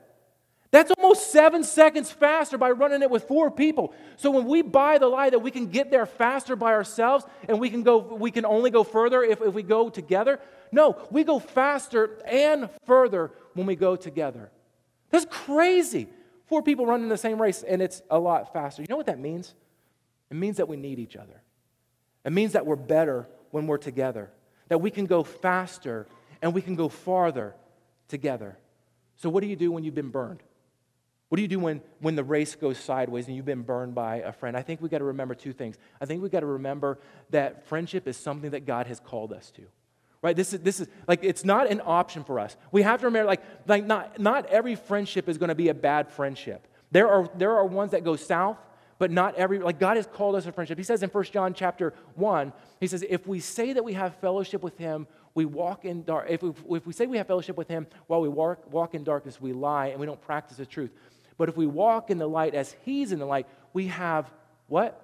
That's 0.72 0.92
almost 0.92 1.32
seven 1.32 1.64
seconds 1.64 2.12
faster 2.12 2.56
by 2.56 2.70
running 2.70 3.02
it 3.02 3.10
with 3.10 3.24
four 3.24 3.50
people. 3.50 3.92
So 4.16 4.30
when 4.30 4.46
we 4.46 4.62
buy 4.62 4.98
the 4.98 5.08
lie 5.08 5.30
that 5.30 5.40
we 5.40 5.50
can 5.50 5.66
get 5.66 5.90
there 5.90 6.06
faster 6.06 6.54
by 6.54 6.72
ourselves 6.72 7.24
and 7.48 7.58
we 7.58 7.70
can 7.70 7.82
go, 7.82 7.98
we 7.98 8.30
can 8.30 8.44
only 8.44 8.70
go 8.70 8.84
further 8.84 9.22
if, 9.22 9.40
if 9.40 9.52
we 9.52 9.64
go 9.64 9.88
together. 9.88 10.38
No, 10.70 10.96
we 11.10 11.24
go 11.24 11.40
faster 11.40 12.20
and 12.24 12.70
further 12.86 13.32
when 13.54 13.66
we 13.66 13.74
go 13.74 13.96
together. 13.96 14.52
That's 15.10 15.26
crazy. 15.28 16.08
Four 16.46 16.62
people 16.62 16.86
running 16.86 17.08
the 17.08 17.18
same 17.18 17.42
race 17.42 17.64
and 17.64 17.82
it's 17.82 18.02
a 18.08 18.18
lot 18.18 18.52
faster. 18.52 18.80
You 18.82 18.86
know 18.88 18.96
what 18.96 19.06
that 19.06 19.18
means? 19.18 19.54
It 20.30 20.36
means 20.36 20.58
that 20.58 20.68
we 20.68 20.76
need 20.76 21.00
each 21.00 21.16
other. 21.16 21.42
It 22.24 22.32
means 22.32 22.52
that 22.52 22.64
we're 22.64 22.76
better 22.76 23.26
when 23.50 23.66
we're 23.66 23.78
together, 23.78 24.30
that 24.68 24.78
we 24.78 24.92
can 24.92 25.06
go 25.06 25.24
faster 25.24 26.06
and 26.42 26.54
we 26.54 26.62
can 26.62 26.76
go 26.76 26.88
farther 26.88 27.56
together. 28.06 28.56
So, 29.16 29.28
what 29.28 29.40
do 29.40 29.48
you 29.48 29.56
do 29.56 29.72
when 29.72 29.82
you've 29.82 29.94
been 29.94 30.10
burned? 30.10 30.42
What 31.30 31.36
do 31.36 31.42
you 31.42 31.48
do 31.48 31.60
when, 31.60 31.80
when 32.00 32.16
the 32.16 32.24
race 32.24 32.56
goes 32.56 32.76
sideways 32.76 33.28
and 33.28 33.36
you've 33.36 33.44
been 33.44 33.62
burned 33.62 33.94
by 33.94 34.16
a 34.16 34.32
friend? 34.32 34.56
I 34.56 34.62
think 34.62 34.82
we've 34.82 34.90
got 34.90 34.98
to 34.98 35.04
remember 35.04 35.36
two 35.36 35.52
things. 35.52 35.78
I 36.00 36.04
think 36.04 36.22
we've 36.22 36.32
got 36.32 36.40
to 36.40 36.46
remember 36.46 36.98
that 37.30 37.68
friendship 37.68 38.08
is 38.08 38.16
something 38.16 38.50
that 38.50 38.66
God 38.66 38.88
has 38.88 38.98
called 38.98 39.32
us 39.32 39.52
to. 39.52 39.62
Right? 40.22 40.34
This 40.34 40.52
is, 40.52 40.58
this 40.60 40.80
is 40.80 40.88
like, 41.06 41.20
it's 41.22 41.44
not 41.44 41.70
an 41.70 41.82
option 41.84 42.24
for 42.24 42.40
us. 42.40 42.56
We 42.72 42.82
have 42.82 42.98
to 43.00 43.06
remember, 43.06 43.28
like, 43.28 43.42
like 43.68 43.86
not, 43.86 44.18
not 44.18 44.46
every 44.46 44.74
friendship 44.74 45.28
is 45.28 45.38
going 45.38 45.50
to 45.50 45.54
be 45.54 45.68
a 45.68 45.74
bad 45.74 46.10
friendship. 46.10 46.66
There 46.90 47.08
are, 47.08 47.30
there 47.36 47.54
are 47.56 47.64
ones 47.64 47.92
that 47.92 48.02
go 48.02 48.16
south, 48.16 48.58
but 48.98 49.12
not 49.12 49.36
every, 49.36 49.60
like, 49.60 49.78
God 49.78 49.96
has 49.98 50.06
called 50.06 50.34
us 50.34 50.46
a 50.46 50.52
friendship. 50.52 50.78
He 50.78 50.84
says 50.84 51.04
in 51.04 51.10
1 51.10 51.24
John 51.26 51.54
chapter 51.54 51.94
1, 52.16 52.52
he 52.80 52.88
says, 52.88 53.04
if 53.08 53.28
we 53.28 53.38
say 53.38 53.72
that 53.72 53.84
we 53.84 53.92
have 53.92 54.16
fellowship 54.16 54.64
with 54.64 54.76
him, 54.78 55.06
we 55.34 55.44
walk 55.44 55.84
in 55.84 56.02
dark. 56.02 56.26
If 56.28 56.42
we, 56.42 56.52
if 56.76 56.86
we 56.86 56.92
say 56.92 57.06
we 57.06 57.16
have 57.16 57.26
fellowship 57.26 57.56
with 57.56 57.68
him 57.68 57.86
while 58.08 58.20
we 58.20 58.28
walk, 58.28 58.70
walk 58.72 58.94
in 58.94 59.04
darkness, 59.04 59.40
we 59.40 59.52
lie 59.52 59.86
and 59.86 60.00
we 60.00 60.06
don't 60.06 60.20
practice 60.20 60.56
the 60.56 60.66
truth. 60.66 60.90
But 61.40 61.48
if 61.48 61.56
we 61.56 61.66
walk 61.66 62.10
in 62.10 62.18
the 62.18 62.28
light 62.28 62.54
as 62.54 62.76
He's 62.84 63.12
in 63.12 63.18
the 63.18 63.24
light, 63.24 63.46
we 63.72 63.86
have 63.86 64.30
what? 64.66 65.02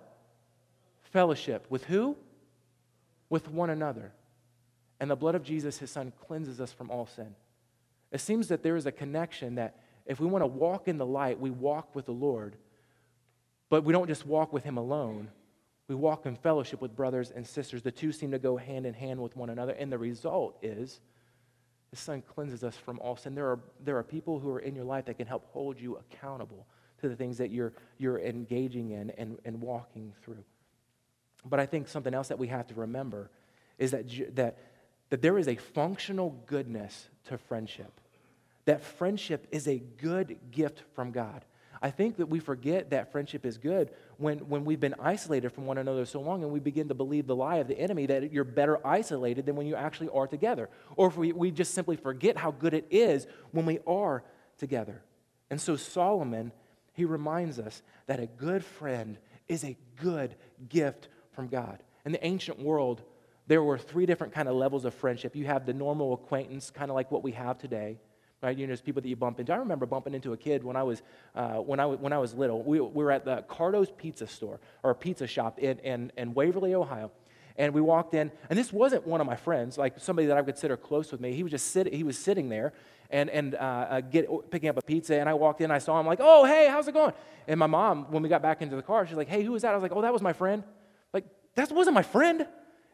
Fellowship. 1.04 1.64
With 1.70 1.84
who? 1.84 2.14
With 3.30 3.50
one 3.50 3.70
another. 3.70 4.12
And 5.00 5.10
the 5.10 5.16
blood 5.16 5.34
of 5.34 5.42
Jesus, 5.42 5.78
His 5.78 5.90
Son, 5.90 6.12
cleanses 6.26 6.60
us 6.60 6.74
from 6.74 6.90
all 6.90 7.06
sin. 7.06 7.34
It 8.12 8.20
seems 8.20 8.48
that 8.48 8.62
there 8.62 8.76
is 8.76 8.84
a 8.84 8.92
connection 8.92 9.54
that 9.54 9.80
if 10.04 10.20
we 10.20 10.26
want 10.26 10.42
to 10.42 10.46
walk 10.46 10.88
in 10.88 10.98
the 10.98 11.06
light, 11.06 11.40
we 11.40 11.48
walk 11.48 11.94
with 11.94 12.04
the 12.04 12.12
Lord. 12.12 12.56
But 13.70 13.84
we 13.84 13.94
don't 13.94 14.06
just 14.06 14.26
walk 14.26 14.52
with 14.52 14.62
Him 14.62 14.76
alone. 14.76 15.30
We 15.88 15.94
walk 15.94 16.26
in 16.26 16.36
fellowship 16.36 16.82
with 16.82 16.94
brothers 16.94 17.30
and 17.30 17.46
sisters. 17.46 17.80
The 17.80 17.92
two 17.92 18.12
seem 18.12 18.32
to 18.32 18.38
go 18.38 18.58
hand 18.58 18.84
in 18.84 18.92
hand 18.92 19.22
with 19.22 19.34
one 19.36 19.48
another. 19.48 19.72
And 19.72 19.90
the 19.90 19.96
result 19.96 20.58
is 20.60 21.00
the 21.96 22.02
Son 22.02 22.22
cleanses 22.22 22.62
us 22.62 22.76
from 22.76 22.98
all 23.00 23.16
sin. 23.16 23.34
There 23.34 23.46
are, 23.46 23.58
there 23.82 23.96
are 23.96 24.02
people 24.02 24.38
who 24.38 24.50
are 24.50 24.60
in 24.60 24.74
your 24.74 24.84
life 24.84 25.06
that 25.06 25.14
can 25.14 25.26
help 25.26 25.46
hold 25.52 25.80
you 25.80 25.96
accountable 25.96 26.66
to 27.00 27.08
the 27.08 27.16
things 27.16 27.38
that 27.38 27.50
you're, 27.50 27.72
you're 27.98 28.18
engaging 28.18 28.90
in 28.90 29.10
and, 29.10 29.38
and 29.44 29.60
walking 29.60 30.12
through. 30.22 30.44
But 31.44 31.60
I 31.60 31.66
think 31.66 31.88
something 31.88 32.12
else 32.12 32.28
that 32.28 32.38
we 32.38 32.48
have 32.48 32.66
to 32.68 32.74
remember 32.74 33.30
is 33.78 33.92
that, 33.92 34.06
that, 34.36 34.58
that 35.10 35.22
there 35.22 35.38
is 35.38 35.48
a 35.48 35.56
functional 35.56 36.42
goodness 36.46 37.08
to 37.24 37.38
friendship. 37.38 38.00
That 38.66 38.82
friendship 38.82 39.46
is 39.50 39.66
a 39.66 39.78
good 39.78 40.38
gift 40.50 40.82
from 40.94 41.12
God. 41.12 41.44
I 41.82 41.90
think 41.90 42.16
that 42.16 42.26
we 42.26 42.40
forget 42.40 42.90
that 42.90 43.12
friendship 43.12 43.44
is 43.44 43.58
good 43.58 43.90
when, 44.16 44.38
when 44.48 44.64
we've 44.64 44.80
been 44.80 44.94
isolated 45.00 45.50
from 45.50 45.66
one 45.66 45.78
another 45.78 46.04
so 46.04 46.20
long 46.20 46.42
and 46.42 46.52
we 46.52 46.60
begin 46.60 46.88
to 46.88 46.94
believe 46.94 47.26
the 47.26 47.36
lie 47.36 47.56
of 47.56 47.68
the 47.68 47.78
enemy 47.78 48.06
that 48.06 48.32
you're 48.32 48.44
better 48.44 48.84
isolated 48.86 49.46
than 49.46 49.56
when 49.56 49.66
you 49.66 49.74
actually 49.74 50.08
are 50.10 50.26
together. 50.26 50.68
Or 50.96 51.08
if 51.08 51.16
we, 51.16 51.32
we 51.32 51.50
just 51.50 51.74
simply 51.74 51.96
forget 51.96 52.36
how 52.36 52.50
good 52.50 52.74
it 52.74 52.86
is 52.90 53.26
when 53.50 53.66
we 53.66 53.78
are 53.86 54.24
together. 54.58 55.02
And 55.50 55.60
so 55.60 55.76
Solomon, 55.76 56.52
he 56.92 57.04
reminds 57.04 57.58
us 57.58 57.82
that 58.06 58.20
a 58.20 58.26
good 58.26 58.64
friend 58.64 59.18
is 59.48 59.64
a 59.64 59.76
good 60.00 60.34
gift 60.68 61.08
from 61.32 61.48
God. 61.48 61.82
In 62.04 62.12
the 62.12 62.24
ancient 62.24 62.58
world, 62.58 63.02
there 63.46 63.62
were 63.62 63.78
three 63.78 64.06
different 64.06 64.32
kind 64.32 64.48
of 64.48 64.56
levels 64.56 64.84
of 64.84 64.94
friendship. 64.94 65.36
You 65.36 65.44
have 65.46 65.66
the 65.66 65.74
normal 65.74 66.14
acquaintance, 66.14 66.70
kind 66.70 66.90
of 66.90 66.94
like 66.94 67.10
what 67.10 67.22
we 67.22 67.32
have 67.32 67.58
today 67.58 67.98
right? 68.46 68.56
You 68.56 68.66
know, 68.66 68.70
there's 68.70 68.80
people 68.80 69.02
that 69.02 69.08
you 69.08 69.16
bump 69.16 69.40
into. 69.40 69.52
I 69.52 69.56
remember 69.56 69.86
bumping 69.86 70.14
into 70.14 70.32
a 70.32 70.36
kid 70.36 70.62
when 70.62 70.76
I 70.76 70.84
was, 70.84 71.02
uh, 71.34 71.54
when, 71.56 71.80
I, 71.80 71.86
when 71.86 72.12
I 72.12 72.18
was 72.18 72.32
little. 72.32 72.62
We, 72.62 72.80
we 72.80 73.04
were 73.04 73.10
at 73.10 73.24
the 73.24 73.42
Cardo's 73.48 73.90
Pizza 73.90 74.26
Store, 74.26 74.60
or 74.84 74.94
pizza 74.94 75.26
shop 75.26 75.58
in, 75.58 75.78
in, 75.80 76.12
in 76.16 76.32
Waverly, 76.32 76.74
Ohio. 76.74 77.10
And 77.58 77.74
we 77.74 77.80
walked 77.80 78.14
in, 78.14 78.30
and 78.48 78.58
this 78.58 78.72
wasn't 78.72 79.06
one 79.06 79.20
of 79.20 79.26
my 79.26 79.34
friends, 79.34 79.78
like 79.78 79.98
somebody 79.98 80.28
that 80.28 80.36
I 80.36 80.40
would 80.40 80.46
consider 80.46 80.76
close 80.76 81.10
with 81.10 81.20
me. 81.20 81.32
He 81.32 81.42
was 81.42 81.50
just 81.50 81.72
sit, 81.72 81.92
he 81.92 82.04
was 82.04 82.18
sitting 82.18 82.48
there 82.48 82.72
and, 83.10 83.30
and 83.30 83.54
uh, 83.54 83.58
uh, 83.58 84.00
get, 84.00 84.28
picking 84.50 84.68
up 84.68 84.76
a 84.76 84.82
pizza, 84.82 85.18
and 85.18 85.28
I 85.28 85.34
walked 85.34 85.60
in, 85.60 85.70
I 85.70 85.78
saw 85.78 85.98
him 85.98 86.06
like, 86.06 86.18
oh, 86.20 86.44
hey, 86.44 86.68
how's 86.68 86.86
it 86.86 86.92
going? 86.92 87.14
And 87.48 87.58
my 87.58 87.66
mom, 87.66 88.12
when 88.12 88.22
we 88.22 88.28
got 88.28 88.42
back 88.42 88.62
into 88.62 88.76
the 88.76 88.82
car, 88.82 89.06
she's 89.06 89.16
like, 89.16 89.28
hey, 89.28 89.42
who 89.42 89.52
was 89.52 89.62
that? 89.62 89.72
I 89.72 89.74
was 89.74 89.82
like, 89.82 89.92
oh, 89.92 90.02
that 90.02 90.12
was 90.12 90.22
my 90.22 90.34
friend. 90.34 90.62
Like, 91.12 91.24
that 91.54 91.72
wasn't 91.72 91.94
my 91.94 92.02
friend. 92.02 92.46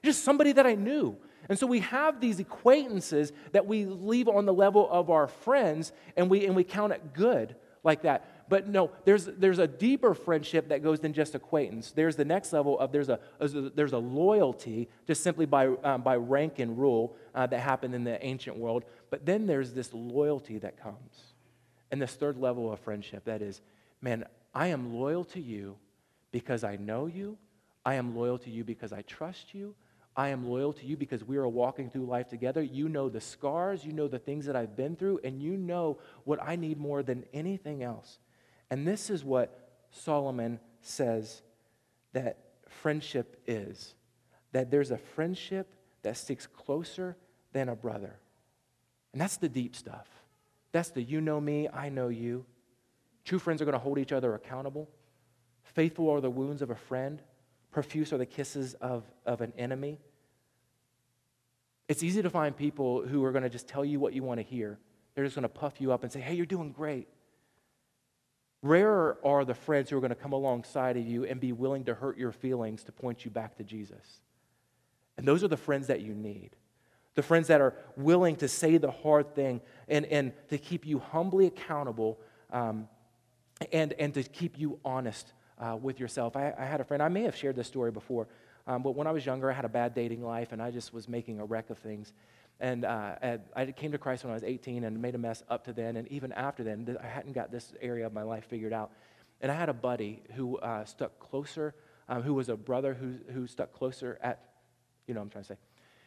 Just 0.02 0.24
somebody 0.24 0.52
that 0.52 0.66
I 0.66 0.74
knew. 0.76 1.16
And 1.48 1.58
so 1.58 1.66
we 1.66 1.80
have 1.80 2.20
these 2.20 2.40
acquaintances 2.40 3.32
that 3.52 3.66
we 3.66 3.84
leave 3.84 4.28
on 4.28 4.46
the 4.46 4.54
level 4.54 4.88
of 4.90 5.10
our 5.10 5.26
friends 5.26 5.92
and 6.16 6.30
we, 6.30 6.46
and 6.46 6.54
we 6.54 6.64
count 6.64 6.92
it 6.92 7.12
good 7.14 7.56
like 7.84 8.02
that. 8.02 8.48
But 8.48 8.68
no, 8.68 8.90
there's, 9.04 9.24
there's 9.24 9.58
a 9.58 9.66
deeper 9.66 10.14
friendship 10.14 10.68
that 10.68 10.82
goes 10.82 11.00
than 11.00 11.12
just 11.12 11.34
acquaintance. 11.34 11.90
There's 11.92 12.16
the 12.16 12.24
next 12.24 12.52
level 12.52 12.78
of 12.78 12.92
there's 12.92 13.08
a, 13.08 13.18
there's 13.40 13.92
a 13.92 13.98
loyalty 13.98 14.88
just 15.06 15.22
simply 15.22 15.46
by, 15.46 15.68
um, 15.68 16.02
by 16.02 16.16
rank 16.16 16.58
and 16.58 16.78
rule 16.78 17.16
uh, 17.34 17.46
that 17.46 17.60
happened 17.60 17.94
in 17.94 18.04
the 18.04 18.24
ancient 18.24 18.56
world. 18.56 18.84
But 19.10 19.26
then 19.26 19.46
there's 19.46 19.72
this 19.72 19.92
loyalty 19.92 20.58
that 20.58 20.80
comes. 20.80 21.34
And 21.90 22.00
this 22.00 22.14
third 22.14 22.36
level 22.36 22.72
of 22.72 22.78
friendship 22.80 23.24
that 23.24 23.42
is, 23.42 23.60
man, 24.00 24.24
I 24.54 24.68
am 24.68 24.94
loyal 24.94 25.24
to 25.24 25.40
you 25.40 25.76
because 26.30 26.64
I 26.64 26.76
know 26.76 27.06
you. 27.06 27.38
I 27.84 27.94
am 27.94 28.16
loyal 28.16 28.38
to 28.38 28.50
you 28.50 28.64
because 28.64 28.92
I 28.92 29.02
trust 29.02 29.54
you. 29.54 29.74
I 30.14 30.28
am 30.28 30.48
loyal 30.48 30.72
to 30.74 30.86
you 30.86 30.96
because 30.96 31.24
we 31.24 31.38
are 31.38 31.48
walking 31.48 31.88
through 31.88 32.06
life 32.06 32.28
together. 32.28 32.62
You 32.62 32.88
know 32.88 33.08
the 33.08 33.20
scars, 33.20 33.84
you 33.84 33.92
know 33.92 34.08
the 34.08 34.18
things 34.18 34.46
that 34.46 34.56
I've 34.56 34.76
been 34.76 34.94
through, 34.94 35.20
and 35.24 35.42
you 35.42 35.56
know 35.56 35.98
what 36.24 36.42
I 36.42 36.56
need 36.56 36.78
more 36.78 37.02
than 37.02 37.24
anything 37.32 37.82
else. 37.82 38.18
And 38.70 38.86
this 38.86 39.08
is 39.08 39.24
what 39.24 39.70
Solomon 39.90 40.60
says 40.80 41.42
that 42.12 42.38
friendship 42.68 43.40
is 43.46 43.94
that 44.52 44.70
there's 44.70 44.90
a 44.90 44.98
friendship 44.98 45.74
that 46.02 46.16
sticks 46.16 46.46
closer 46.46 47.16
than 47.52 47.68
a 47.68 47.76
brother. 47.76 48.18
And 49.12 49.20
that's 49.20 49.36
the 49.36 49.48
deep 49.48 49.74
stuff. 49.76 50.06
That's 50.72 50.90
the 50.90 51.02
you 51.02 51.20
know 51.20 51.40
me, 51.40 51.68
I 51.68 51.88
know 51.88 52.08
you. 52.08 52.44
True 53.24 53.38
friends 53.38 53.62
are 53.62 53.64
going 53.64 53.74
to 53.74 53.78
hold 53.78 53.98
each 53.98 54.12
other 54.12 54.34
accountable. 54.34 54.88
Faithful 55.62 56.10
are 56.10 56.20
the 56.20 56.30
wounds 56.30 56.60
of 56.60 56.70
a 56.70 56.74
friend. 56.74 57.22
Profuse 57.72 58.12
are 58.12 58.18
the 58.18 58.26
kisses 58.26 58.74
of, 58.74 59.04
of 59.26 59.40
an 59.40 59.52
enemy. 59.58 59.98
It's 61.88 62.02
easy 62.02 62.22
to 62.22 62.30
find 62.30 62.56
people 62.56 63.06
who 63.06 63.24
are 63.24 63.32
going 63.32 63.42
to 63.42 63.50
just 63.50 63.66
tell 63.66 63.84
you 63.84 63.98
what 63.98 64.12
you 64.12 64.22
want 64.22 64.38
to 64.38 64.44
hear. 64.44 64.78
They're 65.14 65.24
just 65.24 65.34
going 65.34 65.42
to 65.42 65.48
puff 65.48 65.80
you 65.80 65.92
up 65.92 66.02
and 66.02 66.12
say, 66.12 66.20
hey, 66.20 66.34
you're 66.34 66.46
doing 66.46 66.72
great. 66.72 67.08
Rarer 68.62 69.18
are 69.24 69.44
the 69.44 69.54
friends 69.54 69.90
who 69.90 69.96
are 69.96 70.00
going 70.00 70.10
to 70.10 70.14
come 70.14 70.32
alongside 70.32 70.96
of 70.96 71.06
you 71.06 71.24
and 71.24 71.40
be 71.40 71.52
willing 71.52 71.84
to 71.84 71.94
hurt 71.94 72.16
your 72.16 72.30
feelings 72.30 72.84
to 72.84 72.92
point 72.92 73.24
you 73.24 73.30
back 73.30 73.56
to 73.56 73.64
Jesus. 73.64 74.20
And 75.16 75.26
those 75.26 75.42
are 75.42 75.48
the 75.48 75.56
friends 75.56 75.88
that 75.88 76.00
you 76.00 76.14
need. 76.14 76.50
The 77.14 77.22
friends 77.22 77.48
that 77.48 77.60
are 77.60 77.74
willing 77.96 78.36
to 78.36 78.48
say 78.48 78.78
the 78.78 78.90
hard 78.90 79.34
thing 79.34 79.60
and, 79.88 80.06
and 80.06 80.32
to 80.48 80.58
keep 80.58 80.86
you 80.86 80.98
humbly 80.98 81.46
accountable 81.46 82.20
um, 82.50 82.88
and, 83.72 83.92
and 83.94 84.14
to 84.14 84.22
keep 84.22 84.58
you 84.58 84.78
honest 84.84 85.32
uh, 85.62 85.76
with 85.76 86.00
yourself. 86.00 86.36
I, 86.36 86.52
I, 86.58 86.64
had 86.64 86.80
a 86.80 86.84
friend, 86.84 87.02
I 87.02 87.08
may 87.08 87.22
have 87.22 87.36
shared 87.36 87.54
this 87.54 87.68
story 87.68 87.92
before, 87.92 88.26
um, 88.66 88.82
but 88.82 88.96
when 88.96 89.06
I 89.06 89.12
was 89.12 89.24
younger, 89.24 89.50
I 89.50 89.54
had 89.54 89.64
a 89.64 89.70
bad 89.70 89.94
dating 89.94 90.22
life 90.22 90.52
and 90.52 90.60
I 90.60 90.70
just 90.70 90.92
was 90.92 91.08
making 91.08 91.38
a 91.38 91.44
wreck 91.44 91.70
of 91.70 91.78
things. 91.78 92.12
And 92.60 92.84
uh, 92.84 93.38
I 93.56 93.66
came 93.66 93.92
to 93.92 93.98
Christ 93.98 94.24
when 94.24 94.30
I 94.30 94.34
was 94.34 94.44
18 94.44 94.84
and 94.84 95.00
made 95.00 95.14
a 95.14 95.18
mess 95.18 95.42
up 95.48 95.64
to 95.64 95.72
then. 95.72 95.96
And 95.96 96.06
even 96.08 96.32
after 96.32 96.62
then, 96.62 96.96
I 97.02 97.06
hadn't 97.06 97.32
got 97.32 97.50
this 97.50 97.72
area 97.80 98.06
of 98.06 98.12
my 98.12 98.22
life 98.22 98.44
figured 98.44 98.72
out. 98.72 98.92
And 99.40 99.50
I 99.50 99.54
had 99.54 99.68
a 99.68 99.74
buddy 99.74 100.22
who 100.34 100.58
uh, 100.58 100.84
stuck 100.84 101.18
closer, 101.18 101.74
um, 102.08 102.22
who 102.22 102.34
was 102.34 102.48
a 102.48 102.56
brother 102.56 102.94
who, 102.94 103.14
who 103.32 103.46
stuck 103.46 103.72
closer 103.72 104.18
at, 104.22 104.50
you 105.06 105.14
know 105.14 105.20
I'm 105.20 105.30
trying 105.30 105.44
to 105.44 105.48
say. 105.48 105.58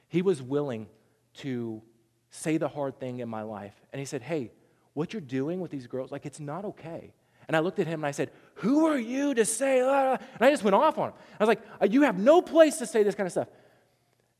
He 0.08 0.22
was 0.22 0.42
willing 0.42 0.88
to 1.36 1.82
say 2.30 2.58
the 2.58 2.70
hard 2.70 3.00
thing 3.00 3.20
in 3.20 3.28
my 3.28 3.42
life. 3.42 3.74
And 3.92 4.00
he 4.00 4.06
said, 4.06 4.22
Hey, 4.22 4.52
what 4.94 5.12
you're 5.12 5.22
doing 5.22 5.60
with 5.60 5.72
these 5.72 5.88
girls, 5.88 6.12
like, 6.12 6.26
it's 6.26 6.40
not 6.40 6.64
okay. 6.64 7.14
And 7.48 7.56
I 7.56 7.60
looked 7.60 7.80
at 7.80 7.88
him 7.88 8.00
and 8.00 8.06
I 8.06 8.12
said, 8.12 8.32
Who 8.56 8.88
are 8.88 8.98
you 8.98 9.34
to 9.34 9.46
say? 9.46 9.80
And 9.80 10.20
I 10.42 10.50
just 10.50 10.64
went 10.64 10.76
off 10.76 10.98
on 10.98 11.10
him. 11.10 11.16
I 11.40 11.44
was 11.44 11.48
like, 11.48 11.62
uh, 11.82 11.86
You 11.86 12.04
have 12.04 12.18
no 12.18 12.42
place 12.42 12.78
to 12.78 12.86
say 12.86 13.04
this 13.04 13.16
kind 13.16 13.28
of 13.28 13.32
stuff. 13.32 13.48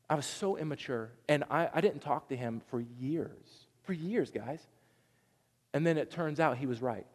I 0.08 0.14
was 0.14 0.26
so 0.26 0.56
immature. 0.56 1.10
And 1.28 1.44
I, 1.50 1.68
I 1.72 1.80
didn't 1.80 2.00
talk 2.00 2.28
to 2.28 2.36
him 2.36 2.62
for 2.68 2.80
years. 2.80 3.66
For 3.82 3.92
years, 3.92 4.30
guys. 4.30 4.60
And 5.72 5.86
then 5.86 5.98
it 5.98 6.10
turns 6.10 6.40
out 6.40 6.58
he 6.58 6.66
was 6.66 6.80
right. 6.80 7.06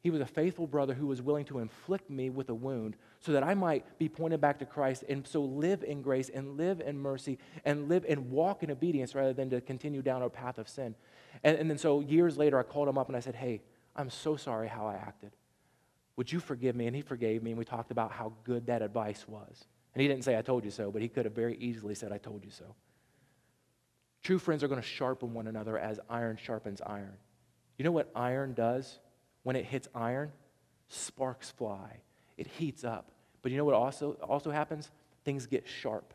He 0.00 0.10
was 0.10 0.20
a 0.20 0.26
faithful 0.26 0.66
brother 0.66 0.94
who 0.94 1.06
was 1.06 1.20
willing 1.20 1.44
to 1.46 1.58
inflict 1.58 2.08
me 2.08 2.30
with 2.30 2.48
a 2.48 2.54
wound 2.54 2.96
so 3.20 3.32
that 3.32 3.42
I 3.42 3.54
might 3.54 3.98
be 3.98 4.08
pointed 4.08 4.40
back 4.40 4.60
to 4.60 4.64
Christ 4.64 5.04
and 5.08 5.26
so 5.26 5.42
live 5.42 5.82
in 5.82 6.02
grace 6.02 6.28
and 6.28 6.56
live 6.56 6.80
in 6.80 6.98
mercy 6.98 7.38
and 7.64 7.88
live 7.88 8.06
and 8.08 8.30
walk 8.30 8.62
in 8.62 8.70
obedience 8.70 9.14
rather 9.14 9.32
than 9.32 9.50
to 9.50 9.60
continue 9.60 10.00
down 10.00 10.22
a 10.22 10.30
path 10.30 10.58
of 10.58 10.68
sin. 10.68 10.94
And, 11.42 11.58
and 11.58 11.68
then 11.68 11.78
so 11.78 12.00
years 12.00 12.38
later, 12.38 12.58
I 12.58 12.62
called 12.62 12.88
him 12.88 12.96
up 12.96 13.08
and 13.08 13.16
I 13.16 13.20
said, 13.20 13.34
Hey, 13.34 13.60
I'm 13.98 14.10
so 14.10 14.36
sorry 14.36 14.68
how 14.68 14.86
I 14.86 14.94
acted. 14.94 15.32
Would 16.16 16.32
you 16.32 16.40
forgive 16.40 16.74
me? 16.74 16.86
And 16.86 16.96
he 16.96 17.02
forgave 17.02 17.42
me, 17.42 17.50
and 17.50 17.58
we 17.58 17.64
talked 17.64 17.90
about 17.90 18.12
how 18.12 18.32
good 18.44 18.66
that 18.66 18.80
advice 18.80 19.26
was. 19.28 19.66
And 19.94 20.00
he 20.00 20.08
didn't 20.08 20.24
say, 20.24 20.38
I 20.38 20.42
told 20.42 20.64
you 20.64 20.70
so, 20.70 20.90
but 20.90 21.02
he 21.02 21.08
could 21.08 21.24
have 21.24 21.34
very 21.34 21.56
easily 21.58 21.94
said, 21.94 22.12
I 22.12 22.18
told 22.18 22.44
you 22.44 22.50
so. 22.50 22.74
True 24.22 24.38
friends 24.38 24.62
are 24.62 24.68
going 24.68 24.80
to 24.80 24.86
sharpen 24.86 25.34
one 25.34 25.46
another 25.46 25.78
as 25.78 26.00
iron 26.08 26.36
sharpens 26.36 26.80
iron. 26.84 27.16
You 27.76 27.84
know 27.84 27.92
what 27.92 28.10
iron 28.14 28.54
does 28.54 28.98
when 29.42 29.56
it 29.56 29.64
hits 29.64 29.88
iron? 29.94 30.32
Sparks 30.88 31.50
fly, 31.50 32.00
it 32.36 32.46
heats 32.46 32.84
up. 32.84 33.10
But 33.42 33.52
you 33.52 33.58
know 33.58 33.64
what 33.64 33.74
also, 33.74 34.12
also 34.28 34.50
happens? 34.50 34.90
Things 35.24 35.46
get 35.46 35.66
sharp. 35.66 36.14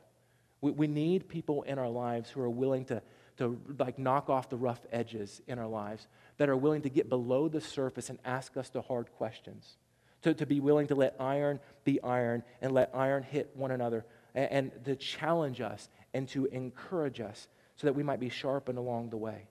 We, 0.61 0.71
we 0.71 0.87
need 0.87 1.27
people 1.27 1.63
in 1.63 1.79
our 1.79 1.89
lives 1.89 2.29
who 2.29 2.41
are 2.41 2.49
willing 2.49 2.85
to, 2.85 3.01
to 3.37 3.59
like 3.79 3.97
knock 3.97 4.29
off 4.29 4.49
the 4.49 4.57
rough 4.57 4.81
edges 4.91 5.41
in 5.47 5.59
our 5.59 5.67
lives, 5.67 6.07
that 6.43 6.49
are 6.49 6.57
willing 6.57 6.81
to 6.81 6.89
get 6.89 7.07
below 7.07 7.47
the 7.47 7.61
surface 7.61 8.09
and 8.09 8.19
ask 8.25 8.57
us 8.57 8.67
the 8.67 8.81
hard 8.81 9.09
questions. 9.13 9.77
To, 10.23 10.33
to 10.33 10.45
be 10.45 10.59
willing 10.59 10.87
to 10.87 10.95
let 10.95 11.15
iron 11.17 11.61
be 11.85 12.03
iron 12.03 12.43
and 12.61 12.73
let 12.73 12.91
iron 12.93 13.23
hit 13.23 13.51
one 13.55 13.71
another 13.71 14.05
and, 14.35 14.51
and 14.51 14.83
to 14.83 14.97
challenge 14.97 15.61
us 15.61 15.87
and 16.13 16.27
to 16.27 16.47
encourage 16.47 17.21
us 17.21 17.47
so 17.77 17.87
that 17.87 17.93
we 17.93 18.03
might 18.03 18.19
be 18.19 18.27
sharpened 18.27 18.77
along 18.77 19.09
the 19.09 19.15
way. 19.15 19.47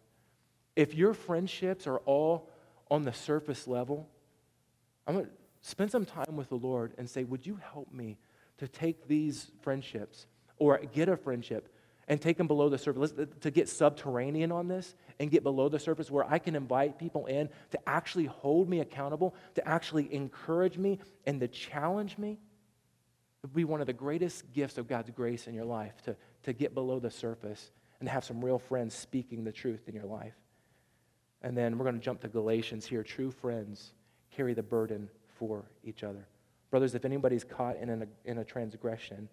If 0.76 0.94
your 0.94 1.14
friendships 1.14 1.86
are 1.86 1.96
all 2.00 2.50
on 2.90 3.04
the 3.04 3.12
surface 3.14 3.66
level, 3.66 4.06
I'm 5.06 5.14
going 5.14 5.24
to 5.24 5.32
spend 5.62 5.90
some 5.90 6.04
time 6.04 6.36
with 6.36 6.50
the 6.50 6.56
Lord 6.56 6.92
and 6.98 7.08
say, 7.08 7.24
Would 7.24 7.46
you 7.46 7.58
help 7.72 7.90
me 7.90 8.18
to 8.58 8.68
take 8.68 9.08
these 9.08 9.50
friendships 9.62 10.26
or 10.58 10.78
get 10.92 11.08
a 11.08 11.16
friendship 11.16 11.71
and 12.08 12.20
take 12.20 12.36
them 12.36 12.46
below 12.46 12.68
the 12.68 12.78
surface, 12.78 13.12
to 13.40 13.50
get 13.50 13.68
subterranean 13.68 14.50
on 14.50 14.68
this 14.68 14.94
and 15.20 15.30
get 15.30 15.42
below 15.42 15.68
the 15.68 15.78
surface 15.78 16.10
where 16.10 16.24
I 16.28 16.38
can 16.38 16.56
invite 16.56 16.98
people 16.98 17.26
in 17.26 17.48
to 17.70 17.88
actually 17.88 18.26
hold 18.26 18.68
me 18.68 18.80
accountable, 18.80 19.34
to 19.54 19.66
actually 19.66 20.12
encourage 20.12 20.78
me 20.78 20.98
and 21.26 21.40
to 21.40 21.48
challenge 21.48 22.18
me. 22.18 22.32
It 22.32 23.46
would 23.46 23.54
be 23.54 23.64
one 23.64 23.80
of 23.80 23.86
the 23.86 23.92
greatest 23.92 24.52
gifts 24.52 24.78
of 24.78 24.88
God's 24.88 25.10
grace 25.10 25.46
in 25.46 25.54
your 25.54 25.64
life 25.64 26.00
to, 26.02 26.16
to 26.44 26.52
get 26.52 26.74
below 26.74 26.98
the 26.98 27.10
surface 27.10 27.70
and 28.00 28.08
have 28.08 28.24
some 28.24 28.44
real 28.44 28.58
friends 28.58 28.94
speaking 28.94 29.44
the 29.44 29.52
truth 29.52 29.88
in 29.88 29.94
your 29.94 30.06
life. 30.06 30.34
And 31.42 31.56
then 31.56 31.76
we're 31.76 31.84
going 31.84 31.98
to 31.98 32.04
jump 32.04 32.20
to 32.20 32.28
Galatians 32.28 32.86
here. 32.86 33.02
True 33.02 33.30
friends 33.30 33.92
carry 34.30 34.54
the 34.54 34.62
burden 34.62 35.08
for 35.38 35.64
each 35.84 36.04
other. 36.04 36.26
Brothers, 36.70 36.94
if 36.94 37.04
anybody's 37.04 37.44
caught 37.44 37.76
in 37.76 37.90
a, 37.90 38.06
in 38.24 38.38
a 38.38 38.44
transgression, 38.44 39.28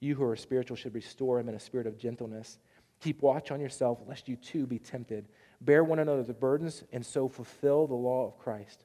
you 0.00 0.14
who 0.14 0.24
are 0.24 0.36
spiritual 0.36 0.76
should 0.76 0.94
restore 0.94 1.38
him 1.38 1.48
in 1.48 1.54
a 1.54 1.60
spirit 1.60 1.86
of 1.86 1.98
gentleness. 1.98 2.58
Keep 3.00 3.22
watch 3.22 3.50
on 3.50 3.60
yourself, 3.60 3.98
lest 4.06 4.28
you 4.28 4.36
too 4.36 4.66
be 4.66 4.78
tempted. 4.78 5.26
Bear 5.60 5.84
one 5.84 5.98
another's 5.98 6.34
burdens, 6.34 6.84
and 6.92 7.04
so 7.04 7.28
fulfill 7.28 7.86
the 7.86 7.94
law 7.94 8.26
of 8.26 8.38
Christ. 8.38 8.84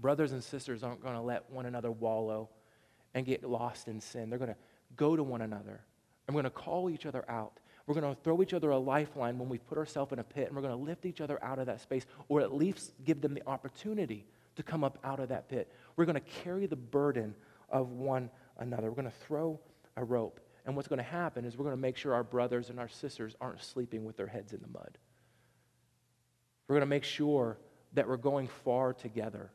Brothers 0.00 0.32
and 0.32 0.42
sisters 0.42 0.82
aren't 0.82 1.02
going 1.02 1.14
to 1.14 1.20
let 1.20 1.50
one 1.50 1.66
another 1.66 1.90
wallow 1.90 2.48
and 3.14 3.24
get 3.24 3.42
lost 3.44 3.88
in 3.88 4.00
sin. 4.00 4.28
They're 4.28 4.38
going 4.38 4.50
to 4.50 4.56
go 4.96 5.16
to 5.16 5.22
one 5.22 5.40
another. 5.40 5.80
And 6.26 6.34
we're 6.34 6.42
going 6.42 6.52
to 6.52 6.58
call 6.58 6.90
each 6.90 7.06
other 7.06 7.24
out. 7.28 7.60
We're 7.86 7.94
going 7.94 8.14
to 8.14 8.20
throw 8.22 8.42
each 8.42 8.52
other 8.52 8.70
a 8.70 8.78
lifeline 8.78 9.38
when 9.38 9.48
we 9.48 9.58
put 9.58 9.78
ourselves 9.78 10.12
in 10.12 10.18
a 10.18 10.24
pit, 10.24 10.48
and 10.48 10.56
we're 10.56 10.62
going 10.62 10.76
to 10.76 10.84
lift 10.84 11.06
each 11.06 11.20
other 11.20 11.42
out 11.42 11.58
of 11.58 11.66
that 11.66 11.80
space, 11.80 12.04
or 12.28 12.40
at 12.40 12.52
least 12.52 12.92
give 13.04 13.20
them 13.20 13.32
the 13.32 13.46
opportunity 13.46 14.26
to 14.56 14.62
come 14.62 14.82
up 14.82 14.98
out 15.04 15.20
of 15.20 15.28
that 15.28 15.48
pit. 15.48 15.72
We're 15.96 16.04
going 16.04 16.14
to 16.14 16.42
carry 16.42 16.66
the 16.66 16.76
burden 16.76 17.34
of 17.70 17.92
one 17.92 18.28
another. 18.58 18.88
We're 18.88 19.02
going 19.02 19.10
to 19.10 19.26
throw 19.26 19.60
a 19.96 20.04
rope. 20.04 20.40
And 20.64 20.74
what's 20.74 20.88
going 20.88 20.98
to 20.98 21.02
happen 21.04 21.44
is 21.44 21.56
we're 21.56 21.64
going 21.64 21.76
to 21.76 21.80
make 21.80 21.96
sure 21.96 22.14
our 22.14 22.24
brothers 22.24 22.70
and 22.70 22.80
our 22.80 22.88
sisters 22.88 23.36
aren't 23.40 23.62
sleeping 23.62 24.04
with 24.04 24.16
their 24.16 24.26
heads 24.26 24.52
in 24.52 24.60
the 24.60 24.68
mud. 24.68 24.98
We're 26.68 26.74
going 26.74 26.80
to 26.80 26.86
make 26.86 27.04
sure 27.04 27.58
that 27.92 28.08
we're 28.08 28.16
going 28.16 28.48
far 28.64 28.92
together. 28.92 29.50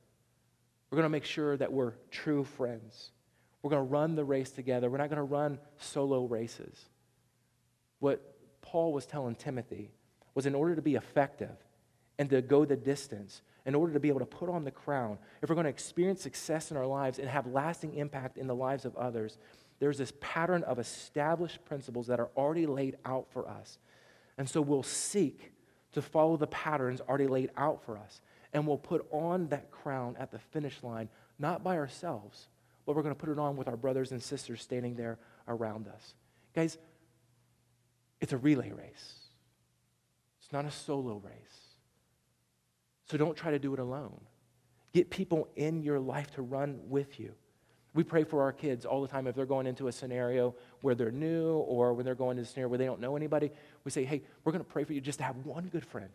We're 0.89 0.97
going 0.97 1.05
to 1.05 1.09
make 1.09 1.25
sure 1.25 1.57
that 1.57 1.71
we're 1.71 1.93
true 2.09 2.43
friends. 2.43 3.11
We're 3.61 3.69
going 3.69 3.85
to 3.85 3.91
run 3.91 4.15
the 4.15 4.23
race 4.23 4.51
together. 4.51 4.89
We're 4.89 4.97
not 4.97 5.09
going 5.09 5.17
to 5.17 5.23
run 5.23 5.59
solo 5.77 6.25
races. 6.25 6.89
What 7.99 8.21
Paul 8.61 8.93
was 8.93 9.05
telling 9.05 9.35
Timothy 9.35 9.91
was 10.33 10.45
in 10.45 10.55
order 10.55 10.75
to 10.75 10.81
be 10.81 10.95
effective 10.95 11.55
and 12.17 12.29
to 12.29 12.41
go 12.41 12.65
the 12.65 12.75
distance, 12.75 13.41
in 13.65 13.75
order 13.75 13.93
to 13.93 13.99
be 13.99 14.07
able 14.07 14.19
to 14.19 14.25
put 14.25 14.49
on 14.49 14.63
the 14.63 14.71
crown, 14.71 15.17
if 15.41 15.49
we're 15.49 15.55
going 15.55 15.65
to 15.65 15.69
experience 15.69 16.21
success 16.21 16.71
in 16.71 16.77
our 16.77 16.85
lives 16.85 17.19
and 17.19 17.29
have 17.29 17.45
lasting 17.47 17.93
impact 17.95 18.37
in 18.37 18.47
the 18.47 18.55
lives 18.55 18.85
of 18.85 18.95
others, 18.95 19.37
there's 19.81 19.97
this 19.97 20.13
pattern 20.21 20.61
of 20.65 20.77
established 20.77 21.65
principles 21.65 22.05
that 22.05 22.19
are 22.19 22.29
already 22.37 22.67
laid 22.67 22.97
out 23.03 23.25
for 23.31 23.49
us. 23.49 23.79
And 24.37 24.47
so 24.47 24.61
we'll 24.61 24.83
seek 24.83 25.53
to 25.93 26.03
follow 26.03 26.37
the 26.37 26.45
patterns 26.45 27.01
already 27.01 27.25
laid 27.25 27.49
out 27.57 27.83
for 27.83 27.97
us. 27.97 28.21
And 28.53 28.67
we'll 28.67 28.77
put 28.77 29.07
on 29.09 29.47
that 29.47 29.71
crown 29.71 30.15
at 30.19 30.29
the 30.29 30.37
finish 30.37 30.83
line, 30.83 31.09
not 31.39 31.63
by 31.63 31.77
ourselves, 31.77 32.47
but 32.85 32.95
we're 32.95 33.01
going 33.01 33.15
to 33.15 33.19
put 33.19 33.29
it 33.29 33.39
on 33.39 33.57
with 33.57 33.67
our 33.67 33.75
brothers 33.75 34.11
and 34.11 34.21
sisters 34.21 34.61
standing 34.61 34.93
there 34.93 35.17
around 35.47 35.87
us. 35.87 36.13
Guys, 36.53 36.77
it's 38.19 38.33
a 38.33 38.37
relay 38.37 38.71
race, 38.71 39.15
it's 40.43 40.53
not 40.53 40.63
a 40.63 40.71
solo 40.71 41.19
race. 41.25 41.33
So 43.05 43.17
don't 43.17 43.35
try 43.35 43.49
to 43.49 43.59
do 43.59 43.73
it 43.73 43.79
alone. 43.79 44.21
Get 44.93 45.09
people 45.09 45.47
in 45.55 45.81
your 45.81 45.99
life 45.99 46.29
to 46.35 46.43
run 46.43 46.81
with 46.87 47.19
you. 47.19 47.33
We 47.93 48.03
pray 48.03 48.23
for 48.23 48.41
our 48.41 48.53
kids 48.53 48.85
all 48.85 49.01
the 49.01 49.07
time 49.07 49.27
if 49.27 49.35
they're 49.35 49.45
going 49.45 49.67
into 49.67 49.87
a 49.87 49.91
scenario 49.91 50.55
where 50.81 50.95
they're 50.95 51.11
new 51.11 51.55
or 51.55 51.93
when 51.93 52.05
they're 52.05 52.15
going 52.15 52.37
into 52.37 52.47
a 52.47 52.51
scenario 52.51 52.69
where 52.69 52.77
they 52.77 52.85
don't 52.85 53.01
know 53.01 53.15
anybody. 53.17 53.51
We 53.83 53.91
say, 53.91 54.05
hey, 54.05 54.23
we're 54.43 54.53
going 54.53 54.63
to 54.63 54.69
pray 54.69 54.85
for 54.85 54.93
you 54.93 55.01
just 55.01 55.19
to 55.19 55.25
have 55.25 55.35
one 55.45 55.67
good 55.67 55.85
friend. 55.85 56.09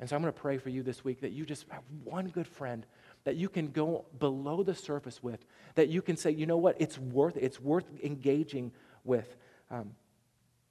And 0.00 0.08
so 0.08 0.16
I'm 0.16 0.22
going 0.22 0.32
to 0.32 0.40
pray 0.40 0.58
for 0.58 0.70
you 0.70 0.82
this 0.82 1.04
week 1.04 1.20
that 1.20 1.32
you 1.32 1.44
just 1.44 1.66
have 1.70 1.82
one 2.04 2.28
good 2.28 2.46
friend 2.46 2.86
that 3.24 3.36
you 3.36 3.48
can 3.48 3.68
go 3.68 4.04
below 4.18 4.62
the 4.62 4.74
surface 4.74 5.22
with, 5.22 5.44
that 5.74 5.88
you 5.88 6.00
can 6.00 6.16
say, 6.16 6.30
you 6.30 6.46
know 6.46 6.56
what, 6.56 6.76
it's 6.78 6.98
worth 6.98 7.36
It's 7.36 7.60
worth 7.60 7.86
engaging 8.02 8.72
with. 9.04 9.36
Um, 9.70 9.94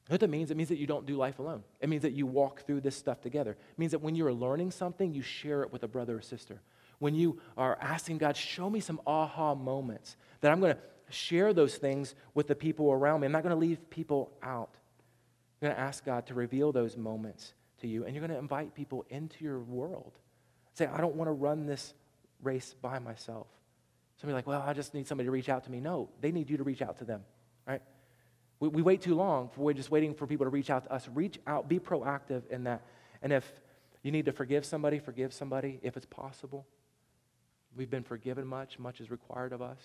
what 0.08 0.20
that 0.20 0.30
means, 0.30 0.52
it 0.52 0.58
means 0.58 0.70
that 0.70 0.78
you 0.78 0.86
don't 0.86 1.06
do 1.06 1.18
life 1.18 1.40
alone. 1.40 1.64
It 1.82 1.90
means 1.90 2.04
that 2.04 2.14
you 2.14 2.28
walk 2.28 2.66
through 2.66 2.82
this 2.82 2.96
stuff 2.96 3.22
together. 3.22 3.52
It 3.52 3.80
means 3.80 3.92
that 3.92 4.00
when 4.00 4.16
you're 4.16 4.34
learning 4.34 4.72
something, 4.72 5.14
you 5.14 5.24
share 5.24 5.64
it 5.64 5.74
with 5.74 5.84
a 5.84 5.88
brother 5.88 6.18
or 6.18 6.22
sister. 6.22 6.62
When 7.06 7.14
you 7.14 7.40
are 7.56 7.78
asking 7.80 8.18
God, 8.18 8.36
show 8.36 8.68
me 8.68 8.80
some 8.80 9.00
aha 9.06 9.54
moments, 9.54 10.18
that 10.42 10.52
I'm 10.52 10.60
going 10.60 10.74
to 10.74 10.82
share 11.12 11.54
those 11.54 11.76
things 11.76 12.16
with 12.34 12.48
the 12.48 12.56
people 12.56 12.92
around 12.92 13.20
me. 13.20 13.28
I'm 13.28 13.32
not 13.32 13.44
going 13.44 13.54
to 13.54 13.60
leave 13.60 13.92
people 13.92 14.32
out. 14.42 14.72
I'm 15.62 15.68
going 15.68 15.76
to 15.76 15.80
ask 15.80 16.04
God 16.04 16.26
to 16.26 16.34
reveal 16.34 16.72
those 16.72 16.98
moments 16.98 17.54
to 17.82 17.88
you, 17.88 18.06
and 18.06 18.16
you're 18.16 18.26
going 18.26 18.36
to 18.36 18.40
invite 18.40 18.74
people 18.74 19.06
into 19.12 19.44
your 19.44 19.60
world. 19.60 20.14
Say, 20.74 20.88
I 20.88 21.00
don't 21.00 21.14
want 21.14 21.28
to 21.28 21.34
run 21.34 21.68
this 21.68 21.94
race 22.42 22.74
by 22.82 22.98
myself. 22.98 23.46
Somebody 24.20 24.38
like, 24.38 24.48
well, 24.48 24.64
I 24.66 24.74
just 24.74 24.96
need 24.96 25.06
somebody 25.06 25.28
to 25.28 25.32
reach 25.32 25.48
out 25.48 25.64
to 25.66 25.72
me. 25.72 25.80
No, 25.80 26.10
they 26.22 26.32
need 26.32 26.50
you 26.50 26.58
to 26.58 26.64
reach 26.64 26.82
out 26.82 26.98
to 26.98 27.04
them, 27.04 27.22
right? 27.68 27.84
We, 28.60 28.70
we 28.70 28.82
wait 28.82 29.04
too 29.04 29.14
long. 29.14 29.50
For, 29.50 29.62
we're 29.62 29.74
just 29.74 29.92
waiting 29.92 30.16
for 30.16 30.26
people 30.26 30.48
to 30.48 30.50
reach 30.50 30.72
out 30.72 30.86
to 30.86 30.92
us. 30.92 31.08
Reach 31.14 31.38
out, 31.46 31.70
be 31.70 31.78
proactive 31.80 32.50
in 32.50 32.64
that. 32.64 32.82
And 33.22 33.32
if 33.32 33.48
you 34.02 34.12
need 34.12 34.26
to 34.26 34.32
forgive 34.32 34.66
somebody, 34.66 34.98
forgive 34.98 35.36
somebody 35.36 35.80
if 35.84 35.98
it's 35.98 36.08
possible. 36.08 36.66
We've 37.76 37.90
been 37.90 38.04
forgiven 38.04 38.48
much, 38.48 38.80
much 38.80 39.02
is 39.02 39.12
required 39.12 39.54
of 39.54 39.62
us. 39.62 39.80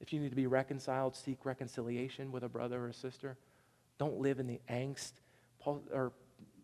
If 0.00 0.12
you 0.12 0.20
need 0.20 0.30
to 0.30 0.36
be 0.36 0.46
reconciled, 0.46 1.16
seek 1.16 1.44
reconciliation 1.44 2.32
with 2.32 2.42
a 2.42 2.48
brother 2.48 2.84
or 2.84 2.88
a 2.88 2.94
sister. 2.94 3.36
Don't 3.98 4.18
live 4.18 4.40
in 4.40 4.46
the 4.46 4.60
angst. 4.68 5.12
Paul 5.60 5.82
or 5.92 6.12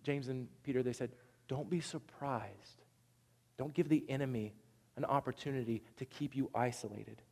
James 0.02 0.28
and 0.28 0.48
Peter, 0.62 0.82
they 0.82 0.92
said, 0.92 1.10
don't 1.48 1.70
be 1.70 1.80
surprised. 1.80 2.82
Don't 3.58 3.74
give 3.74 3.88
the 3.88 4.04
enemy 4.08 4.54
an 4.96 5.04
opportunity 5.04 5.82
to 5.96 6.04
keep 6.04 6.36
you 6.36 6.50
isolated. 6.54 7.22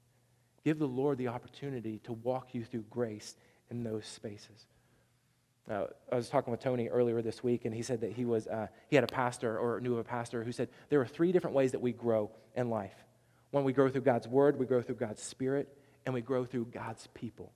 Give 0.65 0.79
the 0.79 0.89
Lord 0.89 1.19
the 1.19 1.29
opportunity 1.29 2.01
to 2.05 2.13
walk 2.13 2.55
you 2.55 2.65
through 2.65 2.85
grace 2.91 3.37
in 3.71 3.85
those 3.85 4.07
spaces. 4.07 4.67
Uh, 5.71 5.85
I 6.11 6.17
was 6.17 6.29
talking 6.29 6.51
with 6.51 6.61
Tony 6.61 6.89
earlier 6.89 7.21
this 7.21 7.43
week, 7.43 7.65
and 7.67 7.75
he 7.75 7.83
said 7.83 8.01
that 8.01 8.13
he 8.13 8.25
was 8.25 8.47
uh, 8.47 8.69
he 8.89 8.97
had 8.97 9.05
a 9.05 9.09
pastor 9.09 9.59
or 9.59 9.81
knew 9.81 9.93
of 9.93 9.99
a 9.99 10.05
pastor 10.05 10.43
who 10.43 10.53
said 10.53 10.69
there 10.89 11.01
are 11.01 11.07
three 11.07 11.31
different 11.31 11.55
ways 11.55 11.73
that 11.73 11.81
we 11.81 11.93
grow 11.93 12.31
in 12.57 12.71
life. 12.71 12.95
One, 13.51 13.65
we 13.65 13.73
grow 13.73 13.89
through 13.89 14.03
God's 14.03 14.29
word, 14.29 14.59
we 14.59 14.67
grow 14.67 14.83
through 14.83 14.97
God's 14.97 15.23
spirit, 15.23 15.69
and 16.05 16.15
we 16.15 16.21
grow 16.21 16.45
through 16.45 16.67
God's 16.67 17.07
people. 17.09 17.53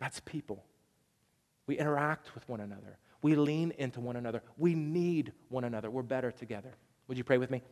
God's 0.00 0.20
people. 0.20 0.64
We 1.66 1.78
interact 1.78 2.34
with 2.34 2.48
one 2.48 2.60
another. 2.60 2.98
We 3.22 3.34
lean 3.34 3.72
into 3.78 4.00
one 4.00 4.16
another. 4.16 4.42
We 4.56 4.74
need 4.74 5.32
one 5.48 5.64
another. 5.64 5.90
We're 5.90 6.02
better 6.02 6.30
together. 6.30 6.74
Would 7.08 7.18
you 7.18 7.24
pray 7.24 7.38
with 7.38 7.50
me? 7.50 7.62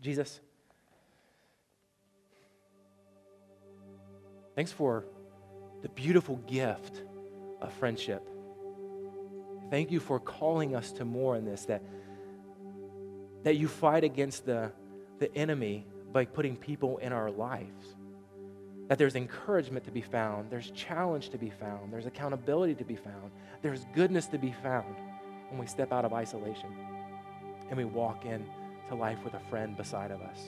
Jesus, 0.00 0.40
thanks 4.56 4.72
for 4.72 5.04
the 5.82 5.88
beautiful 5.90 6.36
gift 6.36 7.02
of 7.60 7.72
friendship. 7.74 8.26
Thank 9.70 9.90
you 9.90 10.00
for 10.00 10.18
calling 10.18 10.74
us 10.74 10.92
to 10.92 11.04
more 11.04 11.36
in 11.36 11.44
this, 11.44 11.64
that, 11.66 11.82
that 13.44 13.56
you 13.56 13.68
fight 13.68 14.04
against 14.04 14.44
the, 14.44 14.72
the 15.18 15.34
enemy 15.36 15.86
by 16.12 16.24
putting 16.24 16.56
people 16.56 16.98
in 16.98 17.12
our 17.12 17.30
lives. 17.30 17.94
That 18.88 18.98
there's 18.98 19.16
encouragement 19.16 19.84
to 19.84 19.90
be 19.90 20.02
found, 20.02 20.50
there's 20.50 20.70
challenge 20.72 21.30
to 21.30 21.38
be 21.38 21.50
found, 21.50 21.92
there's 21.92 22.06
accountability 22.06 22.74
to 22.76 22.84
be 22.84 22.96
found, 22.96 23.30
there's 23.62 23.86
goodness 23.94 24.26
to 24.26 24.38
be 24.38 24.52
found 24.62 24.96
when 25.48 25.58
we 25.58 25.66
step 25.66 25.92
out 25.92 26.04
of 26.04 26.12
isolation 26.12 26.68
and 27.68 27.76
we 27.76 27.84
walk 27.84 28.26
in 28.26 28.44
to 28.88 28.94
life 28.94 29.18
with 29.24 29.34
a 29.34 29.40
friend 29.48 29.76
beside 29.76 30.10
of 30.10 30.20
us. 30.20 30.40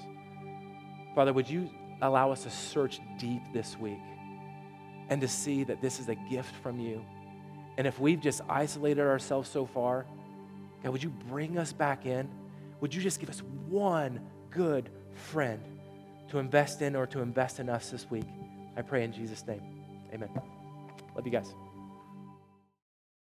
Father, 1.15 1.33
would 1.33 1.49
you 1.49 1.71
allow 2.03 2.31
us 2.33 2.43
to 2.43 2.51
search 2.51 3.01
deep 3.19 3.43
this 3.53 3.79
week? 3.79 4.01
and 5.09 5.21
to 5.21 5.29
see 5.29 5.65
that 5.65 5.81
this 5.81 6.01
is 6.01 6.09
a 6.09 6.15
gift 6.15 6.55
from 6.57 6.81
you. 6.81 7.05
And 7.77 7.87
if 7.87 7.99
we've 7.99 8.21
just 8.21 8.41
isolated 8.49 9.03
ourselves 9.03 9.49
so 9.49 9.67
far, 9.67 10.07
God, 10.83 10.93
would 10.93 11.03
you 11.03 11.11
bring 11.29 11.59
us 11.59 11.73
back 11.73 12.07
in? 12.07 12.29
Would 12.81 12.95
you 12.95 13.03
just 13.03 13.21
give 13.21 13.31
us 13.31 13.43
one 13.69 14.21
good 14.51 14.91
friend 15.15 15.61
to 16.29 16.39
invest 16.39 16.83
in 16.83 16.97
or 16.97 17.07
to 17.09 17.21
invest 17.21 17.61
in 17.61 17.69
us 17.69 17.91
this 17.91 18.11
week? 18.11 18.27
I 18.77 18.83
pray 18.83 19.05
in 19.05 19.13
Jesus' 19.13 19.47
name. 19.47 19.63
Amen. 20.13 20.29
Love 21.15 21.27
you 21.27 21.33
guys. 21.33 21.55